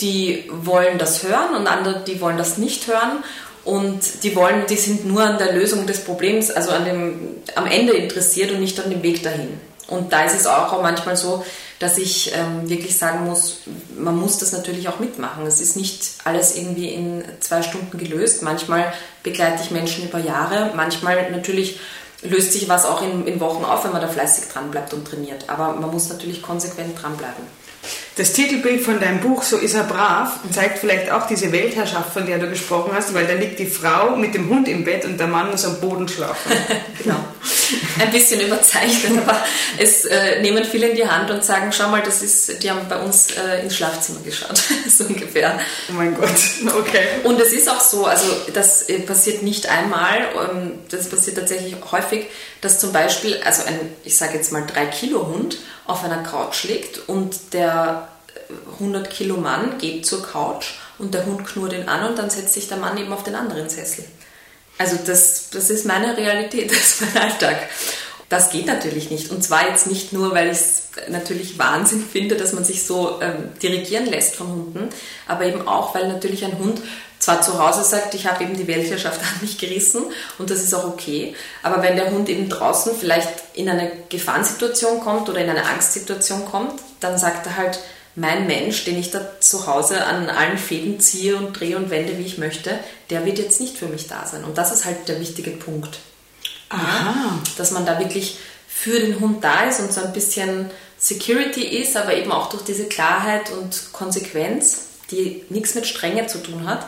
die 0.00 0.50
wollen 0.50 0.98
das 0.98 1.22
hören 1.22 1.54
und 1.56 1.66
andere, 1.66 2.04
die 2.04 2.20
wollen 2.20 2.38
das 2.38 2.58
nicht 2.58 2.86
hören 2.86 3.22
und 3.64 4.22
die 4.22 4.36
wollen, 4.36 4.66
die 4.68 4.76
sind 4.76 5.06
nur 5.06 5.22
an 5.22 5.38
der 5.38 5.52
Lösung 5.52 5.86
des 5.86 6.04
Problems, 6.04 6.50
also 6.50 6.70
an 6.70 6.84
dem, 6.84 7.36
am 7.54 7.66
Ende 7.66 7.94
interessiert 7.94 8.50
und 8.52 8.60
nicht 8.60 8.78
an 8.80 8.90
dem 8.90 9.02
Weg 9.02 9.22
dahin. 9.22 9.60
Und 9.88 10.12
da 10.12 10.24
ist 10.24 10.34
es 10.34 10.46
auch 10.46 10.80
manchmal 10.82 11.16
so, 11.16 11.44
dass 11.78 11.98
ich 11.98 12.32
ähm, 12.34 12.68
wirklich 12.68 12.96
sagen 12.96 13.24
muss, 13.24 13.62
man 13.96 14.16
muss 14.16 14.38
das 14.38 14.52
natürlich 14.52 14.88
auch 14.88 15.00
mitmachen. 15.00 15.46
Es 15.46 15.60
ist 15.60 15.76
nicht 15.76 16.14
alles 16.24 16.56
irgendwie 16.56 16.88
in 16.88 17.24
zwei 17.40 17.62
Stunden 17.62 17.98
gelöst. 17.98 18.42
Manchmal 18.42 18.92
begleite 19.22 19.62
ich 19.62 19.70
Menschen 19.70 20.08
über 20.08 20.18
Jahre, 20.18 20.72
manchmal 20.74 21.30
natürlich 21.30 21.80
löst 22.22 22.52
sich 22.52 22.68
was 22.68 22.86
auch 22.86 23.02
in, 23.02 23.26
in 23.26 23.40
Wochen 23.40 23.64
auf, 23.64 23.84
wenn 23.84 23.92
man 23.92 24.00
da 24.00 24.08
fleißig 24.08 24.48
dran 24.48 24.70
bleibt 24.70 24.94
und 24.94 25.06
trainiert. 25.06 25.48
Aber 25.48 25.74
man 25.74 25.90
muss 25.90 26.08
natürlich 26.08 26.42
konsequent 26.42 27.00
dranbleiben. 27.00 27.44
Das 28.16 28.32
Titelbild 28.32 28.80
von 28.80 29.00
deinem 29.00 29.20
Buch, 29.20 29.42
So 29.42 29.56
ist 29.56 29.74
er 29.74 29.82
brav, 29.82 30.38
zeigt 30.52 30.78
vielleicht 30.78 31.10
auch 31.10 31.26
diese 31.26 31.50
Weltherrschaft, 31.50 32.12
von 32.12 32.26
der 32.26 32.38
du 32.38 32.48
gesprochen 32.48 32.92
hast, 32.94 33.12
weil 33.12 33.26
da 33.26 33.32
liegt 33.32 33.58
die 33.58 33.66
Frau 33.66 34.14
mit 34.14 34.34
dem 34.34 34.48
Hund 34.48 34.68
im 34.68 34.84
Bett 34.84 35.04
und 35.04 35.18
der 35.18 35.26
Mann 35.26 35.50
muss 35.50 35.64
am 35.64 35.80
Boden 35.80 36.06
schlafen. 36.06 36.52
genau. 37.02 37.16
Ein 37.98 38.12
bisschen 38.12 38.40
überzeichnet, 38.40 39.18
aber 39.18 39.42
es 39.78 40.04
äh, 40.04 40.40
nehmen 40.42 40.64
viele 40.64 40.90
in 40.90 40.96
die 40.96 41.06
Hand 41.06 41.30
und 41.30 41.42
sagen, 41.42 41.72
schau 41.72 41.88
mal, 41.88 42.02
das 42.02 42.22
ist, 42.22 42.62
die 42.62 42.70
haben 42.70 42.86
bei 42.88 43.00
uns 43.00 43.32
äh, 43.32 43.62
ins 43.62 43.76
Schlafzimmer 43.76 44.20
geschaut, 44.20 44.62
so 44.88 45.04
ungefähr. 45.04 45.58
Oh 45.90 45.94
mein 45.94 46.14
Gott, 46.14 46.28
okay. 46.78 47.06
Und 47.24 47.40
es 47.40 47.52
ist 47.52 47.68
auch 47.68 47.80
so, 47.80 48.04
also 48.04 48.26
das 48.52 48.82
äh, 48.88 49.00
passiert 49.00 49.42
nicht 49.42 49.68
einmal, 49.68 50.28
ähm, 50.52 50.72
das 50.88 51.08
passiert 51.08 51.36
tatsächlich 51.36 51.74
häufig, 51.90 52.26
dass 52.60 52.78
zum 52.78 52.92
Beispiel, 52.92 53.40
also 53.44 53.64
ein, 53.66 53.78
ich 54.04 54.16
sage 54.16 54.34
jetzt 54.34 54.52
mal, 54.52 54.64
3 54.66 54.86
Kilo 54.86 55.26
Hund 55.26 55.58
auf 55.86 56.04
einer 56.04 56.22
Couch 56.22 56.64
liegt 56.64 57.08
und 57.08 57.52
der 57.52 58.03
100 58.74 59.10
Kilo 59.10 59.36
Mann 59.36 59.78
geht 59.78 60.06
zur 60.06 60.22
Couch 60.22 60.74
und 60.98 61.14
der 61.14 61.26
Hund 61.26 61.46
knurrt 61.46 61.72
ihn 61.72 61.88
an 61.88 62.08
und 62.08 62.18
dann 62.18 62.30
setzt 62.30 62.54
sich 62.54 62.68
der 62.68 62.78
Mann 62.78 62.96
eben 62.98 63.12
auf 63.12 63.24
den 63.24 63.34
anderen 63.34 63.68
Sessel. 63.68 64.04
Also 64.78 64.96
das, 65.04 65.50
das 65.50 65.70
ist 65.70 65.86
meine 65.86 66.16
Realität, 66.16 66.70
das 66.70 66.78
ist 66.78 67.00
mein 67.02 67.22
Alltag. 67.22 67.68
Das 68.28 68.50
geht 68.50 68.66
natürlich 68.66 69.10
nicht. 69.10 69.30
Und 69.30 69.44
zwar 69.44 69.68
jetzt 69.68 69.86
nicht 69.86 70.12
nur, 70.12 70.32
weil 70.32 70.46
ich 70.46 70.58
es 70.58 70.82
natürlich 71.08 71.58
Wahnsinn 71.58 72.02
finde, 72.02 72.36
dass 72.36 72.52
man 72.52 72.64
sich 72.64 72.84
so 72.84 73.20
ähm, 73.20 73.52
dirigieren 73.62 74.06
lässt 74.06 74.36
von 74.36 74.48
Hunden, 74.48 74.88
aber 75.28 75.44
eben 75.44 75.68
auch, 75.68 75.94
weil 75.94 76.08
natürlich 76.08 76.44
ein 76.44 76.58
Hund 76.58 76.80
zwar 77.18 77.42
zu 77.42 77.58
Hause 77.58 77.84
sagt, 77.84 78.14
ich 78.14 78.26
habe 78.26 78.44
eben 78.44 78.56
die 78.56 78.66
Weltherrschaft 78.66 79.20
an 79.20 79.40
mich 79.40 79.58
gerissen 79.58 80.04
und 80.38 80.50
das 80.50 80.62
ist 80.62 80.74
auch 80.74 80.84
okay, 80.84 81.34
aber 81.62 81.82
wenn 81.82 81.96
der 81.96 82.10
Hund 82.10 82.28
eben 82.28 82.48
draußen 82.48 82.94
vielleicht 82.98 83.30
in 83.54 83.68
eine 83.68 83.90
Gefahrensituation 84.08 85.00
kommt 85.00 85.28
oder 85.28 85.40
in 85.40 85.50
eine 85.50 85.64
Angstsituation 85.64 86.44
kommt, 86.46 86.80
dann 87.00 87.18
sagt 87.18 87.46
er 87.46 87.56
halt, 87.56 87.78
mein 88.16 88.46
Mensch, 88.46 88.84
den 88.84 88.98
ich 88.98 89.10
da 89.10 89.40
zu 89.40 89.66
Hause 89.66 90.04
an 90.04 90.30
allen 90.30 90.58
Fäden 90.58 91.00
ziehe 91.00 91.36
und 91.36 91.58
drehe 91.58 91.76
und 91.76 91.90
wende, 91.90 92.18
wie 92.18 92.26
ich 92.26 92.38
möchte, 92.38 92.78
der 93.10 93.26
wird 93.26 93.38
jetzt 93.38 93.60
nicht 93.60 93.76
für 93.76 93.86
mich 93.86 94.06
da 94.06 94.26
sein. 94.26 94.44
Und 94.44 94.56
das 94.56 94.72
ist 94.72 94.84
halt 94.84 95.08
der 95.08 95.20
wichtige 95.20 95.50
Punkt. 95.50 95.98
Aha. 96.70 97.38
dass 97.56 97.70
man 97.70 97.86
da 97.86 97.98
wirklich 98.00 98.38
für 98.66 98.98
den 98.98 99.20
Hund 99.20 99.44
da 99.44 99.64
ist 99.64 99.80
und 99.80 99.92
so 99.92 100.00
ein 100.02 100.12
bisschen 100.12 100.70
Security 100.98 101.62
ist, 101.62 101.96
aber 101.96 102.14
eben 102.14 102.32
auch 102.32 102.48
durch 102.48 102.64
diese 102.64 102.86
Klarheit 102.86 103.50
und 103.50 103.92
Konsequenz, 103.92 104.86
die 105.10 105.44
nichts 105.50 105.74
mit 105.74 105.86
Strenge 105.86 106.26
zu 106.26 106.38
tun 106.38 106.66
hat, 106.66 106.86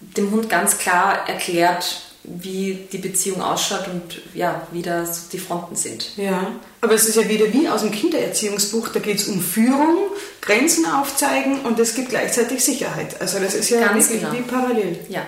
dem 0.00 0.30
Hund 0.30 0.48
ganz 0.48 0.78
klar 0.78 1.28
erklärt, 1.28 2.00
wie 2.40 2.86
die 2.92 2.98
Beziehung 2.98 3.40
ausschaut 3.40 3.88
und 3.88 4.20
ja, 4.34 4.66
wie 4.72 4.82
da 4.82 5.04
so 5.06 5.22
die 5.32 5.38
Fronten 5.38 5.76
sind. 5.76 6.16
Ja, 6.16 6.52
aber 6.80 6.94
es 6.94 7.08
ist 7.08 7.16
ja 7.16 7.28
wieder 7.28 7.52
wie 7.52 7.68
aus 7.68 7.82
dem 7.82 7.90
Kindererziehungsbuch, 7.90 8.88
da 8.88 9.00
geht 9.00 9.18
es 9.18 9.28
um 9.28 9.40
Führung, 9.40 9.96
Grenzen 10.40 10.86
aufzeigen 10.86 11.60
und 11.60 11.78
es 11.78 11.94
gibt 11.94 12.10
gleichzeitig 12.10 12.62
Sicherheit. 12.64 13.20
Also 13.20 13.38
das 13.38 13.54
ist 13.54 13.70
ja 13.70 13.80
Ganz 13.80 14.08
genau. 14.08 14.32
wie 14.32 14.42
parallel. 14.42 14.98
Ja. 15.08 15.26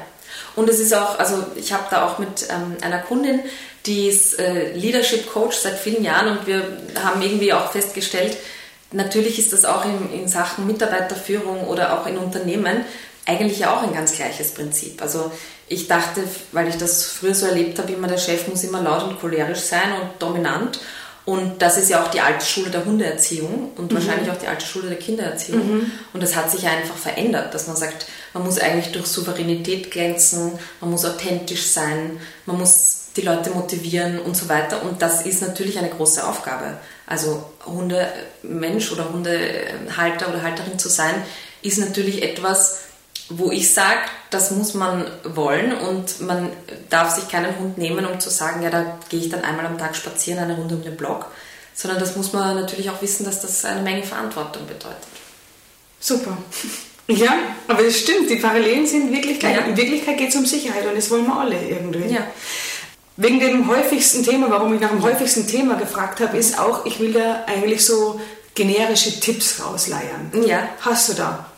Und 0.56 0.68
es 0.68 0.80
ist 0.80 0.94
auch, 0.94 1.18
also 1.18 1.44
ich 1.56 1.72
habe 1.72 1.84
da 1.90 2.06
auch 2.06 2.18
mit 2.18 2.46
ähm, 2.50 2.76
einer 2.82 2.98
Kundin, 2.98 3.40
die 3.86 4.08
ist 4.08 4.38
äh, 4.38 4.72
Leadership 4.74 5.32
Coach 5.32 5.56
seit 5.56 5.78
vielen 5.78 6.04
Jahren 6.04 6.38
und 6.38 6.46
wir 6.46 6.64
haben 7.02 7.22
irgendwie 7.22 7.52
auch 7.52 7.72
festgestellt, 7.72 8.36
natürlich 8.92 9.38
ist 9.38 9.52
das 9.52 9.64
auch 9.64 9.84
in, 9.84 10.12
in 10.12 10.28
Sachen 10.28 10.66
Mitarbeiterführung 10.66 11.66
oder 11.66 11.98
auch 11.98 12.06
in 12.06 12.18
Unternehmen 12.18 12.84
eigentlich 13.26 13.60
ja 13.60 13.76
auch 13.76 13.82
ein 13.82 13.92
ganz 13.92 14.12
gleiches 14.12 14.52
Prinzip. 14.52 15.00
Also 15.00 15.30
ich 15.70 15.86
dachte, 15.86 16.24
weil 16.50 16.68
ich 16.68 16.76
das 16.76 17.04
früher 17.04 17.34
so 17.34 17.46
erlebt 17.46 17.78
habe, 17.78 17.92
immer 17.92 18.08
der 18.08 18.18
Chef 18.18 18.48
muss 18.48 18.64
immer 18.64 18.82
laut 18.82 19.04
und 19.04 19.20
cholerisch 19.20 19.60
sein 19.60 19.92
und 19.92 20.20
dominant. 20.20 20.80
Und 21.24 21.62
das 21.62 21.76
ist 21.76 21.88
ja 21.90 22.02
auch 22.02 22.10
die 22.10 22.20
alte 22.20 22.44
Schule 22.44 22.70
der 22.70 22.84
Hundeerziehung 22.84 23.70
und 23.76 23.92
mhm. 23.92 23.94
wahrscheinlich 23.94 24.28
auch 24.32 24.36
die 24.36 24.48
alte 24.48 24.66
Schule 24.66 24.88
der 24.88 24.98
Kindererziehung. 24.98 25.74
Mhm. 25.74 25.92
Und 26.12 26.22
das 26.24 26.34
hat 26.34 26.50
sich 26.50 26.66
einfach 26.66 26.96
verändert, 26.96 27.54
dass 27.54 27.68
man 27.68 27.76
sagt, 27.76 28.06
man 28.34 28.42
muss 28.42 28.58
eigentlich 28.58 28.90
durch 28.90 29.06
Souveränität 29.06 29.92
glänzen, 29.92 30.58
man 30.80 30.90
muss 30.90 31.04
authentisch 31.04 31.66
sein, 31.66 32.18
man 32.46 32.58
muss 32.58 33.10
die 33.16 33.22
Leute 33.22 33.50
motivieren 33.50 34.18
und 34.18 34.36
so 34.36 34.48
weiter. 34.48 34.82
Und 34.82 35.02
das 35.02 35.24
ist 35.24 35.40
natürlich 35.40 35.78
eine 35.78 35.90
große 35.90 36.26
Aufgabe. 36.26 36.78
Also 37.06 37.44
Hundemensch 37.64 38.90
oder 38.90 39.12
Hundehalter 39.12 40.30
oder 40.30 40.42
Halterin 40.42 40.80
zu 40.80 40.88
sein, 40.88 41.14
ist 41.62 41.78
natürlich 41.78 42.24
etwas, 42.24 42.89
wo 43.30 43.50
ich 43.50 43.72
sage, 43.72 44.00
das 44.30 44.50
muss 44.50 44.74
man 44.74 45.06
wollen 45.24 45.72
und 45.72 46.20
man 46.20 46.50
darf 46.88 47.14
sich 47.14 47.28
keinen 47.28 47.58
Hund 47.58 47.78
nehmen, 47.78 48.04
um 48.04 48.20
zu 48.20 48.28
sagen, 48.28 48.62
ja, 48.62 48.70
da 48.70 48.98
gehe 49.08 49.20
ich 49.20 49.28
dann 49.30 49.42
einmal 49.42 49.66
am 49.66 49.78
Tag 49.78 49.96
spazieren, 49.96 50.40
eine 50.40 50.56
Runde 50.56 50.74
um 50.74 50.82
den 50.82 50.96
Block, 50.96 51.26
sondern 51.74 52.00
das 52.00 52.16
muss 52.16 52.32
man 52.32 52.56
natürlich 52.56 52.90
auch 52.90 53.00
wissen, 53.00 53.24
dass 53.24 53.40
das 53.40 53.64
eine 53.64 53.82
Menge 53.82 54.02
Verantwortung 54.02 54.66
bedeutet. 54.66 54.98
Super. 56.00 56.36
Ja, 57.06 57.34
aber 57.68 57.84
es 57.84 58.00
stimmt, 58.00 58.30
die 58.30 58.36
Parallelen 58.36 58.86
sind 58.86 59.12
wirklich 59.12 59.38
gleich. 59.38 59.56
Ja. 59.56 59.62
In 59.62 59.76
Wirklichkeit 59.76 60.18
geht 60.18 60.30
es 60.30 60.36
um 60.36 60.46
Sicherheit 60.46 60.86
und 60.86 60.96
das 60.96 61.10
wollen 61.10 61.26
wir 61.26 61.36
alle 61.36 61.60
irgendwie. 61.68 62.12
Ja. 62.12 62.26
Wegen 63.16 63.38
dem 63.38 63.68
häufigsten 63.68 64.24
Thema, 64.24 64.50
warum 64.50 64.74
ich 64.74 64.80
nach 64.80 64.90
dem 64.90 65.02
häufigsten 65.02 65.46
Thema 65.46 65.74
gefragt 65.74 66.20
habe, 66.20 66.38
ist 66.38 66.58
auch, 66.58 66.86
ich 66.86 67.00
will 67.00 67.12
da 67.12 67.44
eigentlich 67.46 67.84
so 67.84 68.20
generische 68.54 69.20
Tipps 69.20 69.60
rausleiern. 69.64 70.30
Ja. 70.46 70.68
Hast 70.80 71.10
du 71.10 71.14
da? 71.14 71.49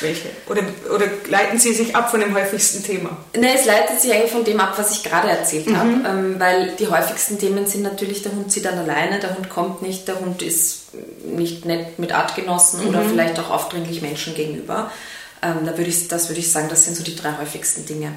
Welche? 0.00 0.28
Oder, 0.48 0.62
oder 0.94 1.06
leiten 1.28 1.58
Sie 1.58 1.72
sich 1.72 1.96
ab 1.96 2.10
von 2.10 2.20
dem 2.20 2.34
häufigsten 2.34 2.84
Thema? 2.84 3.16
Ne, 3.36 3.54
es 3.54 3.64
leitet 3.64 4.00
sich 4.00 4.12
eigentlich 4.12 4.30
von 4.30 4.44
dem 4.44 4.60
ab, 4.60 4.74
was 4.76 4.92
ich 4.92 5.02
gerade 5.02 5.28
erzählt 5.28 5.66
mhm. 5.66 5.76
habe. 5.76 5.90
Ähm, 6.06 6.40
weil 6.40 6.76
die 6.78 6.88
häufigsten 6.88 7.38
Themen 7.38 7.66
sind 7.66 7.82
natürlich, 7.82 8.22
der 8.22 8.32
Hund 8.32 8.52
zieht 8.52 8.64
dann 8.64 8.78
alleine, 8.78 9.18
der 9.18 9.36
Hund 9.36 9.50
kommt 9.50 9.82
nicht, 9.82 10.06
der 10.06 10.20
Hund 10.20 10.42
ist 10.42 10.94
nicht 11.24 11.64
nett 11.64 11.98
mit 11.98 12.12
Artgenossen 12.12 12.82
mhm. 12.82 12.88
oder 12.88 13.02
vielleicht 13.02 13.38
auch 13.40 13.50
aufdringlich 13.50 14.00
Menschen 14.00 14.34
gegenüber. 14.34 14.92
Ähm, 15.42 15.66
da 15.66 15.76
würde 15.76 15.90
ich, 15.90 16.08
das 16.08 16.28
würde 16.28 16.40
ich 16.40 16.52
sagen, 16.52 16.68
das 16.68 16.84
sind 16.84 16.96
so 16.96 17.02
die 17.02 17.16
drei 17.16 17.36
häufigsten 17.38 17.84
Dinge. 17.84 18.12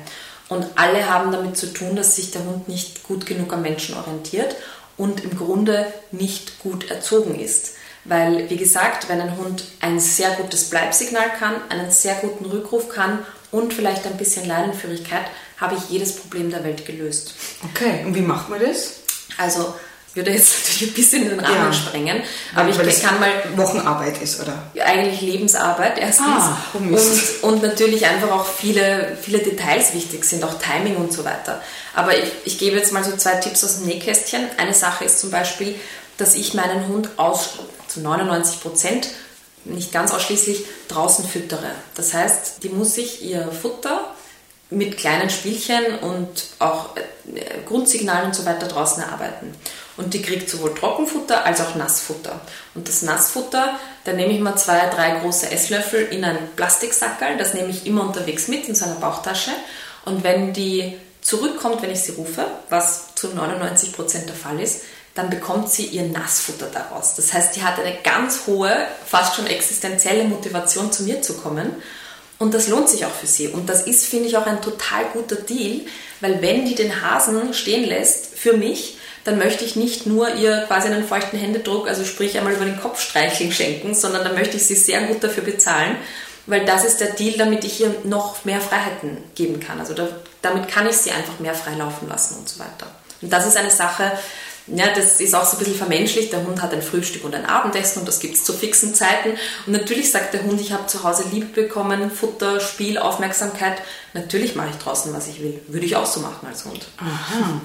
Und 0.49 0.65
alle 0.75 1.09
haben 1.09 1.31
damit 1.31 1.57
zu 1.57 1.73
tun, 1.73 1.95
dass 1.95 2.15
sich 2.15 2.31
der 2.31 2.43
Hund 2.45 2.67
nicht 2.67 3.03
gut 3.03 3.25
genug 3.25 3.51
am 3.51 3.63
Menschen 3.63 3.97
orientiert 3.97 4.55
und 4.95 5.23
im 5.23 5.37
Grunde 5.37 5.91
nicht 6.11 6.59
gut 6.59 6.89
erzogen 6.89 7.39
ist. 7.39 7.73
Weil, 8.07 8.49
wie 8.49 8.57
gesagt, 8.57 9.09
wenn 9.09 9.21
ein 9.21 9.37
Hund 9.37 9.65
ein 9.81 9.99
sehr 9.99 10.31
gutes 10.31 10.69
Bleibsignal 10.69 11.29
kann, 11.37 11.55
einen 11.69 11.91
sehr 11.91 12.15
guten 12.15 12.45
Rückruf 12.45 12.89
kann 12.89 13.19
und 13.51 13.73
vielleicht 13.73 14.05
ein 14.05 14.17
bisschen 14.17 14.45
Leinenführigkeit, 14.45 15.25
habe 15.57 15.75
ich 15.75 15.89
jedes 15.89 16.15
Problem 16.15 16.49
der 16.49 16.63
Welt 16.63 16.85
gelöst. 16.85 17.33
Okay, 17.71 18.05
und 18.05 18.15
wie 18.15 18.21
macht 18.21 18.49
man 18.49 18.59
das? 18.59 19.01
Also, 19.37 19.73
würde 20.17 20.31
jetzt 20.31 20.51
natürlich 20.67 20.91
ein 20.91 20.93
bisschen 20.95 21.23
in 21.23 21.29
den 21.29 21.39
Rahmen 21.39 21.71
ja. 21.71 21.73
sprengen, 21.73 22.23
aber 22.53 22.77
Weil 22.77 22.87
ich 22.89 23.01
kann 23.01 23.19
mal. 23.19 23.31
Wochenarbeit 23.55 24.21
ist, 24.21 24.41
oder? 24.41 24.69
Eigentlich 24.83 25.21
Lebensarbeit 25.21 25.97
erstens. 25.97 26.27
Ah, 26.27 26.57
oh 26.73 26.77
und, 26.77 27.43
und 27.43 27.63
natürlich 27.63 28.05
einfach 28.05 28.31
auch 28.31 28.45
viele, 28.45 29.17
viele 29.21 29.39
Details 29.39 29.93
wichtig 29.93 30.25
sind, 30.25 30.43
auch 30.43 30.55
Timing 30.59 30.97
und 30.97 31.13
so 31.13 31.23
weiter. 31.23 31.61
Aber 31.95 32.17
ich, 32.17 32.31
ich 32.43 32.57
gebe 32.57 32.77
jetzt 32.77 32.91
mal 32.91 33.03
so 33.03 33.15
zwei 33.15 33.35
Tipps 33.35 33.63
aus 33.63 33.77
dem 33.77 33.85
Nähkästchen. 33.85 34.47
Eine 34.57 34.73
Sache 34.73 35.05
ist 35.05 35.19
zum 35.19 35.31
Beispiel, 35.31 35.75
dass 36.17 36.35
ich 36.35 36.53
meinen 36.53 36.87
Hund 36.87 37.09
aus, 37.17 37.59
zu 37.97 38.03
99 38.03 38.61
Prozent, 38.61 39.09
nicht 39.65 39.91
ganz 39.91 40.13
ausschließlich, 40.13 40.65
draußen 40.87 41.25
füttere. 41.27 41.71
Das 41.95 42.13
heißt, 42.13 42.63
die 42.63 42.69
muss 42.69 42.95
sich 42.95 43.23
ihr 43.23 43.51
Futter 43.51 44.13
mit 44.69 44.97
kleinen 44.97 45.29
Spielchen 45.29 45.99
und 45.99 46.29
auch 46.59 46.95
äh, 46.95 47.01
Grundsignalen 47.65 48.27
und 48.27 48.35
so 48.35 48.45
weiter 48.45 48.67
draußen 48.67 49.01
erarbeiten. 49.01 49.55
Und 49.95 50.13
die 50.13 50.21
kriegt 50.21 50.49
sowohl 50.49 50.75
Trockenfutter 50.75 51.45
als 51.45 51.61
auch 51.61 51.75
Nassfutter. 51.75 52.39
Und 52.75 52.87
das 52.87 53.01
Nassfutter, 53.01 53.79
da 54.03 54.13
nehme 54.13 54.33
ich 54.33 54.39
mal 54.39 54.55
zwei, 54.55 54.87
drei 54.89 55.19
große 55.19 55.49
Esslöffel 55.49 56.01
in 56.11 56.23
ein 56.23 56.37
Plastiksackerl, 56.55 57.37
das 57.37 57.53
nehme 57.53 57.69
ich 57.69 57.87
immer 57.87 58.03
unterwegs 58.03 58.47
mit 58.47 58.67
in 58.67 58.75
so 58.75 58.85
einer 58.85 58.95
Bauchtasche. 58.95 59.51
Und 60.05 60.23
wenn 60.23 60.53
die 60.53 60.97
zurückkommt, 61.21 61.81
wenn 61.81 61.91
ich 61.91 62.01
sie 62.01 62.11
rufe, 62.11 62.45
was 62.69 63.15
zu 63.15 63.29
99 63.29 63.93
Prozent 63.93 64.29
der 64.29 64.35
Fall 64.35 64.59
ist, 64.59 64.81
dann 65.17 65.31
bekommt 65.31 65.71
sie 65.71 65.85
ihr 65.87 66.03
Nassfutter 66.03 66.67
daraus. 66.71 67.15
Das 67.15 67.33
heißt, 67.33 67.55
die 67.55 67.63
hat 67.63 67.79
eine 67.79 67.97
ganz 68.03 68.41
hohe, 68.45 68.71
fast 69.05 69.35
schon 69.35 69.47
existenzielle 69.47 70.25
Motivation, 70.25 70.91
zu 70.91 71.03
mir 71.03 71.23
zu 71.23 71.33
kommen. 71.37 71.71
Und 72.37 72.53
das 72.53 72.67
lohnt 72.67 72.87
sich 72.87 73.03
auch 73.03 73.11
für 73.13 73.25
sie. 73.25 73.47
Und 73.47 73.67
das 73.67 73.87
ist, 73.87 74.05
finde 74.05 74.27
ich, 74.27 74.37
auch 74.37 74.45
ein 74.45 74.61
total 74.61 75.05
guter 75.13 75.37
Deal, 75.37 75.81
weil 76.21 76.39
wenn 76.43 76.65
die 76.65 76.75
den 76.75 77.01
Hasen 77.01 77.55
stehen 77.55 77.83
lässt, 77.83 78.37
für 78.37 78.53
mich, 78.53 78.99
dann 79.23 79.39
möchte 79.39 79.65
ich 79.65 79.75
nicht 79.75 80.05
nur 80.05 80.35
ihr 80.35 80.65
quasi 80.67 80.87
einen 80.87 81.07
feuchten 81.07 81.39
Händedruck, 81.39 81.87
also 81.87 82.05
sprich 82.05 82.37
einmal 82.37 82.53
über 82.53 82.65
den 82.65 82.79
Kopf 82.79 83.01
streicheln 83.01 83.51
schenken, 83.51 83.95
sondern 83.95 84.23
dann 84.23 84.35
möchte 84.35 84.57
ich 84.57 84.67
sie 84.67 84.75
sehr 84.75 85.01
gut 85.07 85.23
dafür 85.23 85.43
bezahlen, 85.43 85.97
weil 86.45 86.63
das 86.63 86.85
ist 86.85 87.01
der 87.01 87.09
Deal, 87.09 87.39
damit 87.39 87.65
ich 87.65 87.81
ihr 87.81 87.93
noch 88.03 88.45
mehr 88.45 88.61
Freiheiten 88.61 89.17
geben 89.33 89.59
kann. 89.59 89.79
Also 89.79 89.95
da, 89.95 90.07
damit 90.43 90.67
kann 90.67 90.87
ich 90.87 90.95
sie 90.95 91.11
einfach 91.11 91.39
mehr 91.39 91.55
freilaufen 91.55 92.07
lassen 92.07 92.37
und 92.37 92.47
so 92.47 92.59
weiter. 92.59 92.87
Und 93.21 93.33
das 93.33 93.47
ist 93.47 93.57
eine 93.57 93.71
Sache, 93.71 94.11
ja, 94.67 94.93
das 94.93 95.21
ist 95.21 95.33
auch 95.33 95.45
so 95.45 95.55
ein 95.55 95.59
bisschen 95.59 95.75
vermenschlicht. 95.75 96.33
Der 96.33 96.45
Hund 96.45 96.61
hat 96.61 96.73
ein 96.73 96.81
Frühstück 96.81 97.23
und 97.23 97.33
ein 97.33 97.45
Abendessen 97.45 97.99
und 97.99 98.07
das 98.07 98.19
gibt 98.19 98.35
es 98.35 98.43
zu 98.43 98.53
fixen 98.53 98.93
Zeiten. 98.93 99.31
Und 99.65 99.73
natürlich 99.73 100.11
sagt 100.11 100.33
der 100.33 100.43
Hund, 100.43 100.59
ich 100.59 100.73
habe 100.73 100.87
zu 100.87 101.03
Hause 101.03 101.23
Liebe 101.31 101.45
bekommen, 101.45 102.11
Futter, 102.11 102.59
Spiel, 102.59 102.97
Aufmerksamkeit. 102.97 103.81
Natürlich 104.13 104.55
mache 104.55 104.69
ich 104.71 104.75
draußen, 104.77 105.13
was 105.13 105.27
ich 105.27 105.41
will. 105.41 105.61
Würde 105.67 105.85
ich 105.85 105.95
auch 105.95 106.05
so 106.05 106.19
machen 106.19 106.47
als 106.47 106.65
Hund. 106.65 106.85
Aha. 106.97 107.61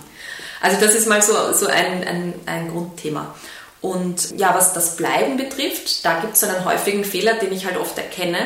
Also 0.60 0.80
das 0.80 0.94
ist 0.94 1.08
mal 1.08 1.22
so, 1.22 1.52
so 1.52 1.66
ein, 1.66 2.04
ein, 2.04 2.34
ein 2.46 2.70
Grundthema. 2.70 3.34
Und 3.80 4.38
ja, 4.38 4.54
was 4.54 4.72
das 4.72 4.94
Bleiben 4.96 5.36
betrifft, 5.36 6.04
da 6.04 6.20
gibt 6.20 6.36
es 6.36 6.44
einen 6.44 6.64
häufigen 6.64 7.04
Fehler, 7.04 7.34
den 7.34 7.52
ich 7.52 7.66
halt 7.66 7.76
oft 7.76 7.98
erkenne, 7.98 8.38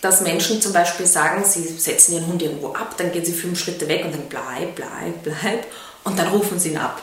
dass 0.00 0.20
Menschen 0.20 0.60
zum 0.60 0.72
Beispiel 0.72 1.06
sagen, 1.06 1.44
sie 1.44 1.62
setzen 1.62 2.14
ihren 2.14 2.26
Hund 2.26 2.42
irgendwo 2.42 2.74
ab, 2.74 2.96
dann 2.98 3.12
gehen 3.12 3.24
sie 3.24 3.32
fünf 3.32 3.58
Schritte 3.58 3.88
weg 3.88 4.04
und 4.04 4.12
dann 4.12 4.28
bleib, 4.28 4.74
bleib, 4.74 5.22
bleib 5.22 5.66
und 6.02 6.18
dann 6.18 6.26
rufen 6.28 6.58
sie 6.58 6.70
ihn 6.70 6.76
ab. 6.76 7.00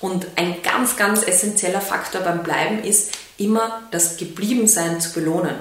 Und 0.00 0.26
ein 0.36 0.62
ganz, 0.62 0.96
ganz 0.96 1.22
essentieller 1.26 1.80
Faktor 1.80 2.20
beim 2.20 2.42
Bleiben 2.42 2.84
ist 2.84 3.12
immer 3.36 3.82
das 3.90 4.16
Gebliebensein 4.16 5.00
zu 5.00 5.12
belohnen. 5.12 5.54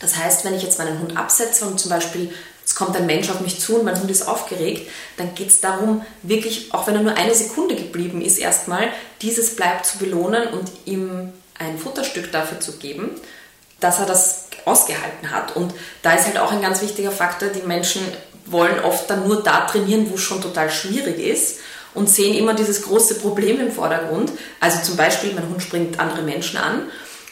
Das 0.00 0.16
heißt, 0.16 0.44
wenn 0.44 0.54
ich 0.54 0.62
jetzt 0.62 0.78
meinen 0.78 0.98
Hund 1.00 1.16
absetze 1.16 1.64
und 1.64 1.80
zum 1.80 1.90
Beispiel 1.90 2.32
es 2.66 2.74
kommt 2.74 2.96
ein 2.96 3.06
Mensch 3.06 3.30
auf 3.30 3.40
mich 3.40 3.60
zu 3.60 3.76
und 3.76 3.84
mein 3.84 3.98
Hund 3.98 4.10
ist 4.10 4.26
aufgeregt, 4.26 4.90
dann 5.16 5.36
geht 5.36 5.48
es 5.48 5.60
darum, 5.60 6.04
wirklich, 6.22 6.74
auch 6.74 6.88
wenn 6.88 6.96
er 6.96 7.02
nur 7.02 7.16
eine 7.16 7.32
Sekunde 7.32 7.76
geblieben 7.76 8.20
ist, 8.20 8.38
erstmal 8.38 8.88
dieses 9.22 9.54
Bleib 9.54 9.86
zu 9.86 9.98
belohnen 9.98 10.48
und 10.48 10.68
ihm 10.84 11.32
ein 11.60 11.78
Futterstück 11.78 12.32
dafür 12.32 12.58
zu 12.58 12.78
geben, 12.78 13.12
dass 13.78 14.00
er 14.00 14.06
das 14.06 14.48
ausgehalten 14.64 15.30
hat. 15.30 15.54
Und 15.54 15.74
da 16.02 16.14
ist 16.14 16.26
halt 16.26 16.38
auch 16.38 16.50
ein 16.50 16.60
ganz 16.60 16.82
wichtiger 16.82 17.12
Faktor, 17.12 17.50
die 17.50 17.64
Menschen 17.64 18.02
wollen 18.46 18.80
oft 18.80 19.08
dann 19.08 19.28
nur 19.28 19.44
da 19.44 19.60
trainieren, 19.66 20.10
wo 20.10 20.16
es 20.16 20.22
schon 20.22 20.42
total 20.42 20.68
schwierig 20.68 21.20
ist 21.20 21.60
und 21.96 22.08
sehen 22.08 22.36
immer 22.36 22.54
dieses 22.54 22.82
große 22.82 23.16
Problem 23.16 23.60
im 23.60 23.72
Vordergrund. 23.72 24.30
Also 24.60 24.78
zum 24.82 24.96
Beispiel, 24.96 25.32
mein 25.32 25.48
Hund 25.48 25.62
springt 25.62 25.98
andere 25.98 26.22
Menschen 26.22 26.58
an 26.58 26.82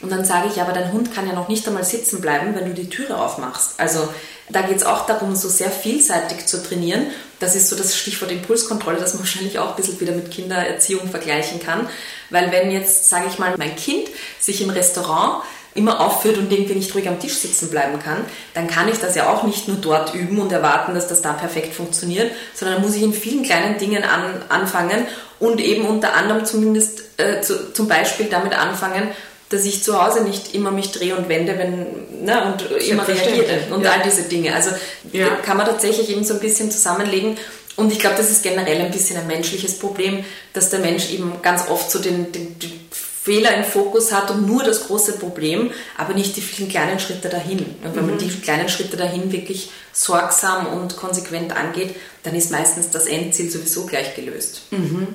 und 0.00 0.10
dann 0.10 0.24
sage 0.24 0.48
ich, 0.52 0.60
aber 0.60 0.72
dein 0.72 0.92
Hund 0.92 1.14
kann 1.14 1.26
ja 1.26 1.32
noch 1.32 1.48
nicht 1.48 1.66
einmal 1.66 1.84
sitzen 1.84 2.20
bleiben, 2.20 2.54
wenn 2.54 2.66
du 2.66 2.74
die 2.74 2.90
Türe 2.90 3.16
aufmachst. 3.16 3.78
Also 3.78 4.08
da 4.50 4.60
geht 4.62 4.76
es 4.76 4.82
auch 4.82 5.06
darum, 5.06 5.34
so 5.34 5.48
sehr 5.48 5.70
vielseitig 5.70 6.46
zu 6.46 6.62
trainieren. 6.62 7.06
Das 7.40 7.54
ist 7.54 7.70
so 7.70 7.76
das 7.76 7.96
Stichwort 7.96 8.30
Impulskontrolle, 8.30 8.98
das 8.98 9.14
man 9.14 9.20
wahrscheinlich 9.22 9.58
auch 9.58 9.70
ein 9.70 9.76
bisschen 9.76 10.00
wieder 10.00 10.12
mit 10.12 10.30
Kindererziehung 10.30 11.08
vergleichen 11.08 11.60
kann. 11.60 11.88
Weil 12.30 12.52
wenn 12.52 12.70
jetzt, 12.70 13.08
sage 13.08 13.26
ich 13.30 13.38
mal, 13.38 13.54
mein 13.56 13.76
Kind 13.76 14.08
sich 14.40 14.60
im 14.60 14.70
Restaurant 14.70 15.42
immer 15.74 16.00
aufführt 16.00 16.38
und 16.38 16.52
irgendwie 16.52 16.74
nicht 16.74 16.94
ruhig 16.94 17.08
am 17.08 17.18
Tisch 17.18 17.34
sitzen 17.34 17.68
bleiben 17.68 17.98
kann, 17.98 18.24
dann 18.54 18.68
kann 18.68 18.88
ich 18.88 18.98
das 18.98 19.14
ja 19.16 19.32
auch 19.32 19.42
nicht 19.42 19.66
nur 19.66 19.76
dort 19.78 20.14
üben 20.14 20.38
und 20.38 20.52
erwarten, 20.52 20.94
dass 20.94 21.08
das 21.08 21.20
da 21.20 21.32
perfekt 21.32 21.74
funktioniert, 21.74 22.30
sondern 22.54 22.80
muss 22.80 22.94
ich 22.94 23.02
in 23.02 23.12
vielen 23.12 23.42
kleinen 23.42 23.78
Dingen 23.78 24.04
an, 24.04 24.42
anfangen 24.48 25.06
und 25.40 25.60
eben 25.60 25.84
unter 25.86 26.14
anderem 26.14 26.44
zumindest 26.44 27.02
äh, 27.16 27.40
zu, 27.40 27.72
zum 27.72 27.88
Beispiel 27.88 28.26
damit 28.26 28.56
anfangen, 28.56 29.08
dass 29.50 29.64
ich 29.64 29.82
zu 29.82 30.02
Hause 30.02 30.22
nicht 30.22 30.54
immer 30.54 30.70
mich 30.70 30.90
drehe 30.92 31.16
und 31.16 31.28
wende 31.28 31.58
wenn, 31.58 32.24
ne, 32.24 32.44
und 32.44 32.70
immer 32.82 33.06
reagiere 33.06 33.60
und 33.70 33.82
ja. 33.82 33.92
all 33.92 34.02
diese 34.02 34.22
Dinge. 34.22 34.54
Also 34.54 34.70
ja. 35.12 35.28
kann 35.44 35.56
man 35.56 35.66
tatsächlich 35.66 36.10
eben 36.10 36.24
so 36.24 36.34
ein 36.34 36.40
bisschen 36.40 36.70
zusammenlegen. 36.70 37.36
Und 37.76 37.92
ich 37.92 37.98
glaube, 37.98 38.16
das 38.16 38.30
ist 38.30 38.42
generell 38.42 38.80
ein 38.80 38.92
bisschen 38.92 39.18
ein 39.18 39.26
menschliches 39.26 39.78
Problem, 39.78 40.24
dass 40.52 40.70
der 40.70 40.80
Mensch 40.80 41.10
eben 41.10 41.32
ganz 41.42 41.68
oft 41.68 41.90
so 41.90 41.98
den, 41.98 42.30
den, 42.30 42.58
den 42.58 42.83
Fehler 43.24 43.56
im 43.56 43.64
Fokus 43.64 44.12
hat 44.12 44.30
und 44.30 44.46
nur 44.46 44.62
das 44.64 44.86
große 44.86 45.18
Problem, 45.18 45.70
aber 45.96 46.12
nicht 46.12 46.36
die 46.36 46.42
vielen 46.42 46.68
kleinen 46.68 47.00
Schritte 47.00 47.30
dahin. 47.30 47.60
Und 47.82 47.96
wenn 47.96 48.04
mhm. 48.04 48.10
man 48.10 48.18
die 48.18 48.28
kleinen 48.28 48.68
Schritte 48.68 48.98
dahin 48.98 49.32
wirklich 49.32 49.70
sorgsam 49.94 50.66
und 50.66 50.98
konsequent 50.98 51.56
angeht, 51.56 51.94
dann 52.24 52.34
ist 52.34 52.50
meistens 52.50 52.90
das 52.90 53.06
Endziel 53.06 53.50
sowieso 53.50 53.84
gleich 53.84 54.16
gelöst. 54.16 54.62
Mhm. 54.70 55.08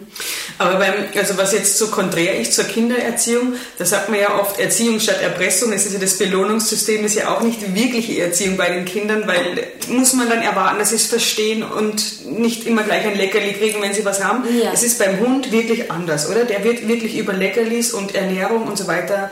Aber 0.59 0.75
beim, 0.75 0.93
also 1.17 1.37
was 1.37 1.53
jetzt 1.53 1.79
so 1.79 1.87
konträr 1.87 2.39
ist 2.39 2.53
zur 2.53 2.65
Kindererziehung, 2.65 3.55
da 3.79 3.85
sagt 3.85 4.09
man 4.09 4.19
ja 4.19 4.39
oft 4.39 4.59
Erziehung 4.59 4.99
statt 4.99 5.19
Erpressung. 5.19 5.73
Es 5.73 5.87
ist 5.87 5.93
ja 5.93 5.99
das 5.99 6.19
Belohnungssystem 6.19 7.03
ist 7.03 7.15
ja 7.15 7.35
auch 7.35 7.41
nicht 7.41 7.61
die 7.61 7.73
wirkliche 7.73 8.21
Erziehung 8.21 8.57
bei 8.57 8.69
den 8.69 8.85
Kindern, 8.85 9.25
weil 9.25 9.67
muss 9.87 10.13
man 10.13 10.29
dann 10.29 10.43
erwarten, 10.43 10.77
dass 10.77 10.91
sie 10.91 10.97
es 10.97 11.07
verstehen 11.07 11.63
und 11.63 12.27
nicht 12.27 12.67
immer 12.67 12.83
gleich 12.83 13.03
ein 13.07 13.17
Leckerli 13.17 13.53
kriegen, 13.53 13.81
wenn 13.81 13.95
sie 13.95 14.05
was 14.05 14.23
haben. 14.23 14.43
Ja. 14.61 14.71
Es 14.71 14.83
ist 14.83 14.99
beim 14.99 15.19
Hund 15.19 15.51
wirklich 15.51 15.89
anders, 15.89 16.29
oder? 16.29 16.45
Der 16.45 16.63
wird 16.63 16.87
wirklich 16.87 17.17
über 17.17 17.33
Leckerlis 17.33 17.91
und 17.91 18.13
Ernährung 18.13 18.67
und 18.67 18.77
so 18.77 18.85
weiter 18.85 19.31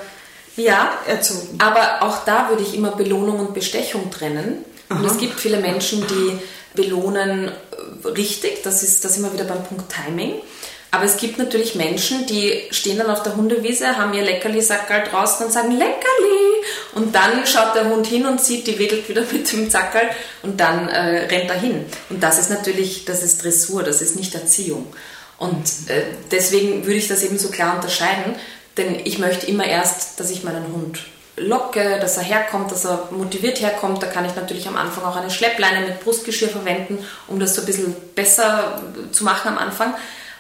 ja, 0.56 0.94
erzogen. 1.06 1.60
Aber 1.60 2.02
auch 2.02 2.26
da 2.26 2.50
würde 2.50 2.64
ich 2.64 2.74
immer 2.74 2.96
Belohnung 2.96 3.40
und 3.40 3.54
Bestechung 3.54 4.10
trennen. 4.10 4.66
Aha. 4.90 5.00
Und 5.00 5.06
es 5.06 5.20
gibt 5.20 5.40
viele 5.40 5.60
Menschen, 5.60 6.04
die 6.08 6.40
belohnen 6.78 7.52
richtig, 8.04 8.64
das 8.64 8.84
ist 8.84 9.04
das 9.06 9.18
immer 9.18 9.34
wieder 9.34 9.46
beim 9.46 9.64
Punkt 9.64 9.92
Timing. 9.92 10.36
Aber 10.90 11.04
es 11.04 11.18
gibt 11.18 11.38
natürlich 11.38 11.76
Menschen, 11.76 12.26
die 12.28 12.64
stehen 12.72 12.98
dann 12.98 13.10
auf 13.10 13.22
der 13.22 13.36
Hundewiese, 13.36 13.98
haben 13.98 14.14
ihr 14.14 14.24
Leckerli-Sackerl 14.24 15.10
draußen 15.10 15.46
und 15.46 15.52
sagen 15.52 15.72
Leckerli. 15.72 16.64
Und 16.96 17.14
dann 17.14 17.46
schaut 17.46 17.76
der 17.76 17.90
Hund 17.90 18.08
hin 18.08 18.26
und 18.26 18.40
sieht, 18.40 18.68
die 18.68 18.80
wedelt 18.80 19.08
wieder 19.10 19.24
mit 19.32 19.52
dem 19.52 19.70
Sackerl 19.70 20.10
und 20.44 20.60
dann 20.60 20.88
äh, 20.88 21.26
rennt 21.26 21.50
er 21.50 21.60
hin. 21.60 21.86
Und 22.10 22.24
das 22.24 22.40
ist 22.40 22.50
natürlich, 22.50 23.06
das 23.06 23.22
ist 23.22 23.44
Dressur, 23.44 23.84
das 23.84 24.02
ist 24.02 24.16
nicht 24.16 24.34
Erziehung. 24.34 24.88
Und 25.38 25.66
äh, 25.88 26.04
deswegen 26.32 26.86
würde 26.86 26.98
ich 26.98 27.08
das 27.08 27.22
eben 27.22 27.38
so 27.38 27.50
klar 27.50 27.76
unterscheiden, 27.76 28.36
denn 28.78 29.00
ich 29.04 29.20
möchte 29.20 29.46
immer 29.48 29.66
erst, 29.66 30.20
dass 30.20 30.32
ich 30.32 30.44
meinen 30.44 30.72
Hund 30.74 31.00
locke, 31.38 32.00
dass 32.00 32.18
er 32.18 32.24
herkommt, 32.24 32.72
dass 32.72 32.86
er 32.86 33.10
motiviert 33.12 33.62
herkommt. 33.62 34.02
Da 34.02 34.08
kann 34.08 34.26
ich 34.26 34.36
natürlich 34.36 34.68
am 34.68 34.76
Anfang 34.76 35.04
auch 35.06 35.16
eine 35.16 35.30
Schleppleine 35.30 35.86
mit 35.86 36.04
Brustgeschirr 36.04 36.50
verwenden, 36.50 37.00
um 37.28 37.40
das 37.40 37.56
so 37.56 37.62
ein 37.62 37.66
bisschen 37.68 37.96
besser 38.16 38.82
zu 39.12 39.24
machen 39.24 39.50
am 39.50 39.58
Anfang. 39.58 39.94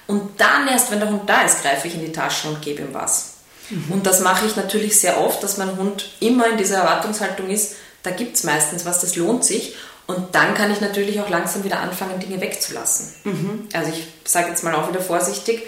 Und 0.07 0.39
dann 0.39 0.67
erst, 0.67 0.91
wenn 0.91 0.99
der 0.99 1.09
Hund 1.09 1.29
da 1.29 1.41
ist, 1.41 1.61
greife 1.61 1.87
ich 1.87 1.93
in 1.93 2.01
die 2.01 2.11
Tasche 2.11 2.47
und 2.47 2.61
gebe 2.61 2.81
ihm 2.81 2.93
was. 2.93 3.33
Mhm. 3.69 3.91
Und 3.91 4.07
das 4.07 4.21
mache 4.21 4.45
ich 4.45 4.55
natürlich 4.55 4.99
sehr 4.99 5.19
oft, 5.19 5.43
dass 5.43 5.57
mein 5.57 5.77
Hund 5.77 6.09
immer 6.19 6.47
in 6.47 6.57
dieser 6.57 6.77
Erwartungshaltung 6.77 7.49
ist, 7.49 7.75
da 8.03 8.11
gibt 8.11 8.37
es 8.37 8.43
meistens 8.43 8.85
was, 8.85 9.01
das 9.01 9.15
lohnt 9.15 9.43
sich. 9.43 9.75
Und 10.07 10.35
dann 10.35 10.53
kann 10.53 10.71
ich 10.71 10.79
natürlich 10.79 11.19
auch 11.19 11.29
langsam 11.29 11.65
wieder 11.65 11.81
anfangen, 11.81 12.19
Dinge 12.19 12.39
wegzulassen. 12.39 13.13
Mhm. 13.25 13.67
Also 13.73 13.91
ich 13.91 14.07
sage 14.23 14.47
jetzt 14.49 14.63
mal 14.63 14.73
auch 14.73 14.87
wieder 14.87 15.01
vorsichtig, 15.01 15.63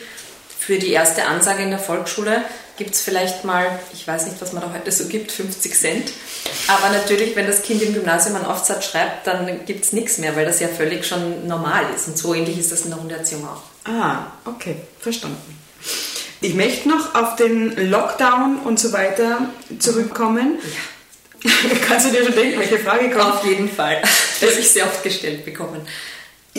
für 0.57 0.77
die 0.77 0.91
erste 0.91 1.25
Ansage 1.25 1.63
in 1.63 1.71
der 1.71 1.79
Volksschule 1.79 2.43
gibt 2.79 2.95
es 2.95 3.01
vielleicht 3.01 3.43
mal, 3.43 3.77
ich 3.93 4.07
weiß 4.07 4.25
nicht, 4.25 4.41
was 4.41 4.53
man 4.53 4.63
da 4.63 4.73
heute 4.73 4.91
so 4.91 5.05
gibt, 5.07 5.31
50 5.31 5.75
Cent. 5.75 6.13
Aber 6.67 6.89
natürlich, 6.89 7.35
wenn 7.35 7.45
das 7.45 7.61
Kind 7.61 7.81
im 7.83 7.93
Gymnasium 7.93 8.37
einen 8.37 8.45
Aufsatz 8.45 8.85
schreibt, 8.85 9.27
dann 9.27 9.65
gibt 9.65 9.83
es 9.83 9.93
nichts 9.93 10.17
mehr, 10.17 10.35
weil 10.35 10.45
das 10.45 10.61
ja 10.61 10.69
völlig 10.69 11.05
schon 11.05 11.45
normal 11.45 11.83
ist. 11.93 12.07
Und 12.07 12.17
so 12.17 12.33
ähnlich 12.33 12.57
ist 12.57 12.71
das 12.71 12.85
in 12.85 12.91
der 12.91 12.99
Hundeerziehung 12.99 13.47
auch. 13.47 13.63
Ah, 13.83 14.27
okay, 14.45 14.77
verstanden. 14.99 15.59
Ich 16.41 16.53
möchte 16.55 16.87
noch 16.87 17.15
auf 17.15 17.35
den 17.35 17.89
Lockdown 17.89 18.59
und 18.63 18.79
so 18.79 18.93
weiter 18.93 19.49
zurückkommen. 19.77 20.57
Ja. 21.43 21.51
Kannst 21.87 22.07
du 22.07 22.11
dir 22.11 22.23
schon 22.23 22.35
denken, 22.35 22.59
welche 22.59 22.79
Frage 22.79 23.09
kommt? 23.09 23.35
Auf 23.35 23.45
jeden 23.45 23.69
Fall. 23.69 24.01
Das 24.39 24.51
habe 24.51 24.61
ich 24.61 24.71
sehr 24.71 24.85
oft 24.85 25.03
gestellt 25.03 25.43
bekommen. 25.43 25.85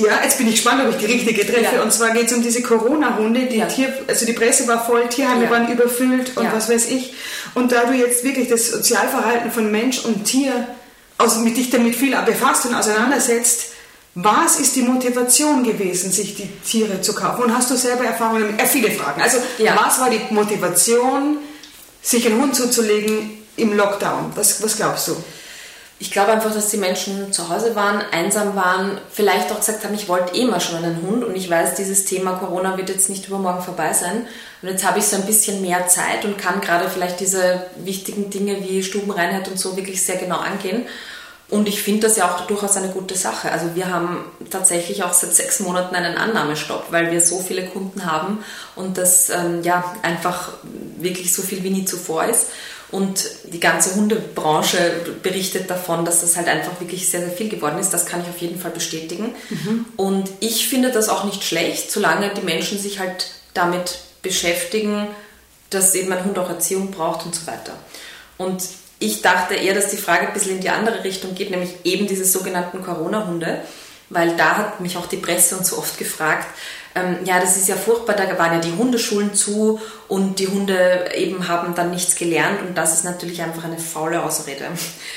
Ja, 0.07 0.21
jetzt 0.23 0.39
bin 0.39 0.47
ich 0.49 0.55
gespannt, 0.55 0.83
ob 0.85 0.91
ich 0.91 0.97
die 0.97 1.13
richtige 1.13 1.47
treffe. 1.47 1.77
Ja. 1.77 1.83
Und 1.83 1.93
zwar 1.93 2.11
geht 2.11 2.27
es 2.27 2.33
um 2.33 2.43
diese 2.43 2.63
Corona-Hunde. 2.63 3.47
Die, 3.47 3.59
ja. 3.59 3.69
also 4.07 4.27
die 4.27 4.33
Presse 4.33 4.67
war 4.69 4.85
voll, 4.85 5.09
Tierheime 5.09 5.45
ja. 5.45 5.51
waren 5.51 5.71
überfüllt 5.71 6.37
und 6.37 6.53
was 6.53 6.69
weiß 6.69 6.91
ich. 6.91 7.15
Und 7.55 7.73
da 7.73 7.85
du 7.85 7.93
jetzt 7.93 8.25
wirklich 8.25 8.49
das 8.49 8.71
Sozialverhalten 8.71 9.51
von 9.51 9.71
Mensch 9.71 10.05
und 10.05 10.25
Tier 10.25 10.67
also 11.21 11.41
mit 11.41 11.57
dich 11.57 11.71
damit 11.71 11.95
viel 11.95 12.17
befasst 12.25 12.67
und 12.67 12.75
auseinandersetzt, 12.75 13.73
was 14.15 14.59
ist 14.59 14.75
die 14.75 14.83
Motivation 14.83 15.63
gewesen, 15.63 16.11
sich 16.11 16.35
die 16.35 16.49
Tiere 16.49 17.01
zu 17.01 17.15
kaufen? 17.15 17.45
Und 17.45 17.57
hast 17.57 17.71
du 17.71 17.77
selber 17.77 18.05
Erfahrungen 18.05 18.43
damit? 18.43 18.61
Äh, 18.61 18.67
viele 18.67 18.91
Fragen. 18.91 19.21
Also, 19.21 19.39
was 19.59 20.01
war 20.01 20.11
die 20.11 20.21
Motivation, 20.31 21.39
sich 22.03 22.27
einen 22.27 22.41
Hund 22.41 22.57
zuzulegen 22.57 23.39
im 23.57 23.77
Lockdown? 23.77 24.33
Was, 24.35 24.63
was 24.63 24.77
glaubst 24.77 25.09
du? 25.09 25.17
Ich 26.01 26.11
glaube 26.11 26.33
einfach, 26.33 26.53
dass 26.53 26.71
die 26.71 26.79
Menschen 26.79 27.31
zu 27.31 27.51
Hause 27.51 27.77
waren, 27.77 28.03
einsam 28.11 28.57
waren, 28.57 28.99
vielleicht 29.13 29.53
auch 29.53 29.59
gesagt 29.59 29.85
haben, 29.85 29.95
ich 29.95 30.09
wollte 30.09 30.35
eh 30.35 30.47
mal 30.47 30.59
schon 30.59 30.83
einen 30.83 31.03
Hund 31.03 31.23
und 31.23 31.37
ich 31.37 31.49
weiß, 31.51 31.75
dieses 31.75 32.07
Thema 32.07 32.33
Corona 32.33 32.79
wird 32.79 32.89
jetzt 32.89 33.11
nicht 33.11 33.29
übermorgen 33.29 33.63
vorbei 33.63 33.93
sein. 33.93 34.27
Und 34.63 34.69
jetzt 34.69 34.83
habe 34.83 34.99
ich 34.99 35.05
so 35.05 35.17
ein 35.17 35.27
bisschen 35.27 35.61
mehr 35.61 35.89
Zeit 35.89 36.25
und 36.25 36.39
kann 36.39 36.63
gerade 36.63 36.89
vielleicht 36.89 37.21
diese 37.21 37.67
wichtigen 37.77 38.31
Dinge 38.31 38.63
wie 38.63 38.83
Stubenreinheit 38.83 39.49
und 39.49 39.59
so 39.59 39.77
wirklich 39.77 40.03
sehr 40.03 40.17
genau 40.17 40.39
angehen. 40.39 40.87
Und 41.51 41.69
ich 41.69 41.83
finde 41.83 42.07
das 42.07 42.17
ja 42.17 42.31
auch 42.31 42.47
durchaus 42.47 42.79
eine 42.79 42.89
gute 42.89 43.17
Sache. 43.17 43.53
Also 43.53 43.75
wir 43.75 43.93
haben 43.93 44.25
tatsächlich 44.49 45.03
auch 45.03 45.13
seit 45.13 45.35
sechs 45.35 45.61
Monaten 45.61 45.95
einen 45.95 46.17
Annahmestopp, 46.17 46.87
weil 46.91 47.11
wir 47.11 47.21
so 47.21 47.41
viele 47.41 47.67
Kunden 47.67 48.07
haben 48.07 48.43
und 48.75 48.97
das 48.97 49.29
ähm, 49.29 49.63
ja 49.65 49.85
einfach 50.01 50.53
wirklich 50.97 51.35
so 51.35 51.43
viel 51.43 51.63
wie 51.63 51.71
nie 51.71 51.85
zuvor 51.85 52.25
ist. 52.25 52.47
Und 52.91 53.25
die 53.45 53.61
ganze 53.61 53.95
Hundebranche 53.95 54.79
berichtet 55.23 55.71
davon, 55.71 56.05
dass 56.05 56.23
das 56.23 56.37
halt 56.37 56.49
einfach 56.49 56.81
wirklich 56.81 57.09
sehr, 57.09 57.21
sehr 57.21 57.31
viel 57.31 57.49
geworden 57.49 57.79
ist. 57.79 57.91
Das 57.91 58.07
kann 58.07 58.23
ich 58.23 58.29
auf 58.29 58.39
jeden 58.39 58.59
Fall 58.59 58.73
bestätigen. 58.73 59.35
Mhm. 59.49 59.87
Und 59.97 60.29
ich 60.41 60.69
finde 60.69 60.91
das 60.91 61.09
auch 61.09 61.25
nicht 61.25 61.45
schlecht, 61.45 61.93
solange 61.93 62.35
die 62.35 62.43
Menschen 62.43 62.79
sich 62.79 62.99
halt 62.99 63.31
damit 63.55 64.01
beschäftigen, 64.23 65.09
dass 65.71 65.95
eben 65.95 66.13
ein 66.13 66.25
Hund 66.25 66.39
auch 66.39 66.49
Erziehung 66.49 66.91
braucht 66.91 67.25
und 67.25 67.35
so 67.35 67.47
weiter. 67.47 67.73
Und 68.37 68.65
ich 68.99 69.23
dachte 69.23 69.55
eher, 69.55 69.75
dass 69.75 69.89
die 69.89 69.97
Frage 69.97 70.27
ein 70.27 70.35
bisschen 70.35 70.57
in 70.57 70.61
die 70.61 70.71
andere 70.71 71.05
Richtung 71.05 71.35
geht, 71.35 71.51
nämlich 71.51 71.71
eben 71.85 72.07
diese 72.07 72.25
sogenannten 72.25 72.83
Corona-Hunde, 72.83 73.61
weil 74.11 74.37
da 74.37 74.57
hat 74.57 74.81
mich 74.81 74.97
auch 74.97 75.07
die 75.07 75.17
Presse 75.17 75.57
und 75.57 75.65
so 75.65 75.79
oft 75.79 75.97
gefragt, 75.97 76.47
ähm, 76.95 77.19
ja, 77.25 77.39
das 77.39 77.57
ist 77.57 77.69
ja 77.69 77.77
furchtbar, 77.77 78.15
da 78.15 78.39
waren 78.39 78.55
ja 78.55 78.59
die 78.59 78.77
Hundeschulen 78.77 79.35
zu 79.35 79.81
und 80.09 80.39
die 80.41 80.49
Hunde 80.49 81.11
eben 81.15 81.47
haben 81.47 81.75
dann 81.75 81.91
nichts 81.91 82.17
gelernt 82.17 82.61
und 82.63 82.77
das 82.77 82.95
ist 82.95 83.05
natürlich 83.05 83.43
einfach 83.43 83.65
eine 83.65 83.79
faule 83.79 84.23
Ausrede. 84.23 84.65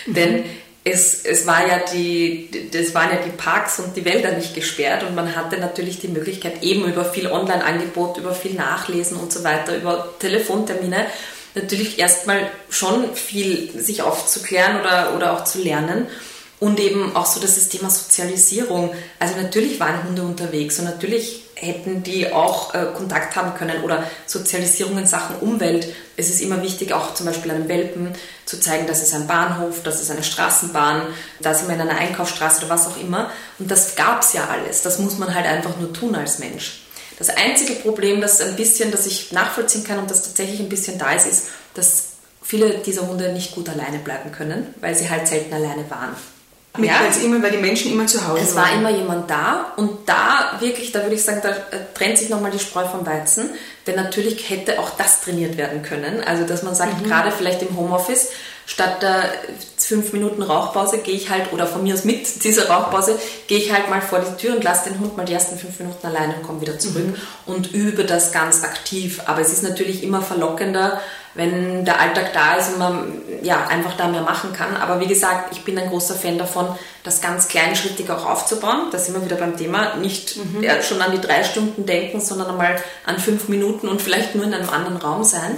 Mhm. 0.06 0.14
Denn 0.14 0.44
es, 0.84 1.24
es, 1.26 1.48
war 1.48 1.66
ja 1.66 1.80
die, 1.94 2.70
das 2.72 2.94
waren 2.94 3.10
ja 3.10 3.18
die 3.26 3.32
Parks 3.32 3.80
und 3.80 3.96
die 3.96 4.06
Wälder 4.06 4.34
nicht 4.34 4.54
gesperrt 4.54 5.04
und 5.04 5.16
man 5.16 5.36
hatte 5.36 5.58
natürlich 5.58 6.00
die 6.00 6.10
Möglichkeit, 6.10 6.62
eben 6.62 6.86
über 6.86 7.06
viel 7.06 7.28
Online-Angebot, 7.28 8.18
über 8.18 8.34
viel 8.34 8.54
Nachlesen 8.54 9.18
und 9.18 9.32
so 9.32 9.44
weiter, 9.44 9.78
über 9.78 10.14
Telefontermine, 10.20 11.08
natürlich 11.56 12.00
erstmal 12.00 12.52
schon 12.70 13.16
viel 13.16 13.72
sich 13.82 14.02
aufzuklären 14.02 14.80
oder, 14.80 15.16
oder 15.16 15.34
auch 15.34 15.44
zu 15.46 15.62
lernen. 15.62 16.08
Und 16.60 16.80
eben 16.80 17.14
auch 17.14 17.26
so 17.26 17.42
das 17.42 17.68
Thema 17.68 17.90
Sozialisierung. 17.90 18.94
Also 19.20 19.36
natürlich 19.36 19.82
waren 19.82 20.04
Hunde 20.06 20.24
unterwegs 20.24 20.80
und 20.80 20.86
natürlich 20.86 21.43
hätten 21.56 22.04
die 22.04 22.32
auch 22.32 22.74
äh, 22.74 22.88
Kontakt 22.96 23.36
haben 23.36 23.56
können 23.56 23.84
oder 23.84 24.04
Sozialisierung 24.26 24.98
in 24.98 25.08
Sachen 25.08 25.38
Umwelt. 25.38 25.88
Es 26.18 26.30
ist 26.30 26.42
immer 26.42 26.62
wichtig, 26.62 26.94
auch 26.94 27.14
zum 27.14 27.26
Beispiel 27.26 27.52
einem 27.52 27.68
Welpen 27.68 28.14
zu 28.46 28.60
zeigen, 28.60 28.88
dass 28.88 29.02
es 29.02 29.14
ein 29.14 29.28
Bahnhof, 29.28 29.84
dass 29.84 30.02
es 30.02 30.10
eine 30.10 30.24
Straßenbahn, 30.24 31.04
da 31.40 31.54
sind 31.54 31.68
wir 31.68 31.76
in 31.76 31.82
einer 31.82 31.98
Einkaufsstraße 31.98 32.66
oder 32.66 32.70
was 32.70 32.88
auch 32.88 32.98
immer. 32.98 33.32
Und 33.60 33.72
das 33.72 33.96
gab 33.96 34.22
es 34.22 34.34
ja 34.34 34.48
alles. 34.48 34.82
Das 34.82 35.00
muss 35.00 35.18
man 35.18 35.34
halt 35.34 35.46
einfach 35.46 35.78
nur 35.78 35.94
tun 35.94 36.16
als 36.16 36.40
Mensch. 36.40 36.84
Das 37.18 37.30
einzige 37.30 37.74
Problem, 37.76 38.22
das 38.22 38.42
ein 38.42 38.56
bisschen, 38.56 38.92
das 38.92 39.06
ich 39.06 39.32
nachvollziehen 39.32 39.84
kann 39.84 40.00
und 40.00 40.10
das 40.10 40.24
tatsächlich 40.24 40.60
ein 40.60 40.70
bisschen 40.70 40.98
da 40.98 41.14
ist, 41.14 41.28
ist, 41.28 41.48
dass 41.74 42.06
viele 42.42 42.80
dieser 42.80 43.08
Hunde 43.08 43.32
nicht 43.32 43.56
gut 43.56 43.70
alleine 43.70 44.00
bleiben 44.00 44.32
können, 44.32 44.74
weil 44.82 44.96
sie 44.96 45.10
halt 45.10 45.28
selten 45.28 45.54
alleine 45.54 45.90
waren. 45.90 46.16
Mit 46.76 46.90
ja. 46.90 46.96
Weil, 47.02 47.24
immer, 47.24 47.44
weil 47.44 47.52
die 47.52 47.58
Menschen 47.58 47.92
immer 47.92 48.08
zu 48.08 48.28
Hause 48.28 48.42
es 48.42 48.56
waren. 48.56 48.66
Es 48.66 48.72
war 48.72 48.80
immer 48.80 48.90
jemand 48.90 49.30
da 49.30 49.74
und 49.78 50.10
da 50.10 50.58
wirklich, 50.60 50.92
da 50.92 51.04
würde 51.04 51.14
ich 51.14 51.24
sagen, 51.24 51.42
da 51.44 51.50
äh, 51.50 51.82
trennt 51.94 52.18
sich 52.18 52.30
nochmal 52.30 52.50
die 52.50 52.58
Spreu 52.58 52.86
vom 52.86 53.06
Weizen, 53.06 53.52
denn 53.86 53.96
natürlich 53.96 54.50
hätte 54.50 54.80
auch 54.80 54.90
das 54.98 55.22
trainiert 55.22 55.56
werden 55.58 55.84
können. 55.84 56.24
Also, 56.26 56.46
dass 56.46 56.64
man 56.64 56.74
sagt, 56.74 57.00
mhm. 57.00 57.08
gerade 57.08 57.32
vielleicht 57.32 57.62
im 57.62 57.78
Homeoffice, 57.78 58.30
statt 58.66 59.04
der 59.04 59.26
fünf 59.78 60.14
Minuten 60.14 60.42
Rauchpause 60.42 60.98
gehe 60.98 61.14
ich 61.14 61.30
halt, 61.30 61.54
oder 61.54 61.68
von 61.68 61.84
mir 61.84 61.94
aus 61.94 62.06
mit 62.06 62.44
dieser 62.44 62.68
Rauchpause, 62.68 63.20
gehe 63.46 63.60
ich 63.60 63.72
halt 63.72 63.92
mal 63.92 64.02
vor 64.02 64.22
die 64.22 64.42
Tür 64.42 64.56
und 64.56 64.64
lasse 64.64 64.90
den 64.90 65.00
Hund 65.00 65.16
mal 65.16 65.26
die 65.26 65.34
ersten 65.34 65.60
fünf 65.60 65.78
Minuten 65.80 66.08
alleine 66.08 66.38
und 66.38 66.44
komme 66.44 66.62
wieder 66.62 66.80
zurück 66.80 67.06
mhm. 67.06 67.16
und 67.46 67.72
übe 67.72 68.04
das 68.04 68.32
ganz 68.32 68.64
aktiv. 68.64 69.22
Aber 69.28 69.42
es 69.42 69.54
ist 69.54 69.62
natürlich 69.62 70.02
immer 70.02 70.24
verlockender, 70.24 71.00
wenn 71.36 71.84
der 71.84 72.00
Alltag 72.00 72.32
da 72.34 72.56
ist 72.56 72.74
und 72.74 72.80
man 72.80 73.22
ja, 73.42 73.68
einfach 73.68 73.98
da 73.98 74.08
mehr 74.08 74.22
machen 74.22 74.54
kann. 74.54 74.76
Aber 74.76 75.00
wie 75.00 75.08
gesagt, 75.08 75.52
ich 75.52 75.64
bin 75.64 75.78
ein 75.78 75.90
großer 75.90 76.16
Fan 76.16 76.38
davon, 76.38 76.68
das 77.04 77.22
ganz 77.22 77.48
kleinschrittig 77.48 78.10
auch 78.10 78.26
aufzubauen. 78.26 78.88
Da 78.92 79.00
sind 79.00 79.16
wir 79.16 79.26
wieder 79.26 79.36
beim 79.36 79.58
Thema. 79.58 79.96
Nicht 79.96 80.38
mhm. 80.38 80.64
schon 80.82 81.02
an 81.02 81.12
die 81.12 81.22
drei 81.22 81.44
Stunden 81.44 81.86
denken, 81.86 82.22
sondern 82.22 82.52
einmal 82.52 82.76
an 83.06 83.20
fünf 83.20 83.50
Minuten 83.50 83.88
und 83.88 84.02
vielleicht 84.02 84.36
nur 84.36 84.46
in 84.46 84.54
einem 84.54 84.70
anderen 84.70 84.98
Raum 84.98 85.24
sein. 85.24 85.58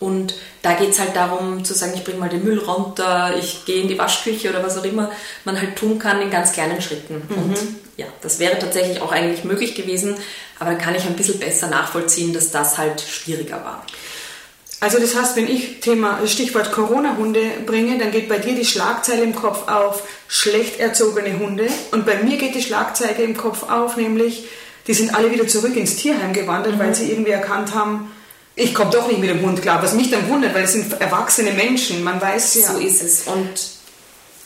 Und 0.00 0.34
da 0.60 0.74
geht 0.74 0.90
es 0.90 0.98
halt 0.98 1.14
darum 1.14 1.64
zu 1.64 1.72
sagen, 1.72 1.92
ich 1.94 2.04
bringe 2.04 2.18
mal 2.18 2.28
den 2.28 2.44
Müll 2.44 2.58
runter, 2.58 3.34
ich 3.38 3.64
gehe 3.64 3.80
in 3.80 3.88
die 3.88 3.98
Waschküche 3.98 4.50
oder 4.50 4.62
was 4.62 4.76
auch 4.76 4.84
immer 4.84 5.10
man 5.44 5.58
halt 5.58 5.76
tun 5.76 5.98
kann 5.98 6.20
in 6.20 6.30
ganz 6.30 6.52
kleinen 6.52 6.82
Schritten. 6.82 7.22
Mhm. 7.28 7.36
Und 7.36 7.58
ja, 7.96 8.06
das 8.20 8.38
wäre 8.38 8.58
tatsächlich 8.58 9.00
auch 9.00 9.12
eigentlich 9.12 9.44
möglich 9.44 9.74
gewesen, 9.74 10.16
aber 10.58 10.70
dann 10.70 10.80
kann 10.80 10.94
ich 10.94 11.06
ein 11.06 11.16
bisschen 11.16 11.38
besser 11.38 11.68
nachvollziehen, 11.68 12.34
dass 12.34 12.50
das 12.50 12.76
halt 12.76 13.00
schwieriger 13.00 13.64
war. 13.64 13.86
Also 14.84 14.98
das 14.98 15.16
heißt, 15.16 15.34
wenn 15.36 15.48
ich 15.48 15.80
Thema 15.80 16.18
Stichwort 16.26 16.70
Corona-Hunde 16.70 17.40
bringe, 17.64 17.96
dann 17.96 18.10
geht 18.10 18.28
bei 18.28 18.36
dir 18.36 18.54
die 18.54 18.66
Schlagzeile 18.66 19.22
im 19.22 19.34
Kopf 19.34 19.66
auf 19.66 20.02
schlecht 20.28 20.78
erzogene 20.78 21.38
Hunde 21.38 21.68
und 21.90 22.04
bei 22.04 22.16
mir 22.22 22.36
geht 22.36 22.54
die 22.54 22.60
Schlagzeile 22.60 23.22
im 23.22 23.34
Kopf 23.34 23.70
auf, 23.70 23.96
nämlich 23.96 24.46
die 24.86 24.92
sind 24.92 25.14
alle 25.14 25.32
wieder 25.32 25.48
zurück 25.48 25.74
ins 25.74 25.96
Tierheim 25.96 26.34
gewandert, 26.34 26.74
mhm. 26.74 26.80
weil 26.80 26.94
sie 26.94 27.10
irgendwie 27.10 27.30
erkannt 27.30 27.74
haben, 27.74 28.12
ich 28.56 28.74
komme 28.74 28.90
doch 28.90 29.08
nicht 29.08 29.20
mit 29.20 29.30
dem 29.30 29.40
Hund 29.40 29.62
klar. 29.62 29.82
Was 29.82 29.94
mich 29.94 30.10
dann 30.10 30.28
wundert, 30.28 30.54
weil 30.54 30.64
es 30.64 30.74
sind 30.74 31.00
erwachsene 31.00 31.52
Menschen, 31.52 32.04
man 32.04 32.20
weiß 32.20 32.54
ja. 32.56 32.72
So 32.74 32.78
ist 32.78 33.02
es 33.02 33.22
und 33.22 33.48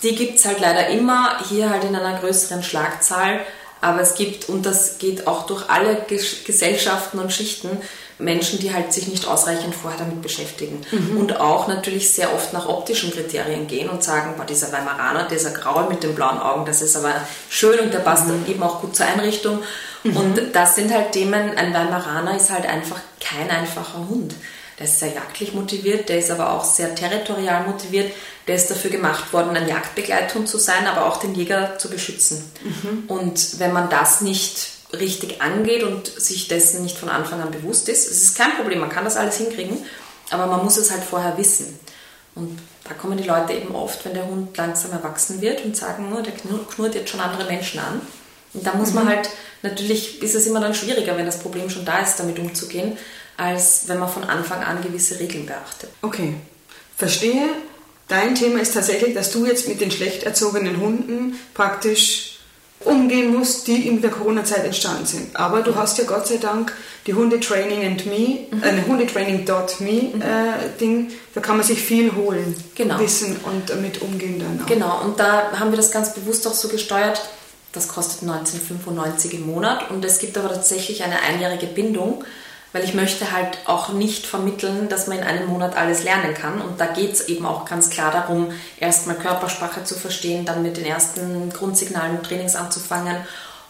die 0.04 0.14
gibt 0.14 0.38
es 0.38 0.44
halt 0.44 0.60
leider 0.60 0.86
immer, 0.86 1.40
hier 1.48 1.68
halt 1.68 1.82
in 1.82 1.96
einer 1.96 2.20
größeren 2.20 2.62
Schlagzahl, 2.62 3.40
aber 3.80 4.02
es 4.02 4.14
gibt, 4.14 4.48
und 4.48 4.66
das 4.66 4.98
geht 4.98 5.26
auch 5.26 5.46
durch 5.46 5.68
alle 5.68 6.06
Gesellschaften 6.46 7.18
und 7.18 7.32
Schichten, 7.32 7.70
Menschen, 8.18 8.58
die 8.58 8.74
halt 8.74 8.92
sich 8.92 9.06
nicht 9.06 9.26
ausreichend 9.26 9.74
vorher 9.74 9.98
damit 9.98 10.22
beschäftigen. 10.22 10.84
Mhm. 10.90 11.18
Und 11.18 11.40
auch 11.40 11.68
natürlich 11.68 12.12
sehr 12.12 12.34
oft 12.34 12.52
nach 12.52 12.68
optischen 12.68 13.12
Kriterien 13.12 13.66
gehen 13.66 13.88
und 13.88 14.02
sagen, 14.02 14.34
boah, 14.36 14.44
dieser 14.44 14.72
Weimaraner, 14.72 15.28
dieser 15.28 15.50
Graue 15.50 15.88
mit 15.88 16.02
den 16.02 16.14
blauen 16.14 16.38
Augen, 16.38 16.64
das 16.64 16.82
ist 16.82 16.96
aber 16.96 17.14
schön 17.48 17.78
und 17.78 17.94
der 17.94 18.00
passt 18.00 18.26
mhm. 18.26 18.44
eben 18.48 18.62
auch 18.62 18.80
gut 18.80 18.96
zur 18.96 19.06
Einrichtung. 19.06 19.60
Mhm. 20.02 20.16
Und 20.16 20.40
das 20.52 20.74
sind 20.74 20.92
halt 20.92 21.12
Themen, 21.12 21.56
ein 21.56 21.72
Weimaraner 21.72 22.36
ist 22.36 22.50
halt 22.50 22.66
einfach 22.66 22.98
kein 23.20 23.50
einfacher 23.50 24.08
Hund. 24.08 24.34
Der 24.78 24.86
ist 24.86 25.00
sehr 25.00 25.12
jagdlich 25.12 25.54
motiviert, 25.54 26.08
der 26.08 26.18
ist 26.18 26.30
aber 26.30 26.52
auch 26.52 26.64
sehr 26.64 26.94
territorial 26.94 27.66
motiviert. 27.66 28.12
Der 28.46 28.54
ist 28.54 28.70
dafür 28.70 28.90
gemacht 28.90 29.32
worden, 29.32 29.56
ein 29.56 29.68
Jagdbegleithund 29.68 30.48
zu 30.48 30.56
sein, 30.56 30.86
aber 30.86 31.06
auch 31.06 31.18
den 31.18 31.34
Jäger 31.34 31.78
zu 31.78 31.90
beschützen. 31.90 32.50
Mhm. 32.62 33.04
Und 33.08 33.58
wenn 33.58 33.72
man 33.72 33.90
das 33.90 34.20
nicht 34.20 34.77
richtig 34.92 35.42
angeht 35.42 35.82
und 35.82 36.06
sich 36.06 36.48
dessen 36.48 36.82
nicht 36.82 36.96
von 36.96 37.08
Anfang 37.08 37.40
an 37.40 37.50
bewusst 37.50 37.88
ist. 37.88 38.10
Es 38.10 38.22
ist 38.22 38.36
kein 38.36 38.56
Problem, 38.56 38.80
man 38.80 38.88
kann 38.88 39.04
das 39.04 39.16
alles 39.16 39.36
hinkriegen, 39.36 39.84
aber 40.30 40.46
man 40.46 40.64
muss 40.64 40.76
es 40.76 40.90
halt 40.90 41.04
vorher 41.04 41.36
wissen. 41.36 41.78
Und 42.34 42.58
da 42.84 42.94
kommen 42.94 43.18
die 43.18 43.24
Leute 43.24 43.52
eben 43.52 43.74
oft, 43.74 44.04
wenn 44.04 44.14
der 44.14 44.26
Hund 44.26 44.56
langsam 44.56 44.92
erwachsen 44.92 45.40
wird 45.40 45.64
und 45.64 45.76
sagen, 45.76 46.12
oh, 46.16 46.22
der 46.22 46.32
knurrt 46.32 46.94
jetzt 46.94 47.10
schon 47.10 47.20
andere 47.20 47.44
Menschen 47.44 47.80
an. 47.80 48.00
Und 48.54 48.66
da 48.66 48.74
muss 48.74 48.90
mhm. 48.90 48.94
man 48.96 49.08
halt, 49.08 49.28
natürlich 49.62 50.22
ist 50.22 50.34
es 50.34 50.46
immer 50.46 50.60
dann 50.60 50.74
schwieriger, 50.74 51.16
wenn 51.16 51.26
das 51.26 51.40
Problem 51.40 51.68
schon 51.68 51.84
da 51.84 51.98
ist, 51.98 52.16
damit 52.16 52.38
umzugehen, 52.38 52.96
als 53.36 53.88
wenn 53.88 53.98
man 53.98 54.08
von 54.08 54.24
Anfang 54.24 54.62
an 54.62 54.82
gewisse 54.82 55.20
Regeln 55.20 55.46
beachtet. 55.46 55.90
Okay, 56.02 56.34
verstehe. 56.96 57.44
Dein 58.08 58.34
Thema 58.34 58.60
ist 58.60 58.72
tatsächlich, 58.72 59.14
dass 59.14 59.32
du 59.32 59.44
jetzt 59.44 59.68
mit 59.68 59.82
den 59.82 59.90
schlecht 59.90 60.22
erzogenen 60.22 60.80
Hunden 60.80 61.38
praktisch 61.52 62.27
umgehen 62.84 63.34
musst, 63.34 63.66
die 63.66 63.88
in 63.88 64.00
der 64.00 64.10
Corona-Zeit 64.10 64.64
entstanden 64.64 65.06
sind. 65.06 65.36
Aber 65.36 65.62
du 65.62 65.74
hast 65.74 65.98
ja 65.98 66.04
Gott 66.04 66.26
sei 66.26 66.36
Dank 66.36 66.72
die 67.06 67.14
Hundetraining 67.14 67.84
and 67.84 68.06
Me, 68.06 68.46
mhm. 68.50 68.62
äh, 68.62 68.82
Hundetraining.me 68.86 69.90
mhm. 70.14 70.22
äh, 70.22 70.78
Ding, 70.80 71.10
da 71.34 71.40
kann 71.40 71.56
man 71.56 71.66
sich 71.66 71.82
viel 71.82 72.14
holen, 72.14 72.54
genau. 72.74 72.98
wissen 73.00 73.36
und 73.44 73.70
damit 73.70 74.02
umgehen 74.02 74.38
dann 74.38 74.62
auch. 74.62 74.66
Genau, 74.66 75.02
und 75.04 75.18
da 75.18 75.58
haben 75.58 75.70
wir 75.70 75.76
das 75.76 75.90
ganz 75.90 76.14
bewusst 76.14 76.46
auch 76.46 76.54
so 76.54 76.68
gesteuert. 76.68 77.20
Das 77.72 77.88
kostet 77.88 78.22
1995 78.22 79.34
im 79.34 79.46
Monat 79.46 79.90
und 79.90 80.04
es 80.04 80.18
gibt 80.18 80.38
aber 80.38 80.48
tatsächlich 80.48 81.02
eine 81.02 81.20
einjährige 81.20 81.66
Bindung 81.66 82.24
weil 82.72 82.84
ich 82.84 82.94
möchte 82.94 83.32
halt 83.32 83.58
auch 83.66 83.92
nicht 83.92 84.26
vermitteln, 84.26 84.88
dass 84.88 85.06
man 85.06 85.18
in 85.18 85.24
einem 85.24 85.46
Monat 85.48 85.76
alles 85.76 86.04
lernen 86.04 86.34
kann. 86.34 86.60
Und 86.60 86.80
da 86.80 86.86
geht 86.86 87.12
es 87.12 87.28
eben 87.28 87.46
auch 87.46 87.64
ganz 87.64 87.90
klar 87.90 88.12
darum, 88.12 88.52
erstmal 88.78 89.16
Körpersprache 89.16 89.84
zu 89.84 89.94
verstehen, 89.94 90.44
dann 90.44 90.62
mit 90.62 90.76
den 90.76 90.84
ersten 90.84 91.50
Grundsignalen 91.50 92.18
und 92.18 92.26
Trainings 92.26 92.56
anzufangen 92.56 93.16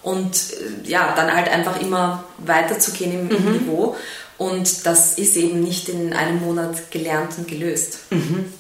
und 0.03 0.35
äh, 0.35 0.89
ja, 0.89 1.13
dann 1.17 1.35
halt 1.35 1.49
einfach 1.49 1.81
immer 1.81 2.25
weiterzugehen 2.39 3.31
im, 3.31 3.45
mhm. 3.45 3.53
Niveau. 3.53 3.97
Und 4.37 4.87
das 4.87 5.19
ist 5.19 5.37
eben 5.37 5.61
nicht 5.61 5.89
in 5.89 6.13
einem 6.13 6.41
Monat 6.41 6.91
gelernt 6.91 7.37
und 7.39 7.49
gelöst. 7.49 7.99
Mhm. 8.11 8.53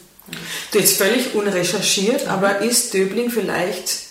Du 0.72 0.78
jetzt 0.78 0.98
völlig 0.98 1.34
unrecherchiert, 1.34 2.24
mhm. 2.24 2.30
aber 2.30 2.58
ist 2.58 2.94
Döbling 2.94 3.30
vielleicht 3.30 4.07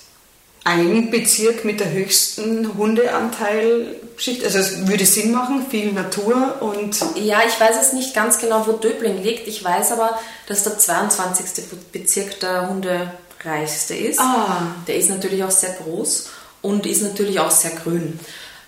ein 0.67 1.11
Bezirk 1.11 1.63
mit 1.63 1.79
der 1.79 1.91
höchsten 1.93 2.77
Hundeanteilschicht. 2.77 4.43
Also 4.43 4.59
es 4.59 4.85
würde 4.85 5.05
Sinn 5.05 5.31
machen, 5.31 5.65
viel 5.69 5.93
Natur 5.93 6.61
und... 6.61 6.99
Ja, 7.15 7.39
ich 7.47 7.57
weiß 7.57 7.77
es 7.81 7.93
nicht 7.93 8.13
ganz 8.13 8.37
genau, 8.37 8.67
wo 8.67 8.73
Döbling 8.73 9.23
liegt. 9.23 9.47
Ich 9.47 9.63
weiß 9.63 9.93
aber, 9.93 10.19
dass 10.47 10.63
der 10.63 10.77
22. 10.77 11.63
Bezirk 11.93 12.41
der 12.41 12.69
hundereichste 12.69 13.95
ist. 13.95 14.19
Ah. 14.19 14.75
Der 14.87 14.97
ist 14.97 15.09
natürlich 15.09 15.41
auch 15.41 15.51
sehr 15.51 15.71
groß 15.71 16.31
und 16.61 16.85
ist 16.85 17.01
natürlich 17.01 17.39
auch 17.39 17.51
sehr 17.51 17.71
grün. 17.71 18.19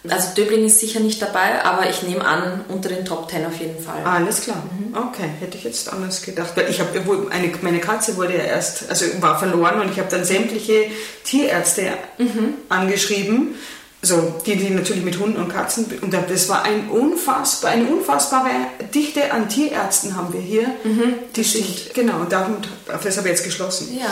Also 0.07 0.29
Döbling 0.35 0.65
ist 0.65 0.79
sicher 0.79 1.01
nicht 1.01 1.21
dabei, 1.21 1.63
aber 1.65 1.89
ich 1.89 2.03
nehme 2.03 2.23
an, 2.23 2.63
unter 2.69 2.87
den 2.87 3.03
Top 3.03 3.27
Ten 3.27 3.45
auf 3.45 3.59
jeden 3.59 3.83
Fall. 3.83 4.01
Alles 4.05 4.41
klar. 4.41 4.63
Mhm. 4.77 4.95
Okay, 4.95 5.29
hätte 5.41 5.57
ich 5.57 5.65
jetzt 5.65 5.91
anders 5.91 6.21
gedacht. 6.21 6.51
Weil 6.55 6.69
ich 6.69 6.79
habe 6.79 6.91
eine, 7.31 7.51
meine 7.61 7.79
Katze 7.79 8.15
wurde 8.15 8.37
ja 8.37 8.43
erst, 8.43 8.89
also 8.89 9.05
war 9.19 9.37
verloren 9.37 9.81
und 9.81 9.91
ich 9.91 9.99
habe 9.99 10.09
dann 10.09 10.23
sämtliche 10.23 10.85
Tierärzte 11.25 11.89
mhm. 12.17 12.53
angeschrieben. 12.69 13.55
So, 14.01 14.41
die, 14.45 14.55
die 14.55 14.69
natürlich 14.69 15.03
mit 15.03 15.19
Hunden 15.19 15.35
und 15.35 15.49
Katzen, 15.49 15.85
und 15.99 16.13
das 16.13 16.47
war 16.47 16.63
ein 16.63 16.87
unfassbar, 16.87 17.71
eine 17.71 17.85
unfassbare 17.85 18.49
Dichte 18.95 19.33
an 19.33 19.49
Tierärzten 19.49 20.15
haben 20.15 20.31
wir 20.31 20.39
hier, 20.39 20.69
mhm, 20.85 21.15
die 21.35 21.43
sich, 21.43 21.91
genau, 21.93 22.23
darum, 22.23 22.55
das 22.87 23.17
habe 23.17 23.27
ich 23.27 23.33
jetzt 23.33 23.43
geschlossen. 23.43 23.99
Ja. 23.99 24.09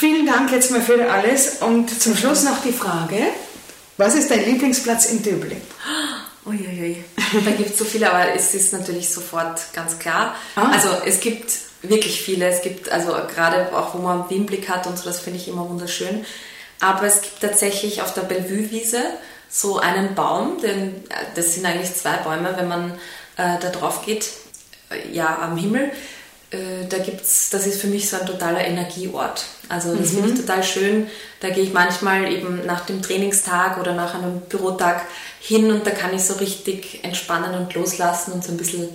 Vielen 0.00 0.24
Dank 0.24 0.50
jetzt 0.50 0.70
mal 0.70 0.80
für 0.80 1.10
alles 1.10 1.56
und 1.60 2.00
zum 2.00 2.16
Schluss 2.16 2.44
noch 2.44 2.62
die 2.62 2.72
Frage, 2.72 3.18
was 3.98 4.14
ist 4.14 4.30
dein 4.30 4.44
Lieblingsplatz 4.44 5.06
in 5.06 5.22
Döbling? 5.22 5.60
Uiuiui, 6.46 7.04
da 7.44 7.50
gibt 7.50 7.70
es 7.70 7.78
so 7.78 7.84
viele, 7.84 8.10
aber 8.10 8.34
es 8.34 8.54
ist 8.54 8.72
natürlich 8.72 9.10
sofort 9.12 9.60
ganz 9.74 9.98
klar. 9.98 10.34
Ah. 10.56 10.70
Also 10.72 10.88
es 11.04 11.20
gibt 11.20 11.52
wirklich 11.82 12.22
viele. 12.22 12.48
Es 12.48 12.62
gibt 12.62 12.90
also 12.90 13.12
gerade 13.34 13.76
auch, 13.76 13.94
wo 13.94 13.98
man 13.98 14.20
einen 14.20 14.28
Bienenblick 14.28 14.68
hat 14.68 14.86
und 14.86 14.96
so, 14.96 15.04
das 15.04 15.20
finde 15.20 15.38
ich 15.38 15.48
immer 15.48 15.68
wunderschön. 15.68 16.24
Aber 16.80 17.02
es 17.02 17.20
gibt 17.20 17.40
tatsächlich 17.40 18.00
auf 18.00 18.14
der 18.14 18.22
Bellevue-Wiese 18.22 19.02
so 19.50 19.78
einen 19.78 20.14
Baum, 20.14 20.60
denn 20.62 21.02
das 21.34 21.54
sind 21.54 21.66
eigentlich 21.66 21.94
zwei 21.94 22.16
Bäume, 22.18 22.54
wenn 22.56 22.68
man 22.68 22.92
äh, 23.36 23.58
da 23.60 23.70
drauf 23.70 24.04
geht, 24.04 24.30
äh, 24.90 25.12
ja, 25.12 25.38
am 25.42 25.56
Himmel. 25.56 25.90
Äh, 26.50 26.86
da 26.88 26.98
gibt's, 26.98 27.50
das 27.50 27.66
ist 27.66 27.80
für 27.80 27.88
mich 27.88 28.08
so 28.08 28.16
ein 28.18 28.26
totaler 28.26 28.64
Energieort. 28.64 29.44
Also 29.68 29.94
das 29.94 30.12
mhm. 30.12 30.16
finde 30.16 30.32
ich 30.32 30.40
total 30.40 30.62
schön. 30.62 31.06
Da 31.40 31.50
gehe 31.50 31.64
ich 31.64 31.72
manchmal 31.72 32.32
eben 32.32 32.64
nach 32.64 32.86
dem 32.86 33.02
Trainingstag 33.02 33.78
oder 33.78 33.92
nach 33.92 34.14
einem 34.14 34.40
Bürotag 34.48 35.02
hin 35.40 35.70
und 35.70 35.86
da 35.86 35.90
kann 35.90 36.14
ich 36.14 36.22
so 36.24 36.34
richtig 36.34 37.04
entspannen 37.04 37.54
und 37.54 37.74
loslassen 37.74 38.32
und 38.32 38.44
so 38.44 38.52
ein 38.52 38.56
bisschen 38.56 38.88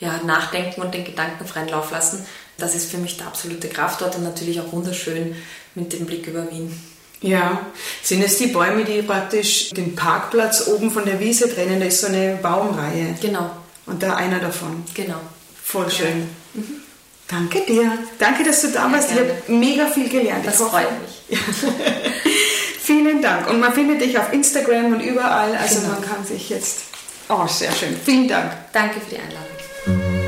ja, 0.00 0.20
nachdenken 0.26 0.82
und 0.82 0.94
den 0.94 1.04
Gedanken 1.04 1.46
freien 1.46 1.68
Lauf 1.68 1.92
lassen. 1.92 2.26
Das 2.58 2.74
ist 2.74 2.90
für 2.90 2.98
mich 2.98 3.16
der 3.16 3.28
absolute 3.28 3.68
Kraftort 3.68 4.16
und 4.16 4.24
natürlich 4.24 4.60
auch 4.60 4.72
wunderschön 4.72 5.36
mit 5.74 5.92
dem 5.92 6.06
Blick 6.06 6.26
über 6.26 6.50
Wien. 6.50 6.76
Ja, 7.22 7.66
sind 8.02 8.22
es 8.22 8.36
die 8.36 8.48
Bäume, 8.48 8.84
die 8.84 9.00
praktisch 9.02 9.70
den 9.70 9.94
Parkplatz 9.94 10.66
oben 10.66 10.90
von 10.90 11.04
der 11.04 11.18
Wiese 11.18 11.52
trennen? 11.52 11.80
Da 11.80 11.86
ist 11.86 12.00
so 12.00 12.08
eine 12.08 12.38
Baumreihe. 12.42 13.14
Genau. 13.20 13.50
Und 13.86 14.02
da 14.02 14.16
einer 14.16 14.38
davon. 14.38 14.84
Genau. 14.92 15.20
Voll 15.62 15.90
schön. 15.90 16.28
Ja. 16.54 16.60
Mhm. 16.60 16.85
Danke 17.28 17.60
dir. 17.62 17.98
Danke, 18.18 18.44
dass 18.44 18.62
du 18.62 18.68
da 18.68 18.90
warst. 18.90 19.10
Ich 19.10 19.18
habe 19.18 19.42
mega 19.48 19.86
viel 19.86 20.08
gelernt. 20.08 20.46
Das 20.46 20.56
freut 20.56 20.88
mich. 21.02 21.38
Vielen 22.80 23.20
Dank. 23.20 23.50
Und 23.50 23.58
man 23.58 23.72
findet 23.72 24.00
dich 24.00 24.16
auf 24.16 24.32
Instagram 24.32 24.92
und 24.92 25.00
überall. 25.00 25.56
Also 25.56 25.80
genau. 25.80 25.94
man 25.94 26.02
kann 26.02 26.24
sich 26.24 26.50
jetzt. 26.50 26.82
Oh, 27.28 27.46
sehr 27.48 27.72
schön. 27.72 27.96
Vielen 28.04 28.28
Dank. 28.28 28.52
Danke 28.72 29.00
für 29.00 29.16
die 29.16 29.20
Einladung. 29.20 30.25